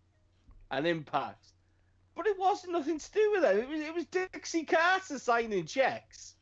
[0.75, 1.47] and Impact,
[2.15, 3.57] but it wasn't nothing to do with it.
[3.57, 6.35] It was it was Dixie Carter signing checks.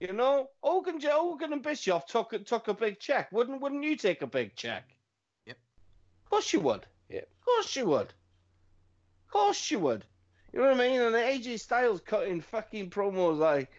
[0.00, 3.30] You know, Hogan, Hogan and Bischoff took took a big check.
[3.30, 4.84] Wouldn't wouldn't you take a big check?
[5.46, 5.56] Yep.
[6.24, 6.84] Of course you would.
[7.08, 7.22] Yep.
[7.22, 8.08] Of course you would.
[9.26, 10.04] Of course you would.
[10.52, 11.00] You know what I mean?
[11.00, 13.70] And AJ Styles cutting fucking promos like,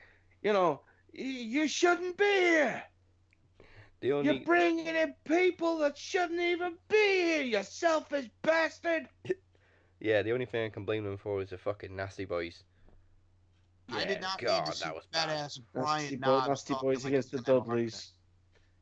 [0.41, 0.81] you know,
[1.13, 2.83] you shouldn't be here.
[4.01, 9.07] The only You're bringing in people that shouldn't even be here, you selfish bastard.
[9.99, 12.63] yeah, the only thing I can blame them for is the fucking nasty boys.
[13.89, 15.29] I did not God, need to see that was bad.
[15.29, 17.67] badass Nasty, Brian boy, Knobbs nasty boys like against the he's been at a heart
[17.67, 18.11] Dudleys.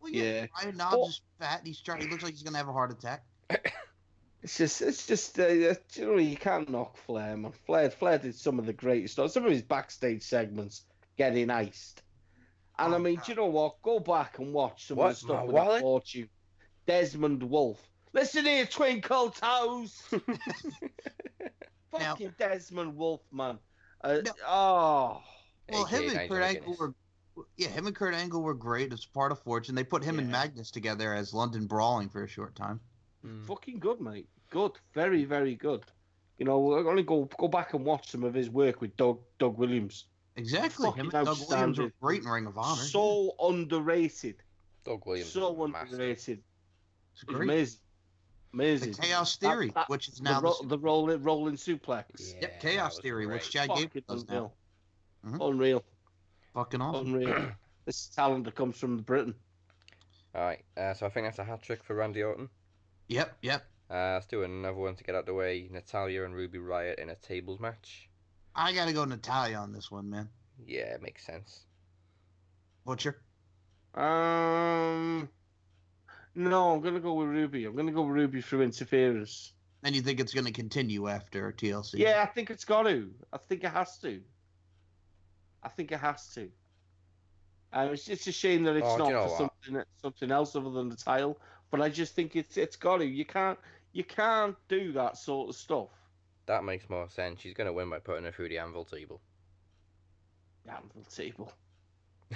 [0.02, 0.23] Well, yeah.
[0.23, 0.45] Yeah.
[0.64, 1.61] Ryan Knobbs Well- is fat.
[1.65, 2.02] He's trying.
[2.02, 3.23] He looks like he's gonna have a heart attack.
[4.44, 7.53] It's just, it's just, uh, you know, you can't knock Flair, man.
[7.65, 9.31] Flair, Flair did some of the greatest stuff.
[9.31, 10.84] Some of his backstage segments
[11.18, 12.03] getting iced.
[12.80, 13.26] And I mean, God.
[13.26, 13.82] do you know what?
[13.84, 15.08] Go back and watch some What?
[15.12, 15.76] of the stuff with wallet?
[15.76, 16.30] the fortune.
[16.88, 17.82] Desmond Wolfe.
[18.14, 20.02] Listen here, twinkle toes.
[21.94, 23.60] Now- Fucking Desmond Wolfe, man.
[24.04, 24.32] Uh, No.
[24.48, 25.22] Oh,
[25.70, 26.94] Well, AKA him and Kurt Angle were.
[27.58, 28.91] Yeah, him and Kurt Angle were great.
[28.94, 29.76] as part of Fortune.
[29.76, 32.80] They put him and Magnus together as London Brawling for a short time.
[33.26, 33.45] Mm.
[33.45, 34.28] fucking good, mate.
[34.50, 35.84] Good, very, very good.
[36.38, 39.20] You know, we're gonna go go back and watch some of his work with Doug
[39.40, 40.06] Doug Williams.
[40.35, 40.85] Exactly.
[40.88, 42.81] Fucking Him and Doug Williams were great in Ring of Honor.
[42.81, 44.38] So underrated.
[44.84, 45.31] Doug Williams.
[45.31, 45.95] so is a master.
[45.95, 46.39] underrated.
[47.14, 47.43] It's It's great.
[47.43, 47.80] amazing.
[48.51, 48.93] The Amazing.
[48.93, 52.03] Chaos Theory, that- which is the, now ro- the, the rolling rolling suplex.
[52.35, 53.51] Yeah, Yep, Chaos was Theory, which great.
[53.51, 54.51] Chad Fucking Gable does now.
[55.23, 55.39] unreal.
[55.39, 55.49] Mhm.
[55.51, 55.84] Unreal.
[56.53, 57.14] Fucking awesome.
[57.15, 57.51] Unreal.
[57.85, 59.34] this talent that comes from Britain.
[60.35, 62.49] All right, uh, so I think that's a hat trick for Randy Orton.
[63.07, 63.65] Yep, yep.
[63.89, 65.68] Uh, let's do another one to get out the way.
[65.72, 68.10] Natalya and Ruby Riott in a tables match.
[68.56, 70.30] I gotta go Natalya on this one, man.
[70.66, 71.66] Yeah, it makes sense.
[72.86, 73.22] Butcher.
[73.96, 75.30] Um,
[76.36, 77.66] no, I'm gonna go with Ruby.
[77.66, 79.54] I'm gonna go with Ruby through interference.
[79.84, 81.96] And you think it's gonna continue after TLC?
[82.00, 83.12] Yeah, I think it's got to.
[83.32, 84.22] I think it has to.
[85.62, 86.50] I think it has to.
[87.72, 89.52] Uh, it's just a shame that it's Oh, not you know for what?
[89.66, 91.40] something something else other than the title.
[91.72, 93.06] But I just think it's it's got to.
[93.06, 93.58] You can't
[93.94, 95.90] you can't do that sort of stuff.
[96.45, 97.40] That makes more sense.
[97.41, 99.22] She's gonna win by putting her through the anvil table.
[100.68, 101.52] Anvil table.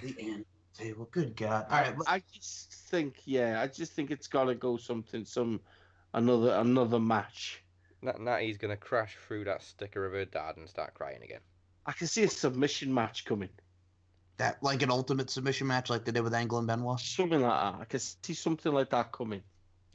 [0.02, 0.46] The end
[0.78, 1.08] table.
[1.12, 1.66] Good God.
[1.70, 1.96] All right.
[2.08, 5.60] I just think yeah, I just think it's got to go something some
[6.14, 7.64] another another match.
[8.02, 11.40] Nat- Natty's gonna crash through that sticker of her dad and start crying again.
[11.86, 13.50] I can see a submission match coming.
[14.38, 17.00] That like an ultimate submission match like they did with Angle and Benoit.
[17.00, 17.82] Something like that.
[17.82, 19.42] I can see something like that coming.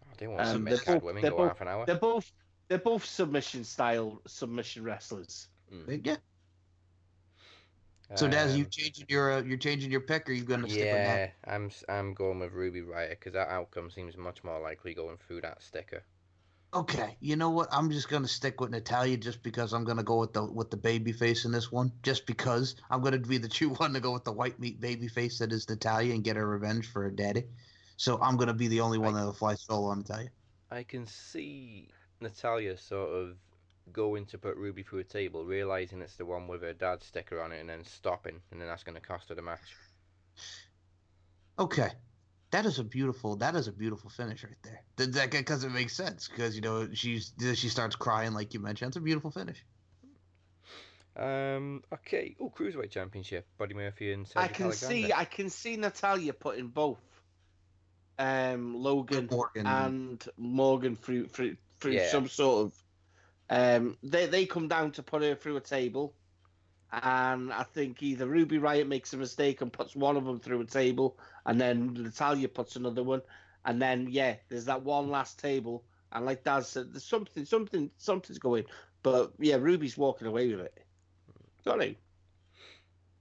[0.05, 1.87] Oh, they want Um, some they're both- women go both- half an hour.
[1.87, 2.33] They're both
[2.73, 5.49] they're both submission style submission wrestlers.
[5.87, 6.17] Yeah.
[8.15, 10.91] So Daz, you Um, changing your uh, you're changing your pick, or you gonna stick
[10.91, 11.35] with Yeah, that?
[11.45, 15.19] I'm s- I'm going with Ruby Riott because that outcome seems much more likely going
[15.19, 16.03] through that sticker.
[16.73, 17.69] Okay, you know what?
[17.71, 20.77] I'm just gonna stick with Natalya just because I'm gonna go with the with the
[20.79, 21.93] baby face in this one.
[22.03, 25.09] Just because I'm gonna be the true one to go with the white meat baby
[25.09, 27.45] face that is Natalya and get her revenge for her daddy.
[27.99, 30.31] So I'm gonna be the only one that'll fly solo on Natalya.
[30.71, 31.93] I can see
[32.23, 33.37] Natalya sort of
[33.93, 37.41] going to put Ruby through a table, realizing it's the one with her dad's sticker
[37.43, 39.77] on it, and then stopping, and then that's going to cost her the match.
[41.59, 41.91] Okay,
[42.51, 44.81] that is a beautiful that is a beautiful finish right there.
[44.97, 48.61] Th- That because it makes sense because you know she's she starts crying like you
[48.61, 48.89] mentioned.
[48.91, 49.65] It's a beautiful finish.
[51.15, 51.83] Um.
[51.93, 52.37] Okay.
[52.41, 53.47] Oh, cruiserweight championship.
[53.59, 54.95] Buddy Murphy and I can Alexander.
[54.95, 57.01] see I can see Natalya putting both
[58.19, 59.67] um Logan Morgan.
[59.67, 62.09] and Morgan through through through Yeah.
[62.09, 62.85] some sort of
[63.51, 66.15] um they they come down to put her through a table
[66.93, 70.61] and I think either Ruby Riott makes a mistake and puts one of them through
[70.61, 73.23] a table and then Natalya puts another one
[73.65, 77.91] and then yeah there's that one last table and like Dad said there's something something
[77.99, 78.65] something's going
[79.03, 80.85] but yeah Ruby's walking away with it.
[81.65, 81.95] Got to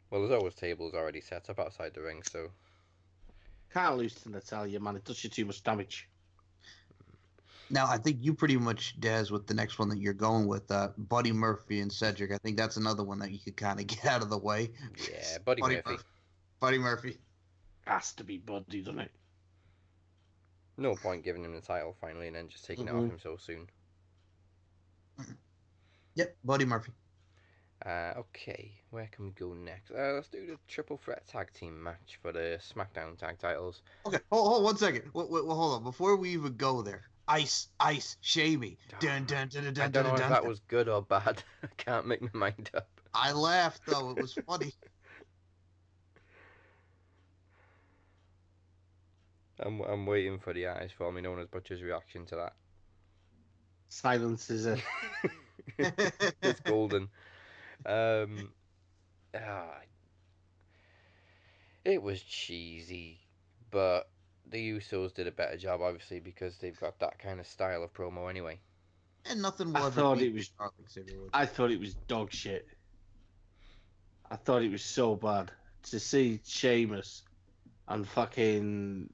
[0.10, 2.50] Well, there's always tables already set up outside the ring, so.
[3.74, 6.08] Can't lose to Natalya man it does you too much damage
[7.72, 10.70] Now I think you pretty much Daz with the next one that you're going with,
[10.70, 12.32] uh, Buddy Murphy and Cedric.
[12.32, 14.72] I think that's another one that you could kind of get out of the way.
[15.10, 15.98] yeah, Buddy, Murphy.
[16.60, 17.18] Buddy Murphy.
[17.86, 19.12] has to be Buddy doesn't it
[20.78, 23.38] No point giving him the title finally, and then just taking it off him so
[23.38, 23.68] soon.
[26.16, 26.92] Yep, Buddy Murphy.
[27.86, 29.92] Uh, okay, where can we go next?
[29.92, 33.82] Uh, let's do the triple threat tag team match for the SmackDown tag titles.
[34.06, 35.04] Okay, hold, hold one second.
[35.14, 35.84] Wait, wait, well, hold on.
[35.84, 38.78] Before we even go there, ice, ice, shamey.
[39.00, 40.22] Dun dun dun dun I dun don't know dun.
[40.22, 40.30] if dun.
[40.30, 41.44] that was good or bad.
[41.64, 42.90] I can't make my mind up.
[43.14, 44.12] I laughed though.
[44.12, 44.74] It was funny.
[49.60, 52.54] I'm I'm waiting for the artist formerly known as Butcher's reaction to that.
[53.90, 54.78] silence is a
[56.42, 57.10] it's golden.
[57.86, 58.54] Um,
[59.36, 59.80] ah,
[61.84, 63.20] it was cheesy,
[63.72, 64.10] but
[64.50, 67.94] the Usos did a better job, obviously, because they've got that kind of style of
[67.94, 68.60] promo anyway.
[69.30, 69.84] and nothing more.
[69.84, 69.94] I was.
[69.94, 70.52] thought it was-
[71.34, 72.68] I thought it was dog shit.
[74.32, 75.52] I thought it was so bad
[75.84, 77.24] to see Sheamus
[77.88, 79.12] and fucking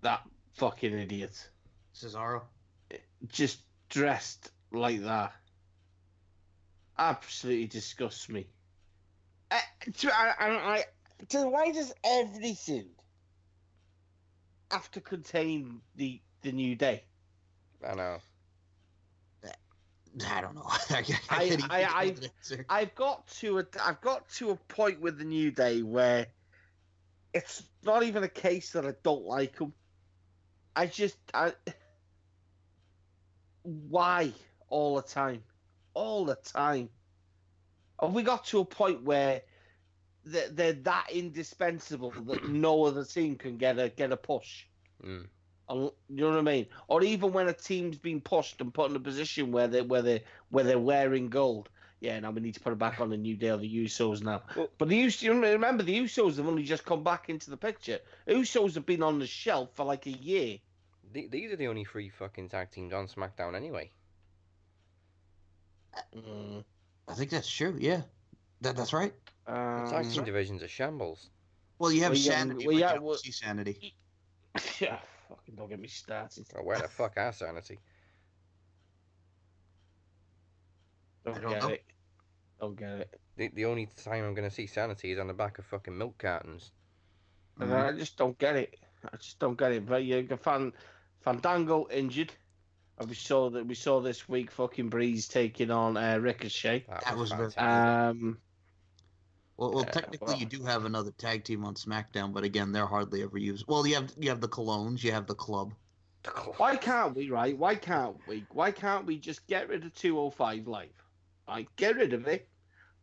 [0.00, 0.22] that
[0.54, 1.50] fucking idiot
[1.94, 2.42] Cesaro.
[3.28, 5.32] just dressed like that.
[6.98, 8.46] Absolutely disgusts me.
[9.50, 9.58] Uh,
[10.04, 10.84] I, I, I,
[11.34, 12.88] I, why does everything
[14.72, 17.04] have to contain the the new day.
[17.86, 18.18] I know.
[20.28, 20.66] I don't know.
[20.90, 22.66] I, can't- I, I- can't even I- come I- with an answer.
[22.68, 26.26] I've got to a I've got to a point with the new day where
[27.32, 29.72] it's not even a case that I don't like them.
[30.76, 31.52] I just I
[33.62, 34.32] why
[34.68, 35.42] all the time,
[35.94, 36.88] all the time.
[38.00, 39.42] Have we got to a point where
[40.24, 44.64] they're, they're that indispensable that no other team can get a get a push?
[45.04, 45.26] Mm.
[45.70, 46.66] You know what I mean?
[46.88, 50.02] Or even when a team's been pushed and put in a position where they where
[50.02, 51.70] they where they're wearing gold.
[52.00, 53.54] Yeah, now we need to put it back on the new deal.
[53.54, 54.42] of the Usos now.
[54.76, 58.00] but the Usos, you remember the Usos have only just come back into the picture.
[58.26, 60.58] Usos have been on the shelf for like a year.
[61.12, 63.92] The- These are the only three fucking tag teams on SmackDown anyway.
[66.16, 66.64] Mm.
[67.08, 67.76] I think that's true.
[67.78, 68.02] Yeah,
[68.62, 69.12] that that's right.
[69.46, 71.30] The Um, tag team division's a shambles.
[71.78, 72.66] Well, you have Well, yeah, sanity.
[72.66, 73.94] well, but yeah, well- see sanity.
[74.80, 74.98] yeah,
[75.28, 76.46] fucking don't get me started.
[76.56, 77.78] Oh, where the fuck are Sanity?
[81.24, 81.68] Don't don't get know.
[81.68, 81.84] it.
[82.60, 83.20] Don't get it.
[83.36, 85.96] The, the only time I'm going to see Sanity is on the back of fucking
[85.96, 86.70] milk cartons.
[87.58, 87.88] And Mhm.
[87.88, 88.78] I just don't get it.
[89.12, 89.86] I just don't get it.
[89.86, 90.72] But you got Fan
[91.20, 92.32] Fandango injured.
[92.98, 96.84] And we saw that we saw this week fucking Breeze taking on uh, Ricochet.
[96.88, 97.62] That was very- fantastic.
[97.62, 98.40] Um,
[99.62, 102.72] Well, well, Yeah, technically, well- you do have another tag team on SmackDown, but again,
[102.72, 103.64] they're hardly ever used.
[103.68, 105.72] Well, you have you have the Colóns, you have the Club.
[106.56, 107.56] why can't we, right?
[107.56, 108.44] Why can't we?
[108.50, 110.90] Why can't we just get rid of 205 Live?
[111.46, 112.48] Right, get rid of it.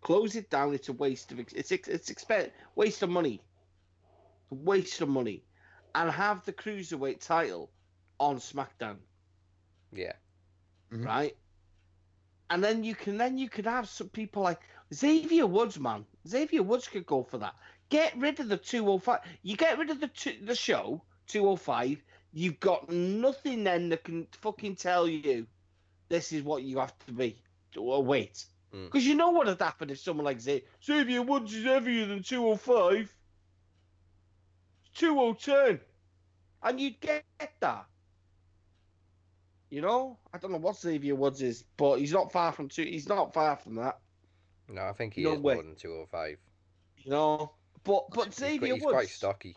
[0.02, 0.73] Close it down.
[0.73, 3.41] It's a waste of ex- it's it's expense, waste of money.
[4.49, 5.44] Waste of money,
[5.95, 7.72] and have the cruiserweight title
[8.19, 8.98] on SmackDown.
[9.94, 10.14] Yeah.
[10.91, 11.06] Mhm.
[11.06, 11.38] right?
[12.49, 14.60] And then you can then you could have some people like
[14.94, 16.06] Xavier Woods, man.
[16.30, 17.56] Xavier Woods could go for that.
[17.89, 19.19] Get rid of the 205.
[19.41, 22.03] You get rid of the two, the show 205.
[22.31, 25.47] You've got nothing then that can fucking tell you
[26.10, 27.38] this is what you have to be.
[27.77, 28.85] Or wait, Mm.
[28.85, 32.22] because you know what would happen if someone like Xavier, Xavier Woods is heavier than
[32.22, 33.11] 205.
[34.95, 35.80] 2010,
[36.64, 37.23] and you'd get
[37.61, 37.85] that.
[39.69, 42.84] You know, I don't know what Xavier Woods is, but he's not far from two.
[42.84, 43.99] He's not far from that.
[44.69, 45.55] No, I think he No is way.
[45.55, 46.37] more than 205.
[46.97, 48.93] You know, but but He's, Xavier quite, he's Woods.
[48.93, 49.55] quite stocky.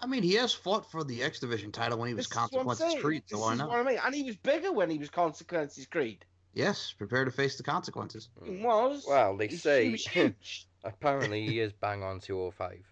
[0.00, 2.38] I mean, he has fought for the X Division title when he was This is
[2.38, 3.00] Consequences saying.
[3.02, 3.68] Creed, This so why not?
[3.68, 6.24] what I mean, and he was bigger when he was Consequences Creed.
[6.54, 8.28] Yes, prepare to face the consequences.
[8.44, 9.04] He was.
[9.06, 10.66] Well, they He's- say he was huge.
[10.84, 12.82] apparently he is bang on 205.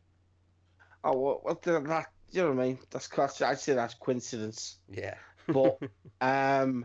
[1.05, 2.79] oh, well, well, the- that you know what I mean?
[2.91, 3.41] That's class.
[3.41, 4.79] I'd say that's coincidence.
[4.91, 5.15] Yeah.
[5.47, 5.79] But
[6.21, 6.85] um,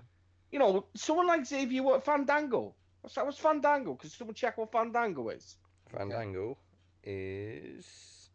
[0.52, 2.76] you know, someone like Xavier Woods, Fandango.
[3.04, 3.26] What's that?
[3.26, 3.96] What's Fandango?
[3.96, 5.58] Because someone check what Fandango is.
[5.92, 6.58] Fandango
[7.04, 8.30] is.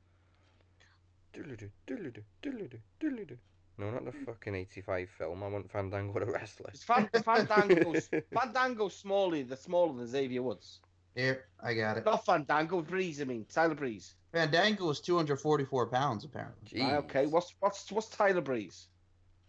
[1.32, 3.38] Doodle-doo, doodle-doo, doodle-doo, doodle-doo.
[3.78, 5.42] No, not the fucking 85 film.
[5.42, 6.68] I want Fandango the wrestler.
[6.74, 10.80] It's Fan, Fandango's Fandango's smaller, the smaller than Xavier Woods.
[11.14, 12.04] Here, I got it.
[12.04, 13.22] Not Fandango, Breeze.
[13.22, 14.14] I mean Tyler Breeze.
[14.32, 16.82] Fandango is 244 pounds, apparently.
[16.82, 18.88] Right, okay, what's what's what's Tyler Breeze?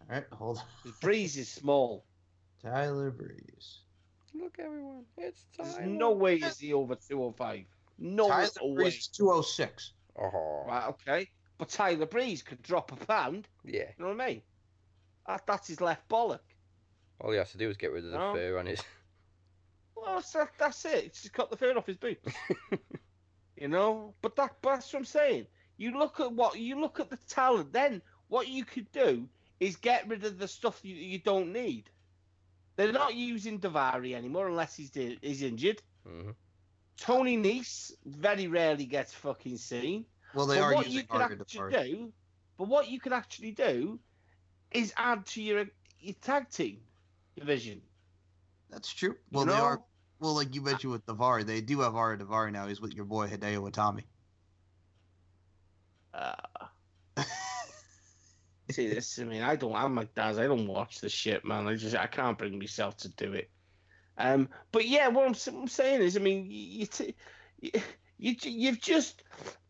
[0.00, 0.64] All right, hold on.
[0.82, 2.04] 'Cause Breeze is small.
[2.62, 3.80] Tyler Breeze.
[4.34, 5.04] Look, everyone.
[5.18, 7.64] It's There's no way is he over 205.
[7.98, 8.74] No Tyler way.
[8.74, 9.92] Breeze is 206.
[10.18, 10.68] Oh, uh-huh.
[10.68, 11.28] Right, okay.
[11.58, 13.48] But Tyler Breeze could drop a pound.
[13.64, 13.90] yeah.
[13.98, 14.42] You know what I mean?
[15.26, 16.40] That, that's his left bollock.
[17.20, 18.34] All he has to do is get rid of the No.
[18.34, 18.82] fur on his.
[19.96, 21.04] Well, that's, that, that's it.
[21.04, 22.32] He's just cut the fur off his boots.
[23.56, 24.14] you know?
[24.22, 25.46] But that, but that's what I'm saying.
[25.76, 27.70] You look at what you look at the talent.
[27.70, 29.28] Then what you could do
[29.60, 31.90] is get rid of the stuff you, you don't need.
[32.80, 35.82] They're not using Daivari anymore unless he's di- he's injured.
[36.06, 36.34] Mhm.
[36.96, 40.06] Tony Nese very rarely gets fucking seen.
[40.34, 42.12] Well, they but are what you using could actually do,
[42.56, 44.00] but what you could actually do,
[44.70, 45.66] is add to your
[45.98, 46.80] your tag team
[47.36, 47.82] division.
[48.70, 49.16] That's true.
[49.30, 49.64] Well, you they know?
[49.64, 49.82] are.
[50.20, 52.66] Well, like you mentioned with Daivari, they do have Ariya Daivari now.
[52.66, 54.04] He's with your boy Hideo Itami.
[56.14, 56.32] Uh,
[58.70, 59.18] see this.
[59.18, 59.74] I mean, I don't.
[59.74, 60.38] I'm like Daz.
[60.38, 61.66] I don't watch the shit, man.
[61.66, 63.50] I just I can't bring myself to do it.
[64.18, 67.14] Um, but yeah, what I'm, s- I'm saying is, I mean, you, you, t-
[67.60, 67.70] you,
[68.18, 69.22] you you've just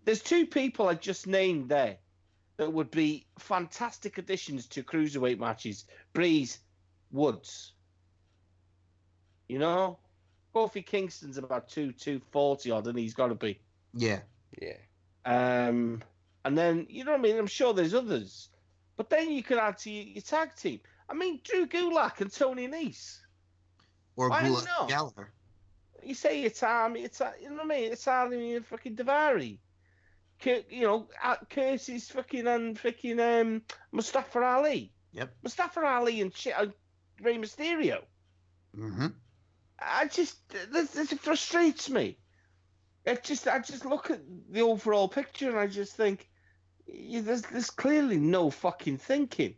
[0.05, 1.99] there's two people I just named there
[2.57, 5.87] that would be fantastic additions to cruiserweight matches.
[6.13, 6.59] Breeze,
[7.11, 7.73] Woods.
[9.49, 9.99] You know,
[10.55, 13.61] Kofi Kingston's about two two forty odd, and he's got to be.
[13.95, 14.21] Yeah.
[14.61, 14.77] Yeah.
[15.25, 16.03] Um,
[16.45, 17.39] and then you know what I mean.
[17.39, 18.50] I'm sure there's others,
[19.01, 20.79] but then you could add to your, your tag team.
[21.09, 23.21] I mean, Drew Gulak and Tony Nese.
[24.15, 24.91] Or Why Gulak not?
[24.91, 25.33] Gallagher.
[26.05, 27.93] You say it's Army, it's you know what I mean.
[27.93, 29.57] It's Army and fucking Daivari.
[30.45, 34.93] You know, uh, Curtis fucking and fucking um, Mustafa Ali.
[35.13, 35.35] Yep.
[35.45, 36.75] Mustafa Ali and shit, and
[37.23, 38.03] Rey Mysterio.
[38.77, 39.07] Mm-hmm.
[39.79, 40.37] I just
[40.71, 42.19] this, this frustrates me.
[43.07, 44.21] It just I just look at
[44.51, 46.29] the overall picture and I just think
[46.93, 49.55] there's there's clearly no fucking thinking.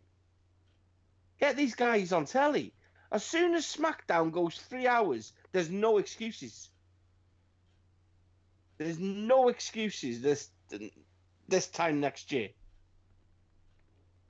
[1.40, 2.72] Get these guys on telly.
[3.10, 6.70] As soon as SmackDown goes three hours, there's no excuses.
[8.78, 10.50] There's no excuses this
[11.48, 12.48] this time next year.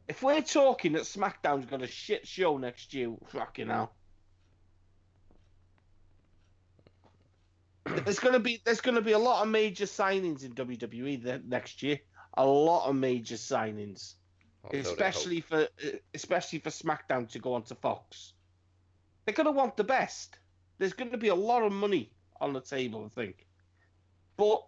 [0.08, 3.94] If we're talking that SmackDown's got a shit show next year, fucking hell.
[7.84, 11.82] There's gonna be there's gonna be a lot of major signings in WWE the, next
[11.82, 12.00] year.
[12.34, 14.14] A lot of major signings,
[14.70, 15.68] they especially for
[16.14, 18.32] especially for SmackDown to go onto Fox.
[19.24, 20.38] They're gonna want the best.
[20.78, 22.10] There's gonna be a lot of money
[22.40, 23.46] on the table, I think.
[24.36, 24.64] But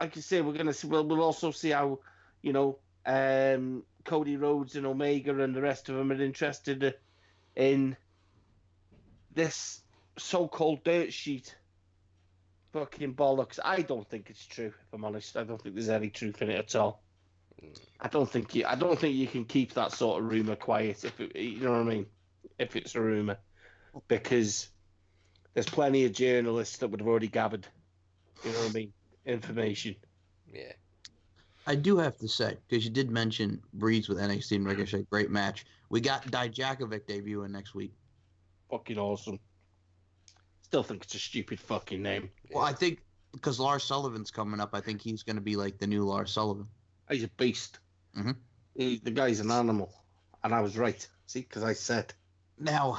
[0.00, 0.88] like you say, we're gonna see.
[0.88, 2.00] We'll, we'll also see how
[2.40, 6.94] you know um, Cody Rhodes and Omega and the rest of them are interested
[7.56, 7.96] in
[9.34, 9.82] this
[10.18, 11.56] so-called dirt sheet
[12.72, 13.58] fucking bollocks.
[13.64, 14.66] I don't think it's true.
[14.66, 17.02] If I'm honest, I don't think there's any truth in it at all.
[18.00, 18.64] I don't think you.
[18.66, 21.04] I don't think you can keep that sort of rumor quiet.
[21.04, 22.06] If it, you know what I mean,
[22.58, 23.38] if it's a rumor,
[24.08, 24.68] because
[25.54, 27.66] there's plenty of journalists that would have already gathered.
[28.44, 28.92] You know what I mean?
[29.26, 29.96] Information.
[30.52, 30.72] Yeah.
[31.66, 35.30] I do have to say, because you did mention Breeze with NXT and Ricochet, great
[35.30, 35.64] match.
[35.90, 37.92] We got Dijakovic debuting next week.
[38.70, 39.38] Fucking awesome.
[40.72, 42.30] Still think it's a stupid fucking name.
[42.50, 45.76] Well, I think because Lars Sullivan's coming up, I think he's going to be like
[45.76, 46.66] the new Lars Sullivan.
[47.10, 47.78] He's a beast.
[48.16, 48.36] Mhm.
[48.74, 49.92] He, the guy's an animal,
[50.42, 51.06] and I was right.
[51.26, 52.14] See, because I said.
[52.58, 52.98] Now,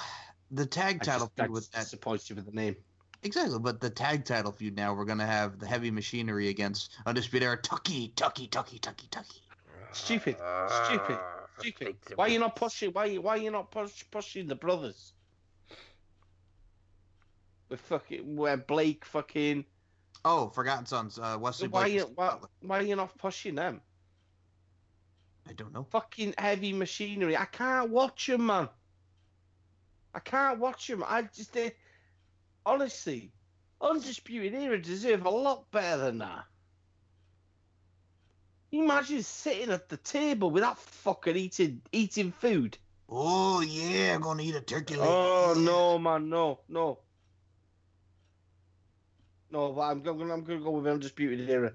[0.51, 2.75] the tag title just, I feud with that disappoints you with the name.
[3.23, 6.95] exactly, but the tag title feud now we're going to have the Heavy Machinery against
[7.07, 9.41] Undisputed Era, Tucky, Tucky, Tucky, Tucky, Tucky.
[9.93, 10.37] Stupid,
[10.85, 11.17] stupid,
[11.57, 11.95] stupid.
[12.17, 12.91] Why are you not pushing?
[12.91, 15.13] Why you why you not push, pushing the brothers?
[17.73, 19.65] With fucking where Blake fucking
[20.23, 21.93] Oh, Forgotten Sons, uh, Wesley why Blake.
[21.95, 23.81] you why, why are you not pushing them?
[25.49, 25.87] I don't know.
[25.89, 27.35] Fucking heavy machinery.
[27.35, 28.69] I can't watch them, man.
[30.13, 31.03] I can't watch them.
[31.07, 31.71] I just they,
[32.63, 33.31] honestly,
[33.81, 36.45] undisputed era deserve a lot better than that.
[38.71, 42.77] Imagine sitting at the table with that fucker eating eating food?
[43.09, 45.09] Oh yeah, I'm going to eat a turkey leg.
[45.09, 46.99] Oh no, man, no, no,
[49.53, 49.71] no.
[49.71, 50.29] But I'm going.
[50.31, 51.71] I'm going to go with undisputed era.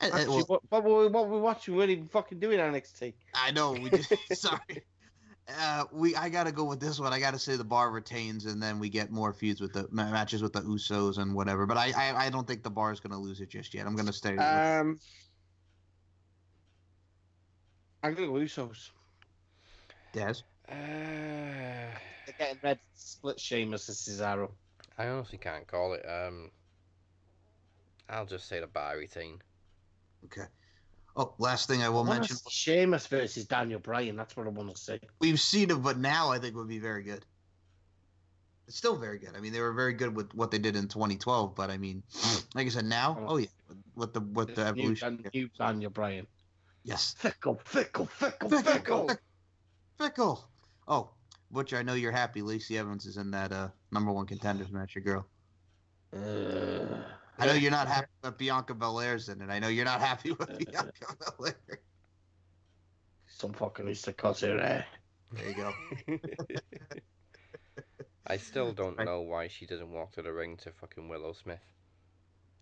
[0.00, 1.74] Eh, eh, Actually, well, what, what, were we- what were we watching?
[1.74, 3.12] We weren't even fucking doing NXT.
[3.34, 4.06] I know we did.
[4.32, 4.82] sorry.
[5.60, 7.12] Uh, we I gotta go with this one.
[7.12, 10.40] I gotta say the bar retains, and then we get more feuds with the matches
[10.40, 11.66] with the Usos and whatever.
[11.66, 13.84] But I I, I don't think the bar is gonna lose it just yet.
[13.86, 14.32] I'm gonna stay.
[14.32, 14.98] with- Um,
[18.02, 18.90] I'm gonna go Usos.
[20.14, 20.42] Dez.
[20.68, 24.50] Uh, They're getting red to split Sheamus and Cesaro.
[24.98, 26.04] I honestly can't call it.
[26.08, 26.50] Um,
[28.08, 29.40] I'll just say the bar retain.
[30.26, 30.46] Okay.
[31.16, 32.36] Oh, last thing I will I mention.
[32.36, 34.16] see Sheamus versus Daniel Bryan.
[34.16, 34.98] That's what I want to see.
[35.20, 37.24] We've seen it, but now I think would be very good.
[38.66, 39.30] It's still very good.
[39.36, 42.02] I mean, they were very good with what they did in 2012, but I mean,
[42.54, 43.48] like I said, now, oh yeah,
[43.94, 45.16] with the with the New, evolution.
[45.22, 46.26] Dan- new Daniel Bryan.
[46.84, 47.14] Yes.
[47.18, 49.08] Fickle, fickle, fickle, Fickle, fickle.
[49.08, 49.16] fickle.
[49.98, 50.44] Fickle.
[50.88, 51.10] Oh,
[51.50, 52.42] Butcher, I know you're happy.
[52.42, 55.26] Lacey Evans is in that uh, number one contenders match, your girl.
[56.14, 57.02] Uh,
[57.42, 59.50] I know you're not happy that Bianca Belair's in it.
[59.50, 60.92] I know you're not happy with Bianca
[61.36, 61.54] Belair.
[63.26, 64.86] Some fucking needs to cut her hair.
[65.32, 65.72] There you go.
[68.26, 71.58] I still don't know why she doesn't walk to the ring to fucking Willow Smith.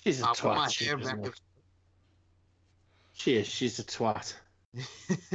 [0.02, 0.58] She's a Oh, come twat.
[0.58, 1.40] on, she, damn, isn't that it?
[3.12, 3.46] she is.
[3.46, 4.34] She's a twat.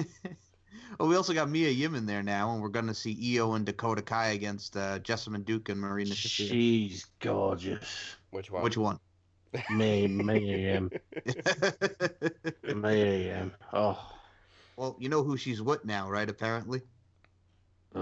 [1.00, 3.54] well, we also got Mia Yim in there now, and we're going to see Io
[3.54, 6.48] and Dakota Kai against uh, Jessamyn Duke and Marina Shafir.
[6.50, 8.16] She's gorgeous.
[8.32, 8.64] Which one?
[8.64, 9.00] Which one?
[9.70, 10.92] Me, me, um,
[12.82, 14.12] me, um, oh.
[14.78, 16.30] well, you know who she's with now, right?
[16.30, 16.82] Apparently.
[17.96, 18.00] Uh,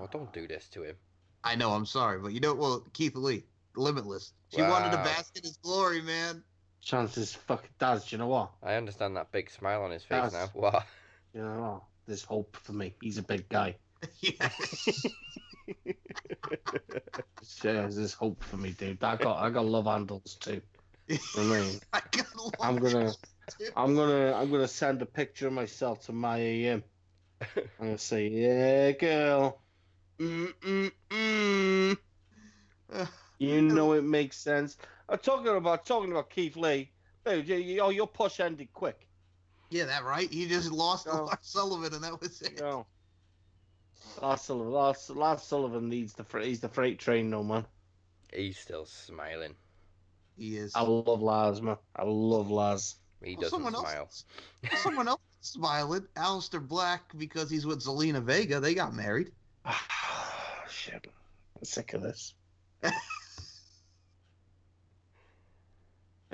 [0.00, 0.96] Oh, don't do this to him.
[1.44, 1.72] I know.
[1.72, 3.44] I'm sorry, but you know, well, Keith Lee,
[3.76, 4.32] Limitless.
[4.54, 5.04] She wanted to Wow.
[5.04, 6.42] bask in his glory, man.
[6.80, 8.06] chances fucking does.
[8.08, 8.52] Do you know what?
[8.62, 10.48] I understand that big smile on his face That's- now.
[10.60, 10.86] What?
[11.34, 11.82] You know what?
[12.06, 12.94] There's hope for me.
[13.02, 13.76] He's a big guy.
[14.20, 15.04] yes.
[17.62, 19.02] Yeah, there's hope for me, dude.
[19.02, 20.60] I got I got love handles too.
[21.36, 23.12] I mean, I got love I'm gonna
[23.58, 23.66] too.
[23.76, 26.84] I'm gonna I'm gonna send a picture of myself to my AM.
[27.56, 29.60] I'm gonna say, yeah, girl.
[30.20, 31.98] Mm mm mm.
[33.38, 34.76] You know it makes sense.
[35.08, 36.90] I'm talking about talking about Keith Lee.
[37.24, 39.08] Dude, you- you- oh, your push ended quick.
[39.70, 40.30] Yeah, that right.
[40.30, 41.24] He just lost to No.
[41.24, 42.58] Lars Sullivan, and that was it.
[42.60, 42.86] No.
[44.22, 47.66] Lars Sullivan, Lars, Lars Sullivan needs the fr- he's the freight train, no man.
[48.32, 49.54] He's still smiling.
[50.36, 50.72] He is.
[50.74, 51.76] I love Lars, man.
[51.96, 52.96] I love Lars.
[53.22, 54.24] He Well, doesn't someone else-
[54.60, 54.78] smile.
[54.78, 56.06] Someone else is smiling.
[56.16, 58.60] Aleister Black, because he's with Zelina Vega.
[58.60, 59.32] They got married.
[60.70, 61.06] Shit,
[61.56, 62.34] I'm sick of this.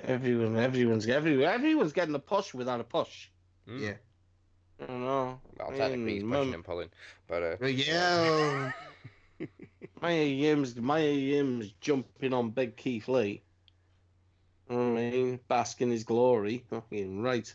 [0.02, 3.28] Everyone, everyone's everyone, everyone's getting a push without a push.
[3.69, 3.81] Mm.
[3.81, 3.93] Yeah.
[4.80, 5.40] I don't know.
[5.59, 6.88] Well, I technically he's mean, pushing Mum- and pulling,
[7.28, 8.72] but uh, But yeah.
[10.02, 13.42] Maya Yim's Maya Yim's jumping on Big Keith Lee.
[14.68, 16.64] I mean, basking his glory.
[16.70, 17.52] Fucking right.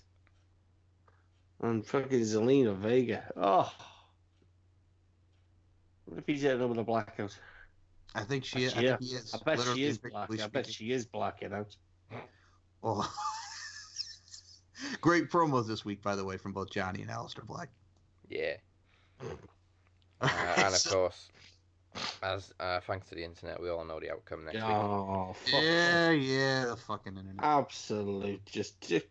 [1.61, 3.23] And fucking Zelina Vega.
[3.35, 3.71] Oh.
[6.05, 7.37] What if he's getting over the blackout?
[8.15, 8.97] I think she, I Yeah.
[8.97, 9.33] think he is.
[9.33, 10.29] I bet she is and black.
[10.29, 11.75] figuratively I bet she is blacking out.
[12.83, 13.13] Oh.
[15.01, 17.69] Great promos this week, by the way, from both Johnny and Aleister Black.
[18.29, 18.55] yeah.
[20.21, 20.27] Uh,
[20.57, 21.29] and of course,
[22.21, 24.63] as uh, thanks to the internet, we all know the outcome next week.
[24.65, 25.61] Oh, fuck.
[25.63, 27.41] yeah, yeah, the fucking internet.
[27.41, 28.45] Absolute.
[28.45, 29.05] Just, just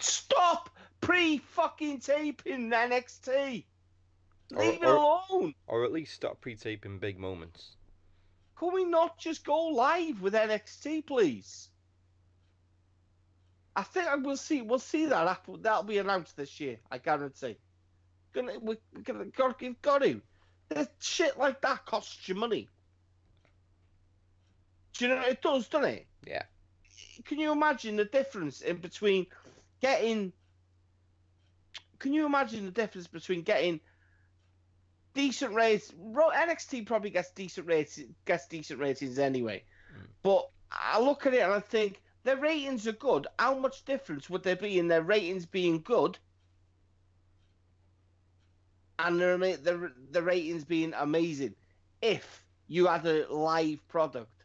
[0.00, 3.64] stop pre fucking taping NXT.
[4.54, 5.54] Or- Leave it or- alone.
[5.68, 7.76] Or at least stop pre-taping big moments.
[8.58, 11.68] Can we not just go live with NXT, please?
[13.76, 14.62] I think I will see.
[14.62, 16.78] We'll see that after, that'll be announced this year.
[16.90, 17.58] I guarantee.
[18.32, 20.22] Gonna we we gonna got you've got to.
[20.70, 22.68] This shit like that costs you money.
[24.94, 26.06] Do you know it does, doesn't it?
[26.26, 26.42] Yeah.
[27.26, 29.26] Can you imagine the difference in between
[29.82, 30.32] getting?
[31.98, 33.80] Can you imagine the difference between getting
[35.12, 35.92] decent rates?
[35.92, 39.64] NXT probably gets decent rates, gets decent ratings anyway.
[39.94, 40.06] Mm.
[40.22, 43.28] But I look at it and I think their ratings are good.
[43.38, 46.18] How much difference would there be in their ratings being good
[48.98, 51.54] and their the the ratings being amazing
[52.02, 54.42] if you had a live product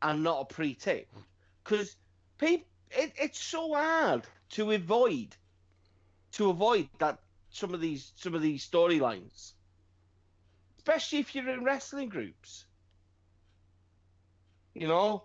[0.00, 1.12] and not a pre-tape?
[1.62, 1.94] Because
[2.38, 5.36] people, it, it's so hard to avoid
[6.32, 7.18] to avoid that
[7.50, 9.52] some of these some of these storylines,
[10.78, 12.64] especially if you're in wrestling groups.
[14.72, 15.24] You know,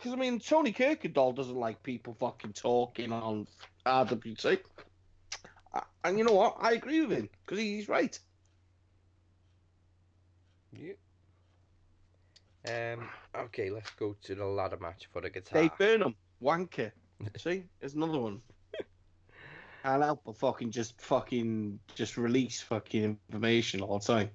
[0.00, 3.46] because I mean, Tony Kirkendall doesn't like people fucking talking on
[3.84, 4.60] RWT.
[6.02, 6.56] And you know what?
[6.58, 8.18] I agree with him because he's right.
[10.72, 10.94] Yeah.
[12.66, 13.10] Um.
[13.36, 15.60] Okay, let's go to the ladder match for the guitar.
[15.60, 16.92] Dave Burnham, wanker.
[17.36, 18.40] See, there's another one.
[19.82, 24.30] Can't help but fucking just fucking just release fucking information all the time.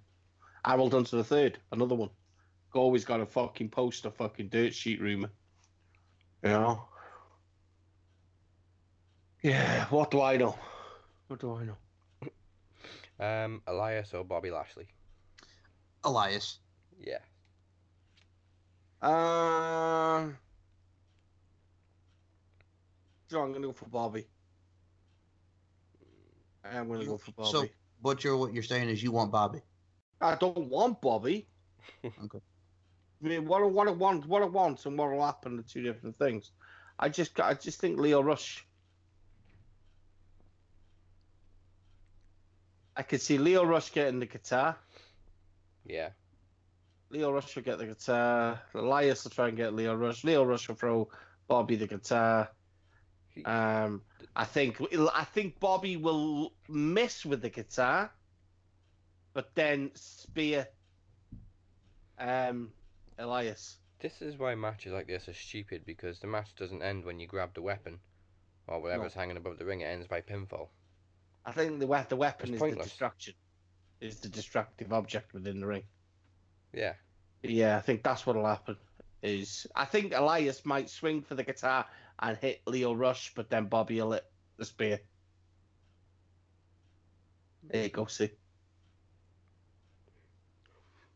[0.64, 2.10] Harold Hunter the third, another one.
[2.74, 5.32] Always got a fucking post a fucking dirt sheet rumor.
[6.45, 6.85] You know.
[9.41, 10.55] Yeah, what do I know?
[11.27, 11.77] What do I know?
[13.19, 14.88] Um, Elias or Bobby Lashley?
[16.03, 16.59] Elias.
[16.99, 17.17] Yeah.
[19.01, 20.38] Um,
[23.27, 24.27] so I'm gonna go for Bobby.
[26.63, 27.49] I'm gonna go for Bobby.
[27.49, 27.67] So,
[28.03, 29.61] Butcher, what you're saying is you want Bobby.
[30.22, 31.47] I don't want Bobby.
[32.05, 32.39] Okay.
[33.26, 36.15] What I, what I want, what I want, and what will happen are two different
[36.15, 36.52] things.
[36.99, 38.65] I just, I just think Lio Rush.
[42.95, 44.77] I could see Lio Rush getting the guitar.
[45.85, 46.10] Yeah.
[47.10, 48.61] Lio Rush will get the guitar.
[48.73, 50.23] Elias will try and get Lio Rush.
[50.23, 51.10] Lio Rush will throw
[51.47, 52.49] Bobby the guitar.
[53.43, 54.02] Um,
[54.35, 54.81] I think
[55.14, 58.11] I think Bobby will miss with the guitar,
[59.34, 60.68] but then spear
[62.18, 62.72] um,
[63.18, 63.78] Elias.
[64.00, 67.28] This is why matches like this are stupid because the match doesn't end when you
[67.28, 68.00] grab the weapon
[68.68, 69.82] or whatever's hanging above the ring.
[69.82, 70.70] It ends by pinfall.
[71.46, 73.34] I think the we- the weapon It's is the distraction,
[74.02, 75.84] is the destructive object within the ring.
[76.74, 76.96] Yeah.
[77.44, 78.78] Yeah, I think that's what'll happen.
[79.22, 81.86] Is I think Elias might swing for the guitar
[82.20, 84.26] and hit Lio Rush, but then Bobby will hit
[84.58, 85.00] the spear.
[87.64, 88.32] There you go, see.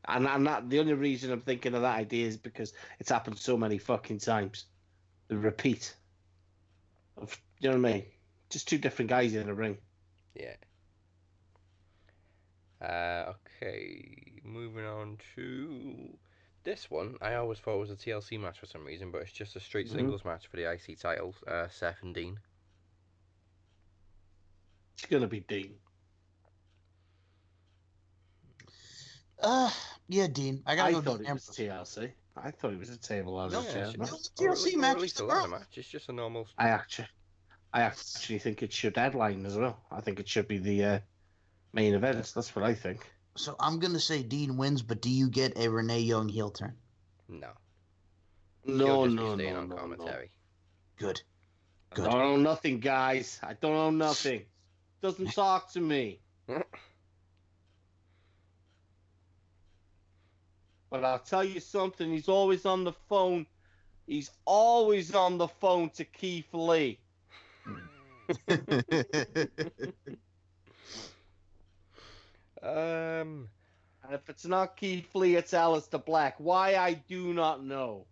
[0.10, 3.38] And and that the only reason I'm thinking of that idea is because it's happened
[3.38, 4.65] so many fucking times.
[5.27, 5.95] The repeat
[7.18, 8.06] of you know what I mean?
[8.49, 9.77] Just two different guys in a ring.
[10.36, 10.56] Yeah.
[12.81, 16.18] Uh, okay, moving on to
[16.64, 17.18] this one.
[17.22, 19.60] I always thought it was a TLC match for some reason, but it's just a
[19.60, 19.95] straight Mhm.
[19.95, 21.36] singles match for the IC titles.
[21.45, 22.40] Uh, Seth and Dean.
[24.94, 25.77] It's gonna be Dean.
[29.41, 29.70] Uh,
[30.07, 30.61] yeah, Dean.
[30.66, 32.11] I gotta I go thought Dean it was TLC.
[32.36, 33.86] I thought it was a table as No, a it's chair.
[33.98, 34.06] no.
[34.06, 35.61] TLC least- or match at least a the ladder girls.
[35.61, 35.78] match.
[35.78, 36.48] It's just a normal.
[36.57, 37.07] I actually,
[37.74, 39.80] I actually think it should headline as well.
[39.91, 40.99] I think it should be the uh,
[41.74, 42.32] main event.
[42.34, 43.10] That's what I think.
[43.36, 46.76] So I'm gonna say Dean wins, but do you get a Renee Young heel turn?
[47.28, 47.49] No.
[48.66, 49.82] No, He'll just no, be staying no, on no, no.
[49.82, 50.32] commentary.
[50.98, 51.22] Good.
[51.94, 53.40] I don't know nothing, guys.
[53.41, 54.44] I don't know nothing.
[55.02, 56.20] Doesn't talk to me.
[60.90, 62.11] But I'll tell you something.
[62.11, 63.45] He's always on the phone.
[64.07, 66.99] He's always on the phone to Keith Lee.
[72.61, 73.49] Um,
[74.03, 76.36] And if it's not Keith Lee, it's Aleister Black.
[76.40, 78.07] Why I do not know.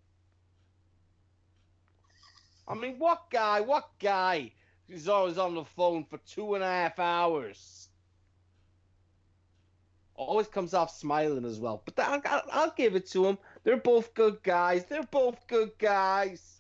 [2.67, 3.61] I mean, what guy?
[3.61, 4.53] What guy
[4.87, 7.89] is always on the phone for two and a half hours?
[10.17, 11.83] Always comes off smiling as well.
[11.85, 13.37] But I'll, I'll, I'll give it to him.
[13.63, 14.85] They're both good guys.
[14.85, 16.59] They're both good guys.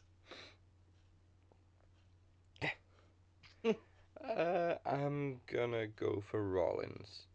[3.65, 7.25] uh, I'm gonna go for Rollins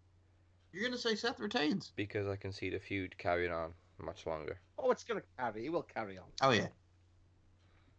[0.72, 1.92] You're gonna say Seth retains?
[1.96, 4.60] because I can see the feud carrying on much longer.
[4.78, 5.66] Oh, it's gonna carry.
[5.66, 6.24] It will carry on.
[6.40, 6.68] Oh yeah.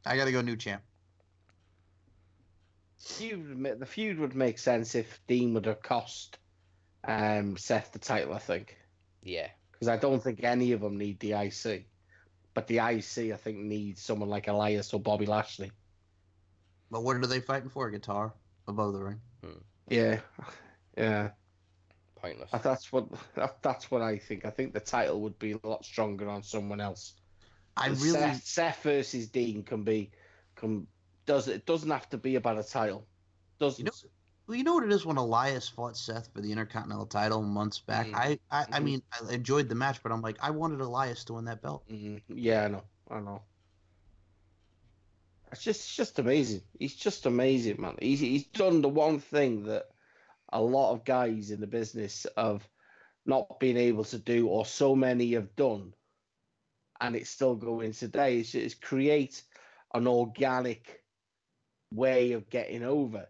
[0.05, 0.81] I gotta go new champ.
[2.99, 6.37] Feud the feud would make sense if Dean would have cost
[7.05, 8.33] um, Seth the title.
[8.33, 8.77] I think.
[9.23, 9.47] Yeah.
[9.71, 11.85] because I don't think any of them need the IC.
[12.53, 15.71] But the IC, I think, needs someone like Elias or Bobby Lashley.
[16.91, 17.87] But what are they fighting for?
[17.87, 18.33] A guitar
[18.67, 19.19] above the ring.
[19.89, 20.19] Yeah,
[20.97, 21.29] yeah.
[22.15, 22.51] Pointless.
[22.63, 23.07] That's what
[23.61, 24.45] that's what I think.
[24.45, 27.13] I think the title would be a lot stronger on someone else.
[27.75, 30.11] I And really Seth, Seth versus Dean can be
[30.55, 30.87] can
[31.25, 33.05] does it doesn't have to be about a title.
[33.59, 34.09] Doesn't You know-
[34.45, 37.79] Well, you know what it is when Elias fought Seth for the Intercontinental title months
[37.79, 38.07] back.
[38.07, 38.15] Mhm.
[38.15, 38.85] I, I, I Mhm.
[38.85, 41.85] mean, I enjoyed the match, but I'm like, I wanted Elias to win that belt.
[41.89, 42.21] Mhm.
[42.27, 42.83] Yeah, I know.
[43.09, 43.41] I know.
[45.51, 46.61] It's just, it's just amazing.
[46.79, 47.95] He's just amazing, man.
[48.01, 49.85] He's he's done the one thing that
[50.51, 52.67] a lot of guys in the business of
[53.25, 55.93] not being able to do, or so many have done,
[56.99, 58.39] and it's still going today.
[58.39, 59.43] Is, is create
[59.93, 61.03] an organic
[61.91, 63.27] way of getting over.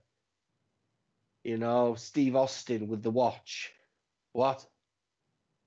[1.43, 3.73] You know, Steve Austin with the watch.
[4.31, 4.65] What?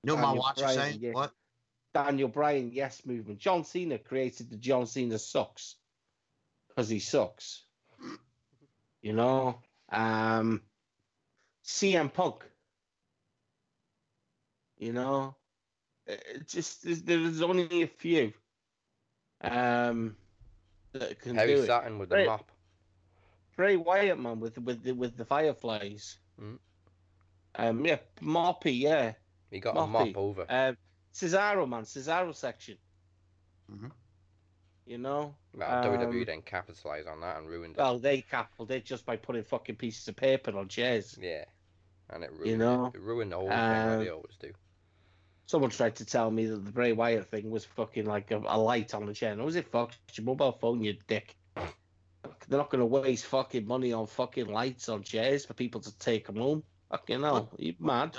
[0.03, 0.97] No, know my watch Bryan, saying?
[1.01, 1.11] yeah.
[1.11, 1.31] What?
[1.93, 3.39] Daniel Bryan yes movement.
[3.39, 5.75] John Cena created the John Cena sucks
[6.67, 7.63] because he sucks.
[9.01, 9.59] You know,
[9.91, 10.61] um,
[11.65, 12.43] CM Punk.
[14.77, 15.35] You know,
[16.05, 18.33] it it just there's, there's only a few
[19.41, 20.15] um,
[20.93, 21.65] that can Heavy do it.
[21.65, 22.27] satin with the Right.
[22.27, 22.51] mop.
[23.57, 26.19] Bray Wyatt man with with the, with the Fireflies.
[26.41, 26.59] Mm.
[27.55, 29.13] Um, yeah, Moppy, yeah.
[29.51, 30.13] He got a Moppy.
[30.13, 30.45] mop over.
[30.47, 30.77] Um,
[31.13, 32.77] Cesaro, man, Cesaro section.
[33.71, 33.91] Mhm.
[34.85, 37.79] You know, Well, WWE um, then capitalised on that and ruined it.
[37.79, 41.17] well, they capitaled it just by putting fucking pieces of paper on chairs.
[41.19, 41.43] yeah.
[42.09, 42.95] And it ruined know, it.
[42.95, 44.53] It ruined the whole thing like they um, always do.
[45.47, 48.57] Someone tried to tell me that the Bray Wyatt thing was fucking like a, a
[48.57, 49.35] light on the chair.
[49.35, 49.91] No, was it fuck?
[50.07, 51.35] It's your mobile phone, you dick.
[52.47, 55.97] They're not going to waste fucking money on fucking lights on chairs for people to
[55.99, 56.63] take them home.
[56.89, 58.15] Fucking hell, you mad?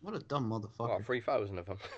[0.00, 1.00] What a dumb motherfucker.
[1.00, 1.78] Oh, 3,000 of them.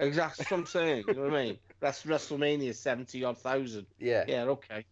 [0.00, 1.04] Exactly what I'm saying.
[1.08, 1.58] You know what I mean?
[1.78, 3.86] That's WrestleMania seventy odd thousand.
[3.98, 4.24] yeah.
[4.26, 4.86] Yeah, okay.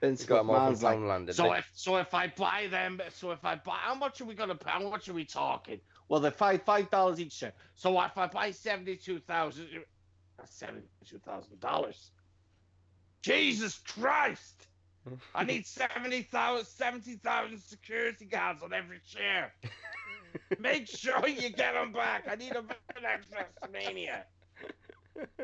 [0.00, 3.00] Vince Got 'em all from like, Poundland, did so if so if I buy them,
[3.12, 4.70] so if I buy, how much are we gonna pay?
[4.70, 5.80] How much are we talking?
[6.08, 7.32] Well, they're five five dollars each.
[7.32, 7.52] Sir.
[7.74, 9.68] So if I buy seventy two thousand,
[10.38, 12.12] that's seventy two thousand dollars.
[13.22, 14.68] Jesus Christ!
[15.34, 19.52] I need 70,000 70,000 security guards on every chair.
[20.58, 22.24] Make sure you get them back.
[22.30, 24.22] I need them back next WrestleMania.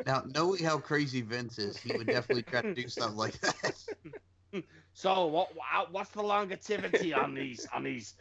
[0.07, 3.85] Now, knowing how crazy Vince is, he would definitely try to do something like that.
[4.95, 5.51] So what?
[5.93, 7.69] What's the longevity on these?
[7.73, 8.15] On these,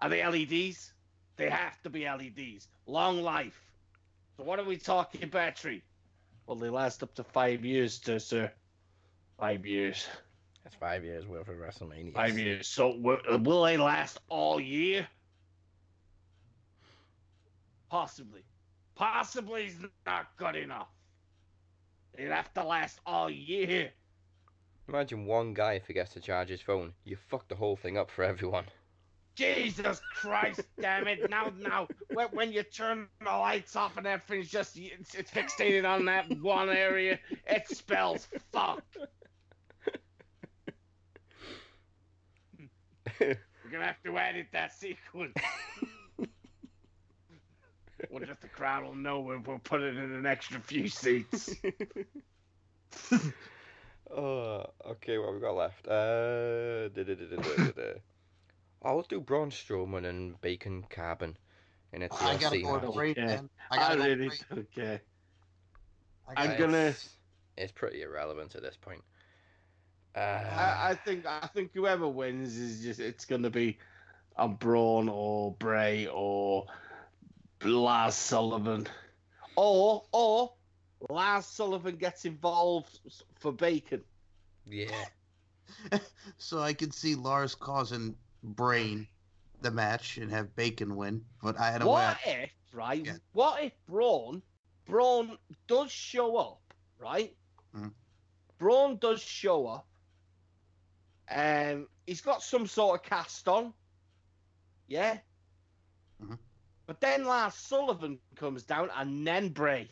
[0.00, 0.92] are they LEDs?
[1.36, 2.66] They have to be LEDs.
[2.86, 3.60] Long life.
[4.36, 5.84] So what are we talking battery?
[6.46, 8.50] Well, they last up to five years, to, sir.
[9.38, 10.08] Five years.
[10.66, 12.12] That's five years worth of WrestleMania.
[12.12, 12.66] Five years.
[12.66, 15.06] So will they last all year?
[17.88, 18.42] Possibly.
[18.96, 20.88] Possibly is not good enough.
[22.16, 23.92] They'd have to last all year.
[24.88, 26.92] Imagine one guy forgets to charge his phone.
[27.04, 28.64] You fuck the whole thing up for everyone.
[29.36, 31.30] Jesus Christ, damn it!
[31.30, 35.88] Now, now, when, when you turn the lights off and everything's just it's, it's fixated
[35.88, 38.82] on that one area, it spells fuck.
[43.20, 45.34] We're gonna have to edit that sequence.
[48.10, 51.54] Wonder if the crowd will know when we'll put it in an extra few seats.
[54.14, 55.86] Oh, okay, what we got left?
[55.88, 57.82] Uh, da, da, da.
[58.82, 61.36] Oh, let's do Braun Strowman and Bacon Carbon
[61.92, 62.82] in a I gotta TLC go match.
[62.84, 63.26] with Bray, Yeah.
[63.26, 63.50] man.
[63.70, 64.38] I I gotta go with really Bray.
[64.54, 65.00] don't care.
[66.28, 66.78] I I'm gonna.
[66.78, 67.08] It's,
[67.56, 69.02] it's pretty irrelevant at this point.
[70.16, 73.78] Uh, I, I think I think whoever wins is just it's gonna be
[74.36, 76.66] a Braun or Bray or
[77.62, 78.86] Lars Sullivan,
[79.56, 80.52] or or
[81.10, 82.98] Lars Sullivan gets involved
[83.38, 84.02] for Bacon.
[84.68, 85.04] yeah.
[86.38, 89.06] So I could see Lars causing Brain
[89.62, 92.44] the match and have Bacon win, but I had a What way.
[92.44, 93.04] if right?
[93.04, 93.16] Yeah.
[93.32, 94.42] What if Braun
[94.86, 95.36] Braun
[95.66, 96.60] does show up
[96.98, 97.34] right?
[97.76, 97.92] Mhm.
[98.58, 99.86] Braun does show up.
[101.30, 103.74] Um, he's got some sort of cast on.
[104.86, 105.18] Yeah.
[106.22, 106.38] Mhm.
[106.86, 109.90] But then Lars Sullivan comes down, and then Bray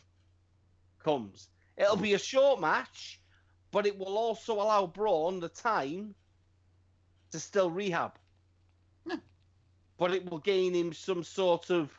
[0.99, 1.49] comes.
[1.77, 3.21] It'll be a short match,
[3.71, 6.15] but it will also allow Braun the time
[7.31, 8.17] to still rehab.
[9.05, 9.17] Yeah.
[9.97, 11.91] But it will gain him some sort of,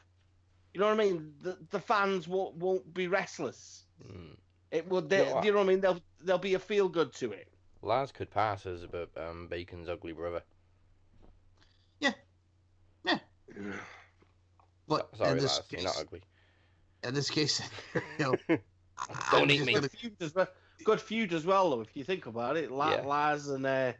[0.72, 1.34] you know what I mean?
[1.42, 3.84] The the fans won't won't be restless.
[4.02, 4.36] Mm.
[4.70, 5.44] It will, they, You know what?
[5.44, 5.80] you know what I mean?
[5.80, 7.52] There'll there'll be a feel good to it.
[7.86, 10.42] Lars could pass as but um, Bacon's ugly brother.
[12.00, 12.12] Yeah.
[13.04, 13.18] Yeah.
[14.88, 16.22] But Sorry, in this Lars, case, you're not ugly.
[17.04, 17.62] in this case,
[17.94, 19.74] you know, Don't I'm eat me.
[19.74, 20.48] gonna- Good feud as well.
[20.84, 21.80] Good feud as well, though.
[21.80, 23.00] If you think about it, La- Yeah.
[23.02, 23.92] Lars and uh,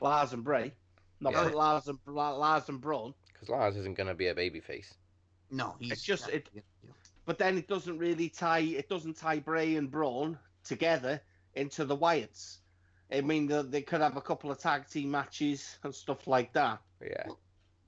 [0.00, 0.72] Lars and Bray,
[1.20, 1.42] not Yeah.
[1.48, 3.14] Lars and La- Lars and Braun.
[3.32, 4.94] Because Lars isn't going to be a babyface.
[5.50, 6.62] No, he's It's just- it- you
[7.24, 8.60] But then it doesn't really tie.
[8.60, 11.20] It doesn't tie Bray and Braun together
[11.54, 12.58] into the Wyatts.
[13.12, 16.52] I mean, they, they could have a couple of tag team matches and stuff like
[16.54, 16.80] that.
[17.00, 17.26] Yeah.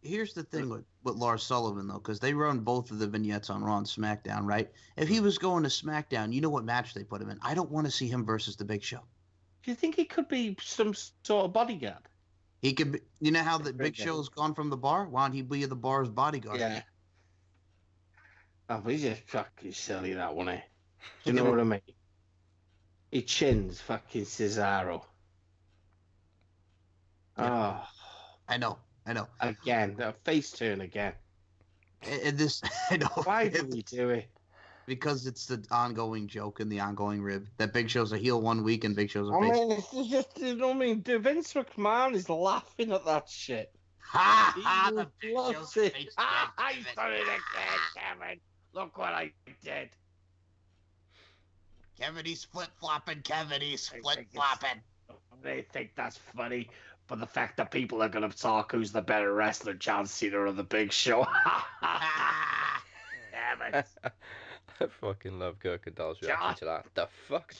[0.00, 3.50] Here's the thing with, with Lars Sullivan though, because they run both of the vignettes
[3.50, 4.70] on Raw and SmackDown, right?
[4.96, 7.38] If he was going to SmackDown, you know what match they put him in.
[7.42, 9.00] I don't want to see him versus the Big Show.
[9.64, 12.08] Do you think he could be some sort of bodyguard?
[12.62, 14.04] He could, be, you know how the Big guy.
[14.04, 15.08] Show's gone from the bar.
[15.08, 16.60] Why don't he be the bar's bodyguard?
[16.60, 16.82] Yeah.
[18.70, 20.60] Oh, but he's just fucking silly, that one, eh?
[21.24, 21.80] Do you know what I mean?
[23.10, 25.02] He chins fucking Cesaro.
[27.38, 27.80] Yeah.
[27.82, 27.88] Oh,
[28.48, 29.28] I know, I know.
[29.40, 31.14] again, a face turn again.
[32.02, 33.06] And, this, I know.
[33.24, 34.28] Why do we do it?
[34.86, 38.62] because it's the ongoing joke and the ongoing rib that Big Show's a heel one
[38.64, 39.58] week and Big Show's a I face.
[39.58, 41.02] mean, it's just, you know what I mean?
[41.02, 43.70] Vince McMahon is laughing at that shit.
[43.98, 44.90] ha ha!
[44.90, 45.92] The Big Show's it.
[45.92, 46.14] face.
[46.16, 46.84] Ah, I Kevin.
[46.96, 47.38] done it again,
[47.96, 48.40] Kevin.
[48.72, 49.32] Look what I
[49.62, 49.90] did.
[52.00, 53.22] Kevin, he's flip flopping.
[53.22, 54.80] Kevin, he's flip flopping.
[55.42, 56.68] They think that's funny,
[57.06, 60.38] but the fact that people are going to talk who's the better wrestler, John Cena
[60.38, 61.26] or the Big Show.
[63.32, 63.86] Damn it.
[64.80, 66.86] I fucking love Kirk and Doll's reaction John- to that.
[66.94, 67.54] The fuck?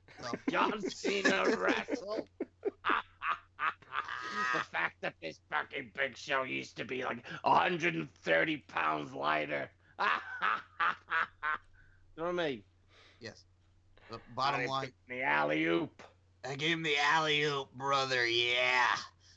[0.50, 2.28] John Cena wrestled.
[4.52, 9.70] the fact that this fucking Big Show used to be like 130 pounds lighter.
[9.98, 10.06] you
[12.16, 12.62] know what I mean?
[13.18, 13.44] Yes.
[14.10, 16.02] The bottom line, The alley oop.
[16.44, 18.26] I gave him the alley oop, brother.
[18.26, 18.86] Yeah.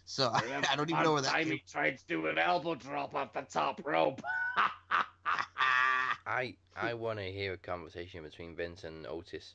[0.06, 0.42] So I,
[0.72, 1.54] I don't even know where that time came.
[1.54, 4.22] he tried to do an elbow drop off the top rope.
[6.26, 9.54] I I want to hear a conversation between Vince and Otis.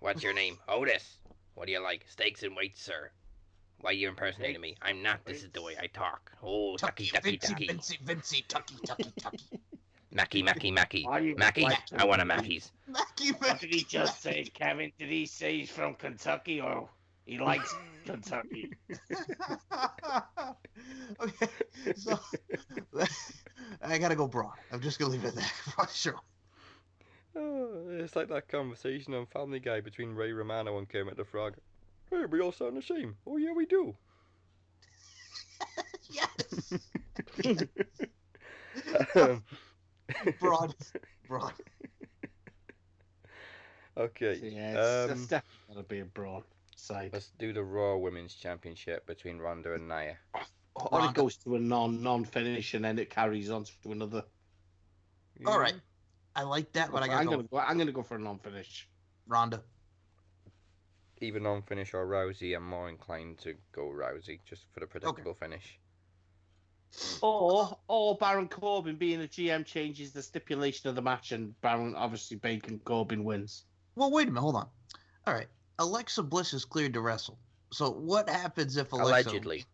[0.00, 0.58] What's your name?
[0.68, 1.18] Otis.
[1.54, 2.04] What do you like?
[2.08, 3.10] Steaks and weights, sir.
[3.80, 4.76] Why are you impersonating me?
[4.82, 5.24] I'm not.
[5.24, 6.32] This is the way I talk.
[6.42, 7.66] Oh, tucky, tucky, Vincey, tucky.
[7.66, 9.60] Vincey, Vincey, tucky, tucky, tucky.
[10.10, 11.04] Mackie, Mackie, Mackie.
[11.04, 12.72] Why Mackie, like I want a Mackie's.
[12.88, 14.92] Mackie, what did he just say, Kevin?
[14.98, 16.88] Did he say he's from Kentucky or
[17.26, 17.74] he likes
[18.06, 18.70] Kentucky?
[21.20, 21.48] okay,
[21.96, 22.18] so
[23.82, 24.54] I gotta go broad.
[24.72, 25.44] I'm just gonna leave it there.
[25.76, 26.20] for sure.
[27.36, 31.56] Oh, it's like that conversation on Family Guy between Ray Romano and Kermit the Frog.
[32.10, 33.16] Hey, we all sound the same.
[33.26, 33.94] Oh yeah, we do.
[36.10, 36.72] Yes.
[39.14, 39.44] Um,
[40.40, 40.74] broad,
[41.26, 41.52] broad.
[43.98, 44.40] Okay.
[44.42, 46.42] Yeah, it's, um, that's definitely gonna be a brawn
[46.76, 47.10] side.
[47.12, 50.16] let's do the Raw Women's Championship between Ronda and Nia.
[50.74, 51.08] Or Ronda.
[51.08, 54.24] it goes to a non non finish and then it carries on to another.
[55.46, 55.74] All right.
[56.34, 57.58] I like that, but I gotta I'm go gonna go.
[57.58, 58.88] I'm gonna go for a non finish.
[59.26, 59.62] Ronda.
[61.20, 65.78] Either non-finish or Rousey, I'm more inclined to go Rousey just for the predictable finish.
[67.20, 71.94] Or or Baron Corbin being a GM changes the stipulation of the match and Baron
[71.94, 73.64] obviously Bacon Corbin wins.
[73.98, 74.40] Well, wait a minute.
[74.40, 74.68] Hold on.
[75.26, 75.48] All right.
[75.80, 77.38] Alexa Bliss is cleared to wrestle.
[77.72, 79.30] So what happens if Alexa?
[79.30, 79.64] Allegedly.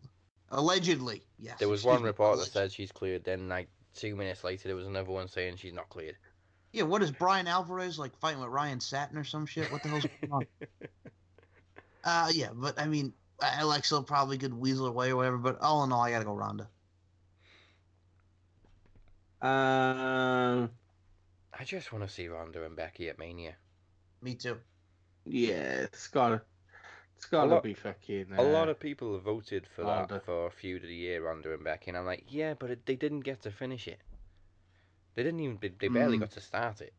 [0.51, 1.23] Allegedly.
[1.39, 1.59] Yes.
[1.59, 3.25] There was excuse one me, report that said she's cleared.
[3.25, 6.17] Then like two minutes later, there was another one saying she's not cleared.
[6.73, 9.71] Yeah, what is Bryan Alvarez like fighting with Ryan Satin or some shit?
[9.71, 10.47] What the hell's going on?
[12.07, 13.15] Uh, yeah, but I mean,
[13.59, 15.39] Alexa probably could weasel away or whatever.
[15.39, 16.69] But all in all, I gotta go Ronda.
[19.41, 20.69] Um,
[21.59, 23.57] I just want to see Ronda and Becky at Mania.
[24.25, 24.57] Me too.
[25.27, 26.41] yeah, it's gotta,
[27.17, 28.27] it's gotta lot- be fucking.
[28.39, 30.15] A lot uh, of people have voted for Ronda.
[30.15, 32.87] that for feud of the year, Ronda and Becky, and I'm like, yeah, but it,
[32.87, 34.01] they didn't get to finish it.
[35.15, 35.59] They didn't even.
[35.61, 36.21] They, they barely Mm.
[36.21, 36.95] got to start it.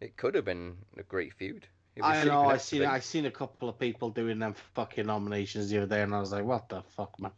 [0.00, 1.66] It could have been a great feud.
[2.02, 2.48] I shaping know.
[2.48, 2.80] I seen.
[2.80, 2.86] be.
[2.86, 6.18] I seen a couple of people doing them fucking nominations the other day, and I
[6.20, 7.32] was like, "What the fuck, man?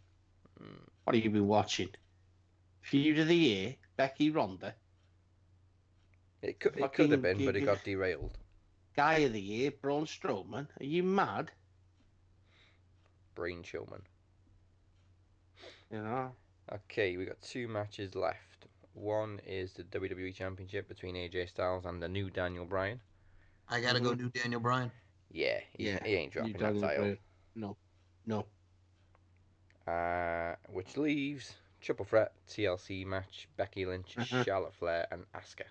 [0.62, 0.78] Mm.
[1.02, 1.89] What have you been watching?
[2.81, 4.74] Feud of the year, Becky Ronda.
[6.44, 8.36] It could, it could have been, but it got derailed.
[8.94, 10.68] Guy of the year, Braun Strowman.
[10.78, 11.50] Are you mad?
[13.34, 14.02] Brain Showman.
[15.90, 16.32] You know.
[16.72, 18.66] Okay, we got two matches left.
[18.92, 23.00] One is the WWE Championship between AJ Styles and the new Daniel Bryan.
[23.68, 24.18] I gotta go Mhm.
[24.18, 24.92] do Daniel Bryan.
[25.30, 27.04] Yeah, he, Yeah, he ain't dropping You that done title.
[27.06, 27.20] it,
[27.54, 27.76] No,
[28.26, 28.46] no.
[29.90, 34.44] Uh, which leaves triple threat TLC match: Becky Lynch, Uh-huh.
[34.44, 35.66] Charlotte Flair, and Asuka.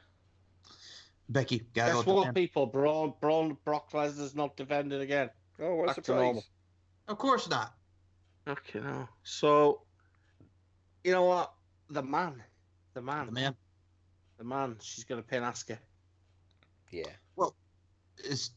[1.33, 2.13] Becky, gotta Guess go.
[2.13, 2.33] what, Japan.
[2.35, 2.65] people?
[2.67, 5.29] Braun, Braun, Brock Lesnar's not defending again.
[5.59, 6.19] Oh, what a Back surprise!
[6.21, 6.43] normal.
[7.07, 7.73] Of course not.
[8.47, 9.07] Okay, no.
[9.23, 9.81] So,
[11.03, 11.53] you know what?
[11.89, 12.41] The man,
[12.93, 13.55] the man, The man
[14.37, 14.77] the man.
[14.81, 15.77] She's gonna pin Asuka.
[16.91, 17.55] Yeah, Well,
[18.23, 18.51] is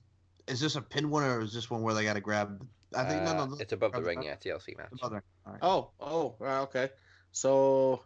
[0.47, 2.66] is this a pin one or is this one where they gotta grab?
[2.94, 4.23] I think no, Uh, no, it's above the ring.
[4.23, 4.89] Yeah, TLC match.
[4.93, 5.24] Above there.
[5.47, 5.62] All right.
[5.62, 6.90] Oh, oh, right, okay.
[7.32, 8.03] So,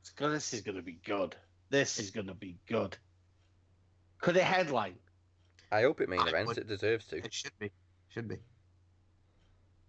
[0.00, 1.36] it's this is gonna be good.
[1.70, 2.96] This is gonna be good.
[4.20, 4.96] Could it headline?
[5.70, 6.46] I hope it main I event.
[6.48, 7.16] would- It deserves to.
[7.18, 7.70] It should be.
[8.08, 8.36] Should be.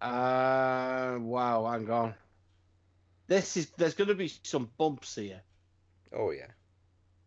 [0.00, 2.14] Uh, wow, hang on.
[3.26, 5.42] This is there's gonna be some bumps here.
[6.12, 6.46] Oh yeah.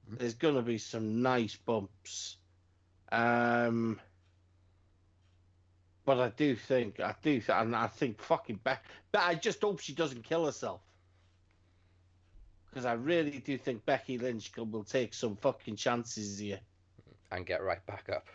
[0.08, 2.38] There's gonna be some nice bumps.
[3.12, 4.00] Um,
[6.06, 8.86] but I do think I do, th- and I think fucking Beck.
[9.12, 10.82] But I just hope she doesn't kill herself.
[12.70, 16.62] Because I really do think Becky Lynch will take some fucking chances here.
[17.32, 18.26] And get right back up.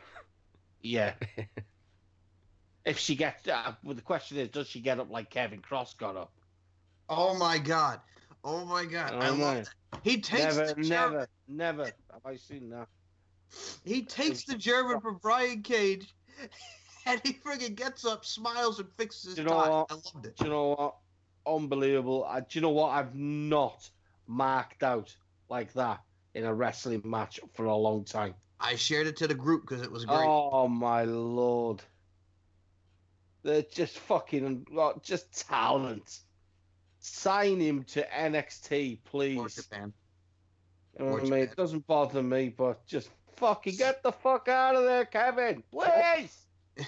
[0.80, 1.14] Yeah.
[2.84, 5.94] if she gets, uh, well, the question is, does she get up like Kevin Cross
[5.94, 6.32] got up?
[7.08, 8.00] Oh my god.
[8.44, 9.12] Oh my god.
[9.14, 9.38] I Oh, love
[9.92, 10.00] that.
[10.02, 12.88] He takes Never, the German, never, never have I seen that.
[13.84, 16.14] he takes the German from Brian Cage,
[17.06, 19.68] and he friggin' gets up, smiles, and fixes his you know tie.
[19.68, 19.86] what?
[19.90, 20.36] I loved it.
[20.36, 20.96] Do you know what?
[21.46, 22.24] Unbelievable.
[22.24, 22.90] I, do you know what?
[22.90, 23.88] I've not
[24.26, 25.14] marked out
[25.48, 26.00] like that
[26.34, 28.34] in a wrestling match for a long time.
[28.58, 30.24] I shared it to the group because it was great.
[30.24, 31.82] Oh my lord!
[33.42, 34.66] They're just fucking
[35.02, 36.20] just talent.
[36.98, 39.54] Sign him to NXT, Or please.
[39.54, 39.92] Japan.
[40.98, 41.34] You know what I mean?
[41.40, 46.36] It doesn't bother me, but just fucking get the fuck out of there, Kevin, please.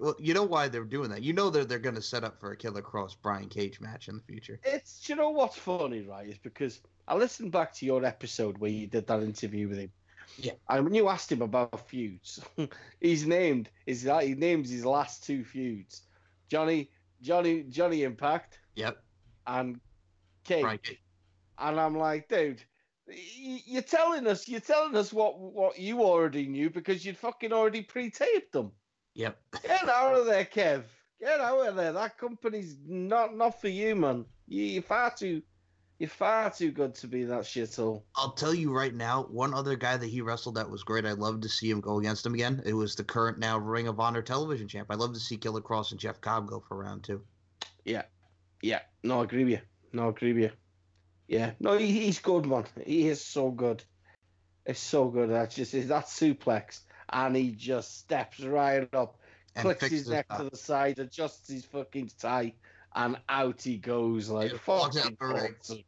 [0.00, 1.22] Well, you know why they're doing that.
[1.22, 4.08] You know that they're going to set up for a Killer Kross Brian Cage match
[4.08, 4.58] in the future.
[4.64, 6.28] It's you know what's funny, right?
[6.28, 9.92] Is because I listened back to your episode where you did that interview with him.
[10.38, 10.52] Yeah.
[10.68, 12.40] And when you asked him about feuds,
[13.00, 16.02] he's named his he names his last two feuds,
[16.48, 16.90] Johnny
[17.20, 19.02] Johnny Johnny Impact Yep.
[19.46, 19.80] and.
[20.48, 20.80] Brian
[21.58, 22.62] And I'm like, dude,
[23.06, 27.82] you're telling us you're telling us what what you already knew because you'd fucking already
[27.82, 28.72] pre-taped them.
[29.14, 29.38] Yep.
[29.62, 30.84] Get out of there, Kev.
[31.20, 31.92] Get out of there.
[31.92, 34.24] That company's not not for you, man.
[34.46, 35.42] You, you're far too
[36.02, 38.02] you're far too good to be that shithole.
[38.16, 41.06] I'll tell you right now, one other guy that he wrestled that was great.
[41.06, 42.60] I'd love to see him go against him again.
[42.66, 44.88] It was the current now Ring of Honor television champ.
[44.90, 47.22] I'd love to see Killer Kross and Jeff Cobb go for round two.
[47.84, 48.02] Yeah.
[48.62, 48.80] Yeah.
[49.04, 49.60] No, I agree with you.
[49.92, 50.50] No, I agree with you.
[51.28, 51.52] Yeah.
[51.60, 52.64] No, he, he's good, man.
[52.84, 53.84] He is so good.
[54.66, 55.30] It's so good.
[55.30, 56.80] That's just that suplex.
[57.10, 59.20] And he just steps right up,
[59.54, 60.38] clicks his neck that.
[60.38, 62.54] to the side, adjusts his fucking tie,
[62.92, 65.54] and out he goes like Yeah, walks out fucking the ring.
[65.60, 65.78] awesome.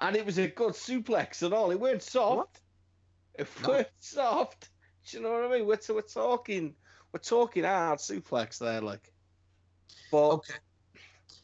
[0.00, 1.70] And it was a good suplex and all.
[1.70, 2.60] It weren't soft.
[3.38, 3.68] It No.
[3.70, 4.70] weren't soft.
[5.06, 5.66] Do you know what I mean?
[5.66, 6.74] We're, we're talking,
[7.12, 9.12] we're talking hard suplex there, like.
[10.10, 10.54] But Okay.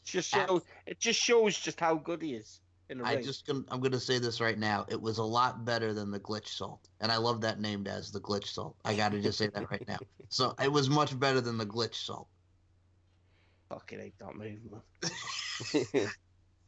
[0.04, 3.24] just shows, it just shows just how good he is in the I ring.
[3.24, 4.84] just gonna, I'm gonna say this right now.
[4.88, 8.10] It was a lot better than the glitch salt, and I love that named as
[8.10, 8.76] the glitch salt.
[8.84, 9.98] I gotta just say that right now.
[10.32, 12.28] So it was much better than the glitch salt.
[13.68, 14.60] fucking hate that move,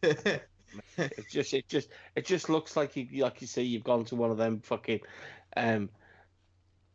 [0.03, 0.41] man.
[0.99, 4.17] It just, it just, it just looks like you, like you say, you've gone to
[4.17, 5.01] one of them fucking,
[5.57, 5.89] um,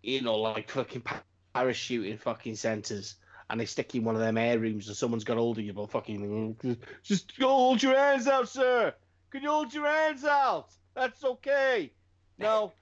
[0.04, 1.24] you know, like fucking pa-
[1.56, 3.16] parachuting fucking centers,
[3.50, 5.64] and they stick you in one of them air rooms and someone's got hold of
[5.64, 8.94] you, but fucking just hold your hands out, sir.
[9.32, 10.70] Can you hold your hands out?
[10.96, 11.92] That's okay.
[12.38, 12.74] Now,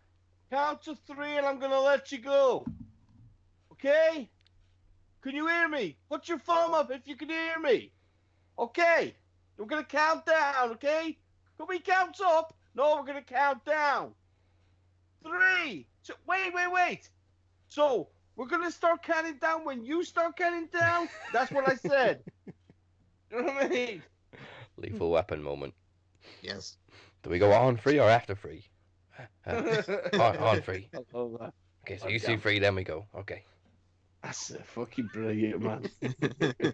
[0.52, 2.66] count to three and I'm gonna let you go.
[3.72, 4.30] Okay?
[5.22, 5.98] Can you hear me?
[6.10, 7.92] Put your phone up if you can hear me.
[8.60, 9.16] Okay.
[9.58, 11.18] We're gonna count down, okay?
[11.58, 12.54] Can we count up?
[12.76, 14.12] No, we're gonna count down.
[15.24, 15.88] Three.
[16.04, 17.10] Two, wait, wait, wait.
[17.70, 21.08] So we're gonna start counting down when you start counting down.
[21.32, 22.22] That's what I said.
[23.32, 24.04] you know what I mean?
[24.78, 25.74] Lethal weapon moment.
[26.42, 26.78] Yes.
[27.24, 28.66] Do we go on free or after free?
[29.48, 29.82] Uh,
[30.14, 30.90] on, on free.
[30.94, 31.54] I love that.
[31.84, 33.06] Okay, so you see free, then we go.
[33.16, 33.46] Okay.
[34.26, 35.84] That's uh, fucking brilliant, man.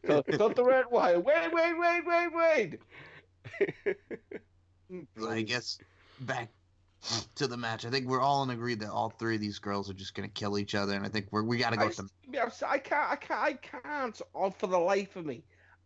[0.07, 1.19] cut, cut the red wire.
[1.19, 2.79] Wait, wait, wait, wait, wait.
[5.17, 5.77] So I guess
[6.21, 6.49] back
[7.35, 7.83] to the match.
[7.83, 10.29] I think we're all in agreed that all three of these girls are just gonna
[10.29, 12.09] kill each other, and I think we're, we got to go I, with them.
[12.31, 14.21] yeah, I can't, I can't, I can't.
[14.33, 15.43] On for the life of me,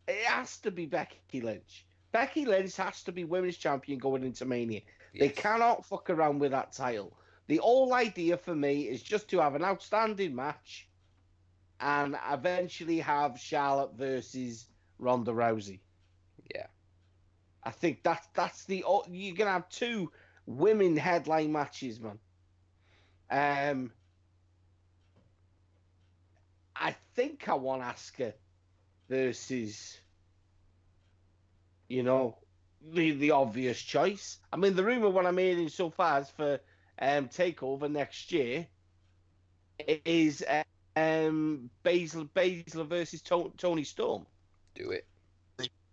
[0.08, 1.86] it has to be Becky Lynch.
[2.12, 4.82] Becky Lynch has to be women's champion going into Mania.
[5.18, 7.18] They cannot fuck around with that title.
[7.48, 10.88] The whole idea for me is just to have an outstanding match,
[11.80, 14.68] and eventually have Charlotte versus
[15.00, 15.80] Ronda Rousey.
[16.54, 16.68] Yeah.
[17.64, 20.12] I think that's that's the you're gonna have two
[20.46, 22.20] women headline matches, man.
[23.30, 23.92] Um,
[26.76, 28.34] I think I want Asuka
[29.10, 29.98] versus,
[31.88, 32.38] you know,
[32.82, 34.40] the the obvious choice.
[34.54, 36.60] I mean, the rumor what I'm hearing so far is for
[37.00, 38.68] um Takeover next year
[40.06, 40.64] is uh,
[40.96, 44.26] um Basil Baszler versus to- Toni Storm.
[44.76, 45.06] Do it.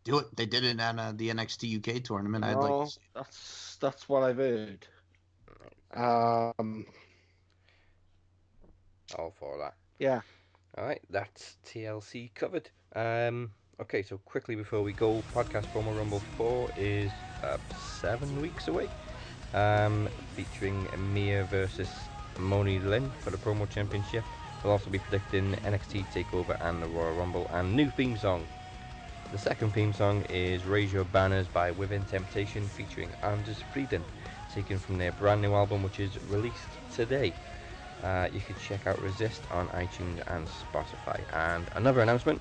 [0.05, 0.37] Do it.
[0.37, 2.45] They did it on uh, the NXT UK tournament.
[2.45, 4.85] I'd like No, to that's that's what I've heard.
[5.95, 6.87] Um,
[9.19, 9.75] All for that.
[9.99, 10.21] yeah.
[10.79, 12.71] All right, that's TLC covered.
[12.97, 13.51] Um,
[13.81, 17.11] okay, so quickly before we go, podcast promo Rumble Four is
[17.45, 17.59] uh,
[18.01, 18.89] seven weeks away.
[19.55, 21.91] Um, featuring Mia versus
[22.39, 24.25] Moni Lynn for the promo championship.
[24.63, 28.47] We'll also be predicting NXT Takeover and the Royal Rumble and new theme song.
[29.33, 34.05] The second theme song is Raise Your Banners by Within Temptation featuring Anders Fridén,
[34.53, 37.33] taken from their brand new album which is released today.
[38.05, 41.25] Uh, you can check out Resist on iTunes and Spotify.
[41.33, 42.41] And another announcement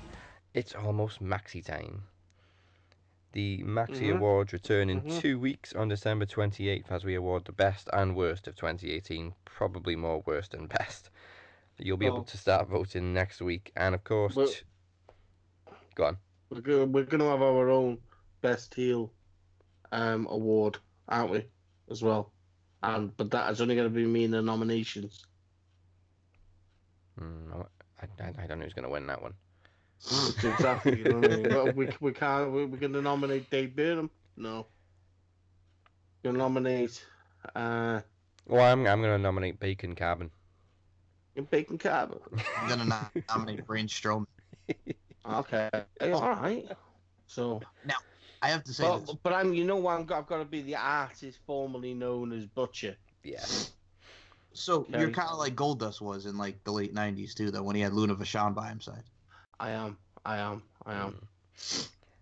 [0.54, 2.02] it's almost Maxi time.
[3.32, 4.16] The Maxi Mhm.
[4.16, 5.20] Awards return in Mhm.
[5.20, 9.34] two weeks on December 28th as we award the best and worst of 2018.
[9.46, 11.08] Probably more worst than best.
[11.84, 12.14] You'll be Oh.
[12.14, 13.72] able to start voting next week.
[13.76, 14.64] And of course, t-
[15.94, 16.16] go on.
[16.50, 17.98] We're gonna, we're gonna have our own
[18.40, 19.12] best heel
[19.92, 20.78] um award,
[21.08, 21.44] aren't we?
[21.90, 22.32] As well.
[22.82, 25.24] And but that is only gonna be me in the nominations.
[27.20, 27.66] Mm,
[28.00, 29.34] I, I, I don't know who's going to win that one.
[30.42, 30.98] Exactly.
[30.98, 31.48] you know what I mean?
[31.54, 32.50] Well, we we can't.
[32.50, 34.10] We, we're gonna nominate Dave Burnham.
[34.36, 34.66] No.
[36.24, 37.04] Gonna nominate
[37.54, 38.00] uh
[38.46, 40.30] Well, I'm, I'm going to nominate Bacon Carbon.
[41.50, 42.18] Bacon Carbon.
[42.58, 44.26] I'm gonna no- nominate Braun Strowman.
[45.30, 45.70] Okay.
[46.00, 46.66] All right.
[47.26, 47.60] So.
[47.84, 47.94] Now
[48.42, 49.16] I have to say But, this.
[49.22, 52.44] but I'm, you know, what, I'm, I've got to be the artist formerly known as
[52.46, 52.96] Butcher.
[53.22, 53.44] Yeah.
[54.52, 57.76] So you're kind of like Goldust was in like the late '90s too, though, when
[57.76, 59.04] he had Luna Vachon by his side.
[59.58, 59.96] I am.
[60.26, 60.62] I am.
[60.84, 61.26] I am.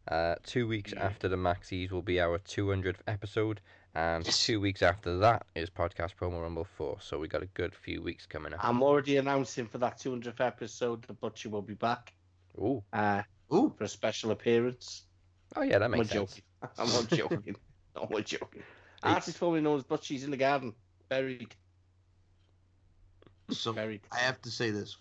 [0.06, 3.60] Uh, two weeks after the Maxis will be our 200th episode,
[3.94, 6.98] and two weeks after that is Podcast Promo Rumble 4.
[7.00, 8.60] So we got a good few weeks coming up.
[8.62, 12.12] I'm already announcing for that 200th episode the Butcher will be back
[12.58, 12.82] Ooh.
[12.92, 13.22] uh,
[13.52, 15.02] Ooh, for a special appearance.
[15.56, 16.34] Oh, yeah, that I'm makes not sense.
[16.34, 16.44] joking.
[16.78, 17.56] I'm not joking.
[17.96, 18.62] I'm not joking.
[19.02, 20.74] Artist formerly known as Butcher's in the garden.
[21.08, 21.54] Buried.
[23.50, 24.02] so Buried.
[24.12, 24.96] I have to say this: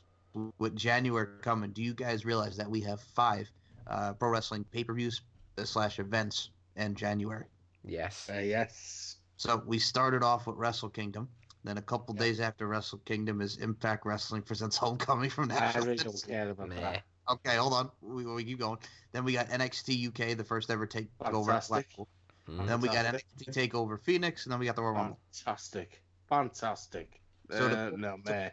[0.58, 3.52] with January coming, do you guys realize that we have five
[3.88, 5.22] uh, pro wrestling pay-per-views
[5.64, 7.46] slash events in January?
[7.84, 8.30] Yes.
[8.34, 9.18] Uh, yes.
[9.38, 11.30] So we started off with Wrestle Kingdom.
[11.64, 15.84] Then a couple days after Wrestle Kingdom is Impact Wrestling presents Homecoming from I Nashville.
[15.86, 16.80] really don't care about Meh.
[16.80, 17.04] that.
[17.30, 17.90] Okay, hold on.
[18.02, 18.80] We, we keep going.
[19.12, 21.70] Then we got NXT UK, the first ever takeover at Fantastic.
[21.70, 22.08] Blackpool.
[22.50, 22.66] Mm.
[22.68, 25.20] Then we got NXT Takeover Phoenix, and then we got the Royal Rumble.
[25.32, 26.02] Fantastic.
[26.28, 27.22] Fantastic.
[27.52, 28.52] So the- uh, no, man.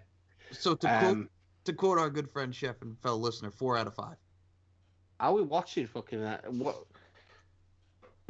[0.52, 1.28] So to quote Um,
[1.64, 4.16] to quote our good friend Chef and fellow listener, four out of five.
[5.20, 6.52] are we watching fucking that?
[6.52, 6.84] What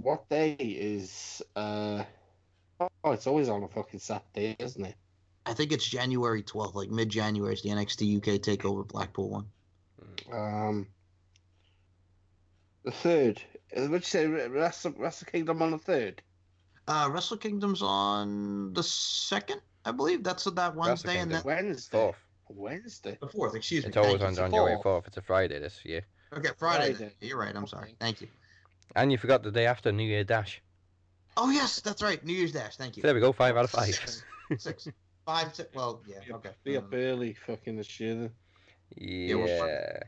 [0.03, 2.05] what day is uh
[2.81, 4.95] oh it's always on a fucking Saturday, isn't it?
[5.45, 9.47] I think it's January twelfth, like mid January is the NXT UK Takeover Blackpool one.
[10.33, 10.87] Um
[12.85, 13.43] the third.
[13.77, 16.23] Uh, What'd you say Wrestle, Wrestle Kingdom on the third?
[16.87, 20.23] Uh, Wrestle Kingdom's on the second, I believe.
[20.23, 21.43] That's that Wednesday, and Kingdom.
[21.45, 21.99] then Wednesday.
[21.99, 22.17] Fourth.
[22.49, 23.19] Wednesday.
[23.21, 23.89] The fourth, excuse me.
[23.89, 25.09] It's always on It's the January fourth.
[25.09, 26.03] It's a Friday this year.
[26.33, 26.95] Okay, Friday.
[26.95, 27.13] Friday.
[27.21, 27.55] You're right.
[27.55, 27.97] I'm sorry.
[27.99, 28.29] Thank you.
[28.95, 30.63] And you forgot the day after New Year Dash.
[31.37, 32.25] Oh yes, that's right.
[32.25, 32.77] New Year's Dash.
[32.77, 33.03] Thank you.
[33.03, 33.95] There we go, five out of five.
[33.95, 34.23] Six.
[34.59, 34.89] Six.
[35.27, 35.55] Five.
[35.55, 35.69] Six.
[35.75, 36.21] Well, yeah.
[36.27, 36.51] Be Okay.
[36.65, 38.31] Be Um, up early fucking this year then.
[38.99, 39.99] we're Yeah.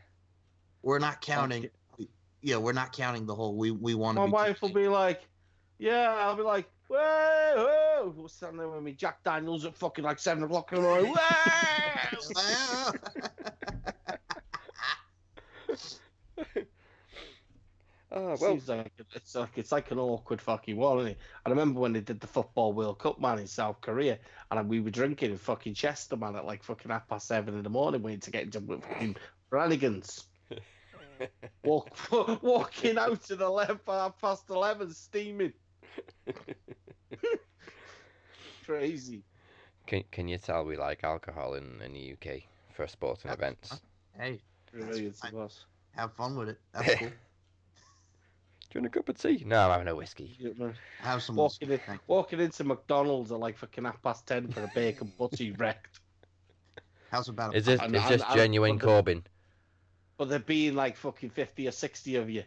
[0.82, 1.68] We're not counting.
[2.40, 3.56] Yeah, we're not counting the whole.
[3.56, 4.32] We we want to My be.
[4.32, 5.22] wife will be like,
[5.78, 8.14] yeah, I'll be like, whoa, whoa.
[8.16, 11.14] We're standing there with me, Jack Daniels at fucking like seven o'clock in the morning.
[12.32, 12.92] Whoa!
[18.10, 21.18] Oh, well, Seems like it's like it's like an awkward fucking one, isn't it?
[21.44, 24.18] I remember when they did the football World Cup, man, in South Korea,
[24.50, 27.62] and we were drinking in fucking Chester, man, at like fucking half past seven in
[27.62, 29.16] the morning, waiting to get into fucking
[29.50, 30.24] Brannigan's.
[31.64, 31.90] Walk,
[32.42, 35.52] walking out to the left half past eleven, steaming.
[38.64, 39.22] Crazy.
[39.86, 43.80] can, can you tell we like alcohol in, in the UK for sporting events?
[44.18, 44.40] hey,
[44.72, 45.32] Brilliant fine.
[45.32, 45.64] it was.
[45.96, 46.60] have fun with it.
[46.72, 47.08] That's cool.
[48.70, 49.44] Do you want a cup of tea?
[49.46, 50.36] No, I'm having a whiskey.
[50.38, 50.72] Yeah.
[51.00, 51.36] Have some.
[51.36, 55.52] Walking, in, walking into McDonald's at like fucking half past ten for a bacon butty
[55.52, 56.00] wrecked.
[57.10, 59.24] How's about a Is this And- is this and- genuine and the- Corbin?
[60.18, 62.42] but there being like fucking 50 or 60 of you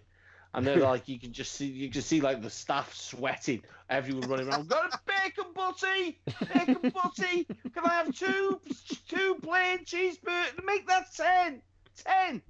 [0.53, 4.29] and they're like you can just see you can see like the staff sweating everyone
[4.29, 6.19] running around got a bacon butty
[6.53, 8.59] bacon butty can i have two
[9.07, 11.61] two plain cheeseburgers make that 10
[12.03, 12.41] 10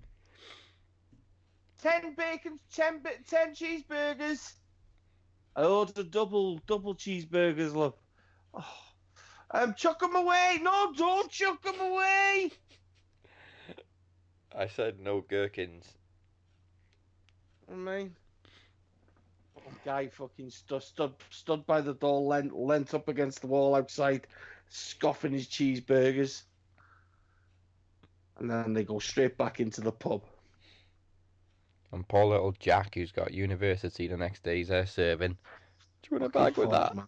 [1.81, 4.53] 10 bacon 10 bi- 10 cheeseburgers
[5.55, 7.95] i ordered double double cheeseburgers love
[8.53, 8.77] oh.
[9.51, 12.51] um chuck them away no don't chuck them away
[14.53, 15.85] I said no gherkins.
[17.71, 18.15] I mean,
[19.85, 24.27] guy fucking stood, stood stood by the door, leant, leant up against the wall outside,
[24.69, 26.43] scoffing his cheeseburgers,
[28.39, 30.23] and then they go straight back into the pub.
[31.91, 35.31] And poor little Jack, who's got university the next day, he's there serving.
[35.31, 36.95] Do you want a bag with that?
[36.95, 37.07] Man.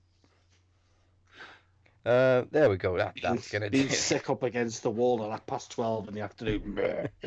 [2.05, 2.97] Uh, there we go.
[2.97, 6.21] That that's gonna be sick up against the wall at half past twelve in the
[6.21, 7.09] afternoon.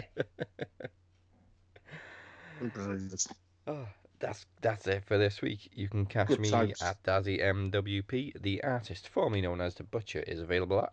[3.68, 3.86] Oh,
[4.20, 5.68] that's that's it for this week.
[5.74, 6.80] You can catch Good me times.
[6.80, 8.40] at Dazzy MWP.
[8.40, 10.92] The artist, formerly known as the Butcher, is available at.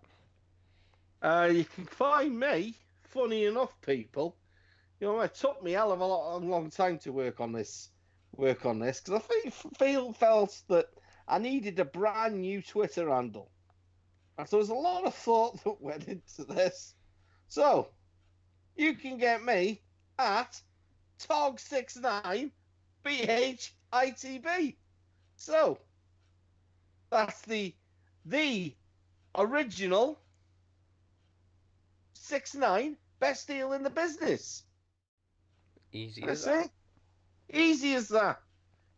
[1.22, 2.76] Uh, you can find me.
[3.04, 4.36] Funny enough, people.
[5.04, 7.42] You know, it took me a hell of a, lot, a long time to work
[7.42, 7.90] on this.
[8.38, 10.86] Work on this because I feel, felt that
[11.28, 13.52] I needed a brand new Twitter handle.
[14.38, 16.96] And so there's a lot of thought that went into this.
[17.50, 17.90] So
[18.78, 19.82] you can get me
[20.18, 20.62] at
[21.20, 22.52] Tog69
[23.04, 24.76] BHITB.
[25.36, 25.80] So
[27.10, 27.76] that's the
[28.24, 28.74] the
[29.36, 30.22] original
[32.14, 34.64] six nine best deal in the business.
[35.94, 36.66] Easy I as say,
[37.54, 38.42] easy as that,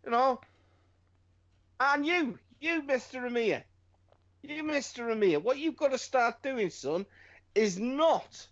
[0.05, 0.39] you know.
[1.77, 3.65] And you, you, Mister Amir,
[4.41, 7.05] you, Mister Amir, what you've got to start doing, son,
[7.53, 8.47] is not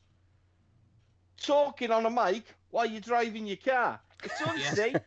[1.42, 4.02] talking on a mic while you're driving your car.
[4.24, 4.98] It's unsafe.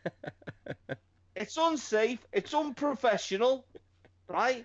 [1.35, 2.27] it's unsafe.
[2.33, 3.67] It's unprofessional.
[4.29, 4.65] Right?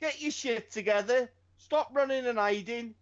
[0.00, 1.30] Get your shit together.
[1.58, 2.94] Stop running and hiding.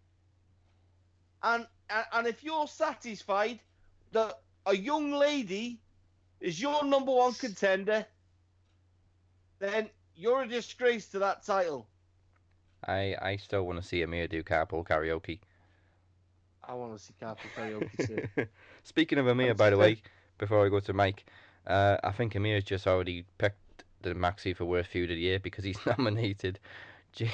[1.41, 1.65] And,
[2.13, 3.59] and if you're satisfied
[4.11, 4.39] that
[4.69, 5.79] a young lady
[6.39, 8.05] is your number one contender,
[9.59, 11.87] then you're a disgrace to that title.
[12.87, 15.39] I I still want to see Amir do carpool karaoke.
[16.69, 18.47] I want to see Carpool Karaoke too.
[18.83, 20.03] Speaking of Amir, by the way,
[20.37, 21.25] before I go to Mike,
[21.65, 25.39] uh, I think Amir's just already picked the Maxi for worst feud of the year
[25.39, 26.59] because he's nominated
[27.11, 27.31] J-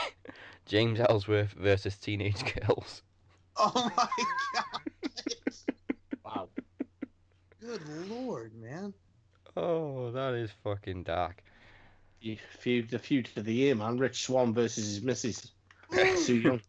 [0.66, 3.02] James Ellsworth versus Teenage Girls.
[3.57, 4.07] Oh my
[4.53, 4.82] god.
[7.65, 7.77] Wow.
[7.77, 8.93] Good lord, man.
[9.57, 11.43] Oh, that is fucking dark.
[12.21, 13.97] You feud the feud of the year, man.
[13.97, 15.51] Rich Swann versus his missus.
[16.15, 16.61] Su Yung.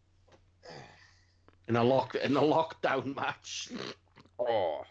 [1.67, 3.69] In a lock in a lockdown match.
[4.39, 4.83] Oh,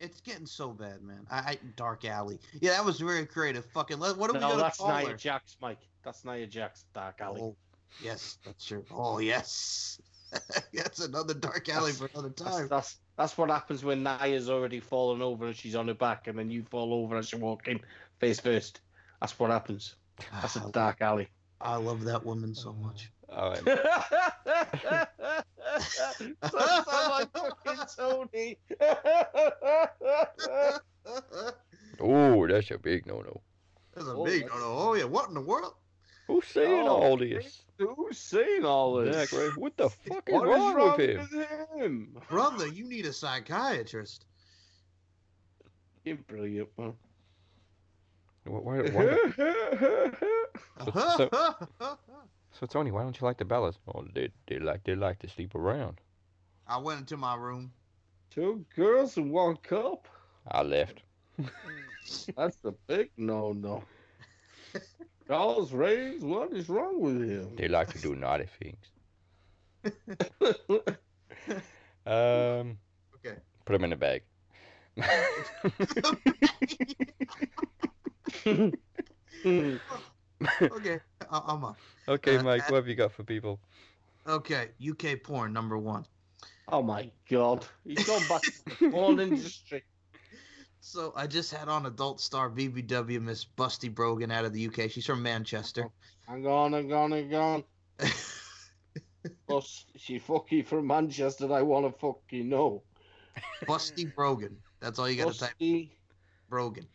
[0.00, 1.26] It's getting so bad, man.
[1.30, 2.38] I, I Dark Alley.
[2.60, 3.64] Yeah, that was very creative.
[3.66, 3.98] Fucking.
[3.98, 5.14] Let, what are we No, gonna that's call Nia her?
[5.16, 5.78] Jax, Mike.
[6.04, 7.40] That's Nia Jax, Dark Alley.
[7.40, 7.56] Oh,
[8.02, 8.84] yes, that's true.
[8.90, 9.98] Oh, yes.
[10.72, 12.68] that's another Dark Alley for another time.
[12.68, 16.38] that's that's what happens when Nia's already fallen over and she's on her back, and
[16.38, 17.80] then you fall over as you walk in
[18.18, 18.80] face first.
[19.20, 19.94] That's what happens.
[20.32, 21.28] That's a ah, dark alley.
[21.60, 23.10] I love that woman so much.
[23.32, 23.64] all right.
[26.42, 28.58] Sounds like fucking Tony.
[32.00, 33.40] Oh, that's a big no-no.
[33.94, 34.42] That's a Oh, big.
[34.42, 35.04] that's- Oh, oh yeah.
[35.04, 35.74] What in the world?
[36.34, 37.62] Who's saying Oh, all this?
[37.78, 39.14] Who's saying all this?
[39.14, 41.28] Yeah, Greg, what the fuck is What is wrong, wrong with him?
[41.30, 42.16] with him?
[42.28, 44.26] Brother, you need a psychiatrist.
[46.04, 46.94] You're brilliant, man.
[48.46, 49.30] Why, why, why,
[50.92, 51.98] so, so,
[52.50, 53.76] so, Tony, why don't you like the Bellas?
[53.86, 56.00] Oh, they, they like they like to sleep around.
[56.66, 57.70] I went into my room.
[58.30, 60.08] Two girls and one cup?
[60.50, 61.02] I left.
[62.36, 63.84] That's a big no-no.
[65.26, 67.56] Charles Rays, what is wrong with him?
[67.56, 68.84] They like to do naughty things.
[72.06, 72.76] Um,
[73.16, 73.38] Okay.
[73.64, 74.22] put them in a bag.
[80.70, 81.76] Okay, I- I'm up.
[82.08, 83.58] okay, Uh, Mike, uh, what have you got for people?
[84.26, 86.04] Okay, UK porn number one.
[86.68, 87.66] oh my god.
[87.84, 89.82] He's gone back to the porn industry.
[90.86, 94.90] So I just had on adult star BBW Miss Busty Brogan out of the UK.
[94.90, 95.88] She's from Manchester.
[96.28, 97.64] Hang on, hang on, hang on.
[99.48, 102.82] Plus, she fucking from Manchester, I want to fucking know.
[103.64, 104.58] Busty Brogan.
[104.80, 105.54] That's all you got to type.
[105.58, 105.92] Busty.
[106.50, 106.86] Brogan.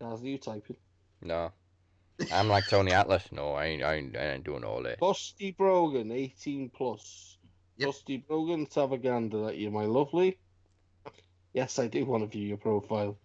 [0.00, 0.76] How's you typing?
[1.20, 1.52] No,
[2.32, 3.30] I'm like Tony Atlas.
[3.30, 4.98] No, I ain't, I ain't, I ain't doing all that.
[5.00, 7.36] Busty Brogan, 18 plus.
[7.76, 7.90] Yep.
[7.90, 10.38] Busty Brogan, let's have a gander at you, my lovely.
[11.56, 13.16] Yes, I do want to view your profile.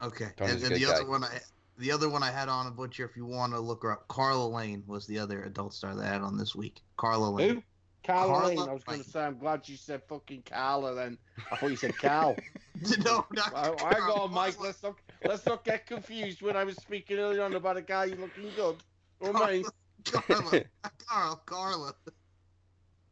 [0.00, 0.28] Okay.
[0.36, 1.40] Tony's and a and good the other one I
[1.78, 4.06] the other one I had on a butcher if you want to look her up.
[4.06, 6.80] Carla Lane was the other adult star that I had on this week.
[6.96, 7.54] Carla Lane.
[7.56, 7.62] Who?
[8.04, 8.58] Carla Carla Lane.
[8.68, 11.18] I was going to say, I'm glad you said fucking Carla then.
[11.50, 12.36] I thought you said Cal.
[13.04, 14.14] no, not I, I Carla.
[14.14, 14.60] got Mike.
[14.60, 14.94] Let's not
[15.24, 18.76] let's not get confused when I was speaking earlier on about a guy looking good.
[19.22, 19.64] Oh my,
[20.04, 20.62] Carla.
[21.08, 21.40] Carla.
[21.46, 21.94] Carla.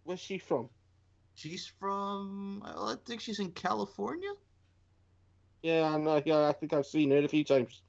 [0.04, 0.68] where's she from?
[1.38, 4.32] She's from I think she's in California.
[5.62, 6.20] Yeah, I know.
[6.24, 7.80] Yeah, I think I've seen her a few times.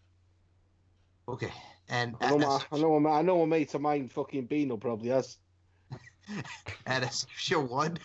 [1.28, 1.52] Okay.
[1.90, 4.78] And I know, my, I know, my, I know a mate of mine, fucking Beano,
[4.78, 5.40] probably has.
[6.86, 7.98] at Show One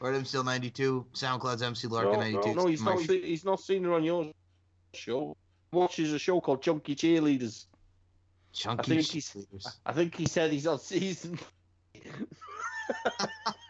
[0.00, 3.00] or at MCL ninety two, SoundCloud's MC Larkin no, ninety no, no, he's not.
[3.00, 4.30] See, he's not seen her on your
[4.94, 5.36] show.
[5.72, 7.66] Watches a show called Chunky Cheerleaders.
[8.52, 9.66] Chunky think cheerleaders.
[9.84, 11.40] I think he said he's on season.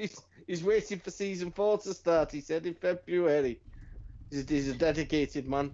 [0.00, 2.32] he's, he's waiting for season four to start.
[2.32, 3.60] He said in February.
[4.30, 5.72] He's, he's a dedicated man.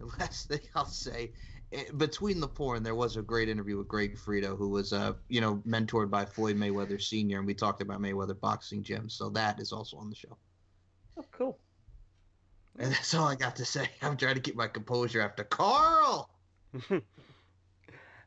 [0.18, 1.32] last thing I'll say,
[1.72, 5.14] eh, between the porn, there was a great interview with Greg Frito, who was, uh,
[5.28, 9.28] you know, mentored by Floyd Mayweather Sr., and we talked about Mayweather boxing gyms, so
[9.30, 10.36] that is also on the show.
[11.18, 11.58] Oh, cool.
[12.78, 13.88] And that's all I got to say.
[14.02, 16.30] I'm trying to keep my composure after Carl.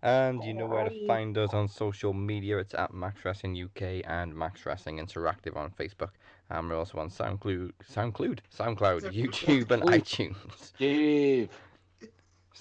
[0.03, 2.57] And you know where to find us on social media.
[2.57, 6.09] It's at Max Wrestling UK and Max Wrestling Interactive on Facebook.
[6.49, 10.75] And we're also on SoundCloud, SoundCloud, SoundCloud, YouTube, and iTunes.
[10.77, 11.49] Dave.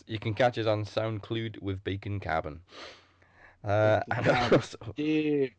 [0.06, 2.60] You can catch us on SoundCloud with Bacon Cabin.
[3.64, 4.54] Uh, and Cabin.
[4.58, 5.52] also, Dave.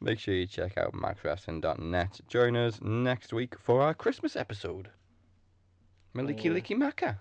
[0.00, 2.20] make sure you check out maxwrestling.net.
[2.28, 4.90] Join us next week for our Christmas episode.
[6.14, 6.50] Maliki.
[6.50, 7.18] Liki Maka.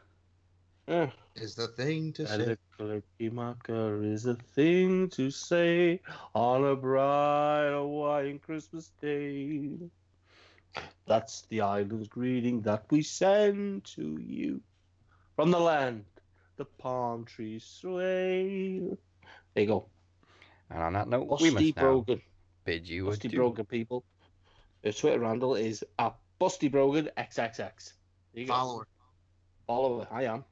[0.88, 1.10] Yeah.
[1.36, 2.56] Is the thing to say.
[2.80, 6.00] Alicky Macker is a thing to say
[6.34, 9.72] on a bright Hawaiian Christmas day.
[11.06, 14.62] That's the island's greeting that we send to you
[15.36, 16.06] from the land.
[16.56, 18.80] The palm trees sway.
[19.54, 19.88] There you go.
[20.70, 22.22] And on that note, we Busty must now Brogan.
[22.66, 23.40] bid you Busty adieu.
[23.40, 24.04] Brogan, people.
[24.82, 27.58] Their Twitter handle is at Busty Brogan XXX.
[27.58, 28.54] There you go.
[28.54, 28.88] Follow her.
[29.68, 30.08] Follow her.
[30.12, 30.46] I am.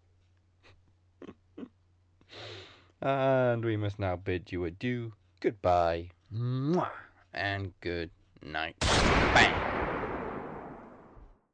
[3.01, 6.09] And we must now bid you adieu, goodbye,
[7.33, 8.09] and good
[8.41, 8.75] night.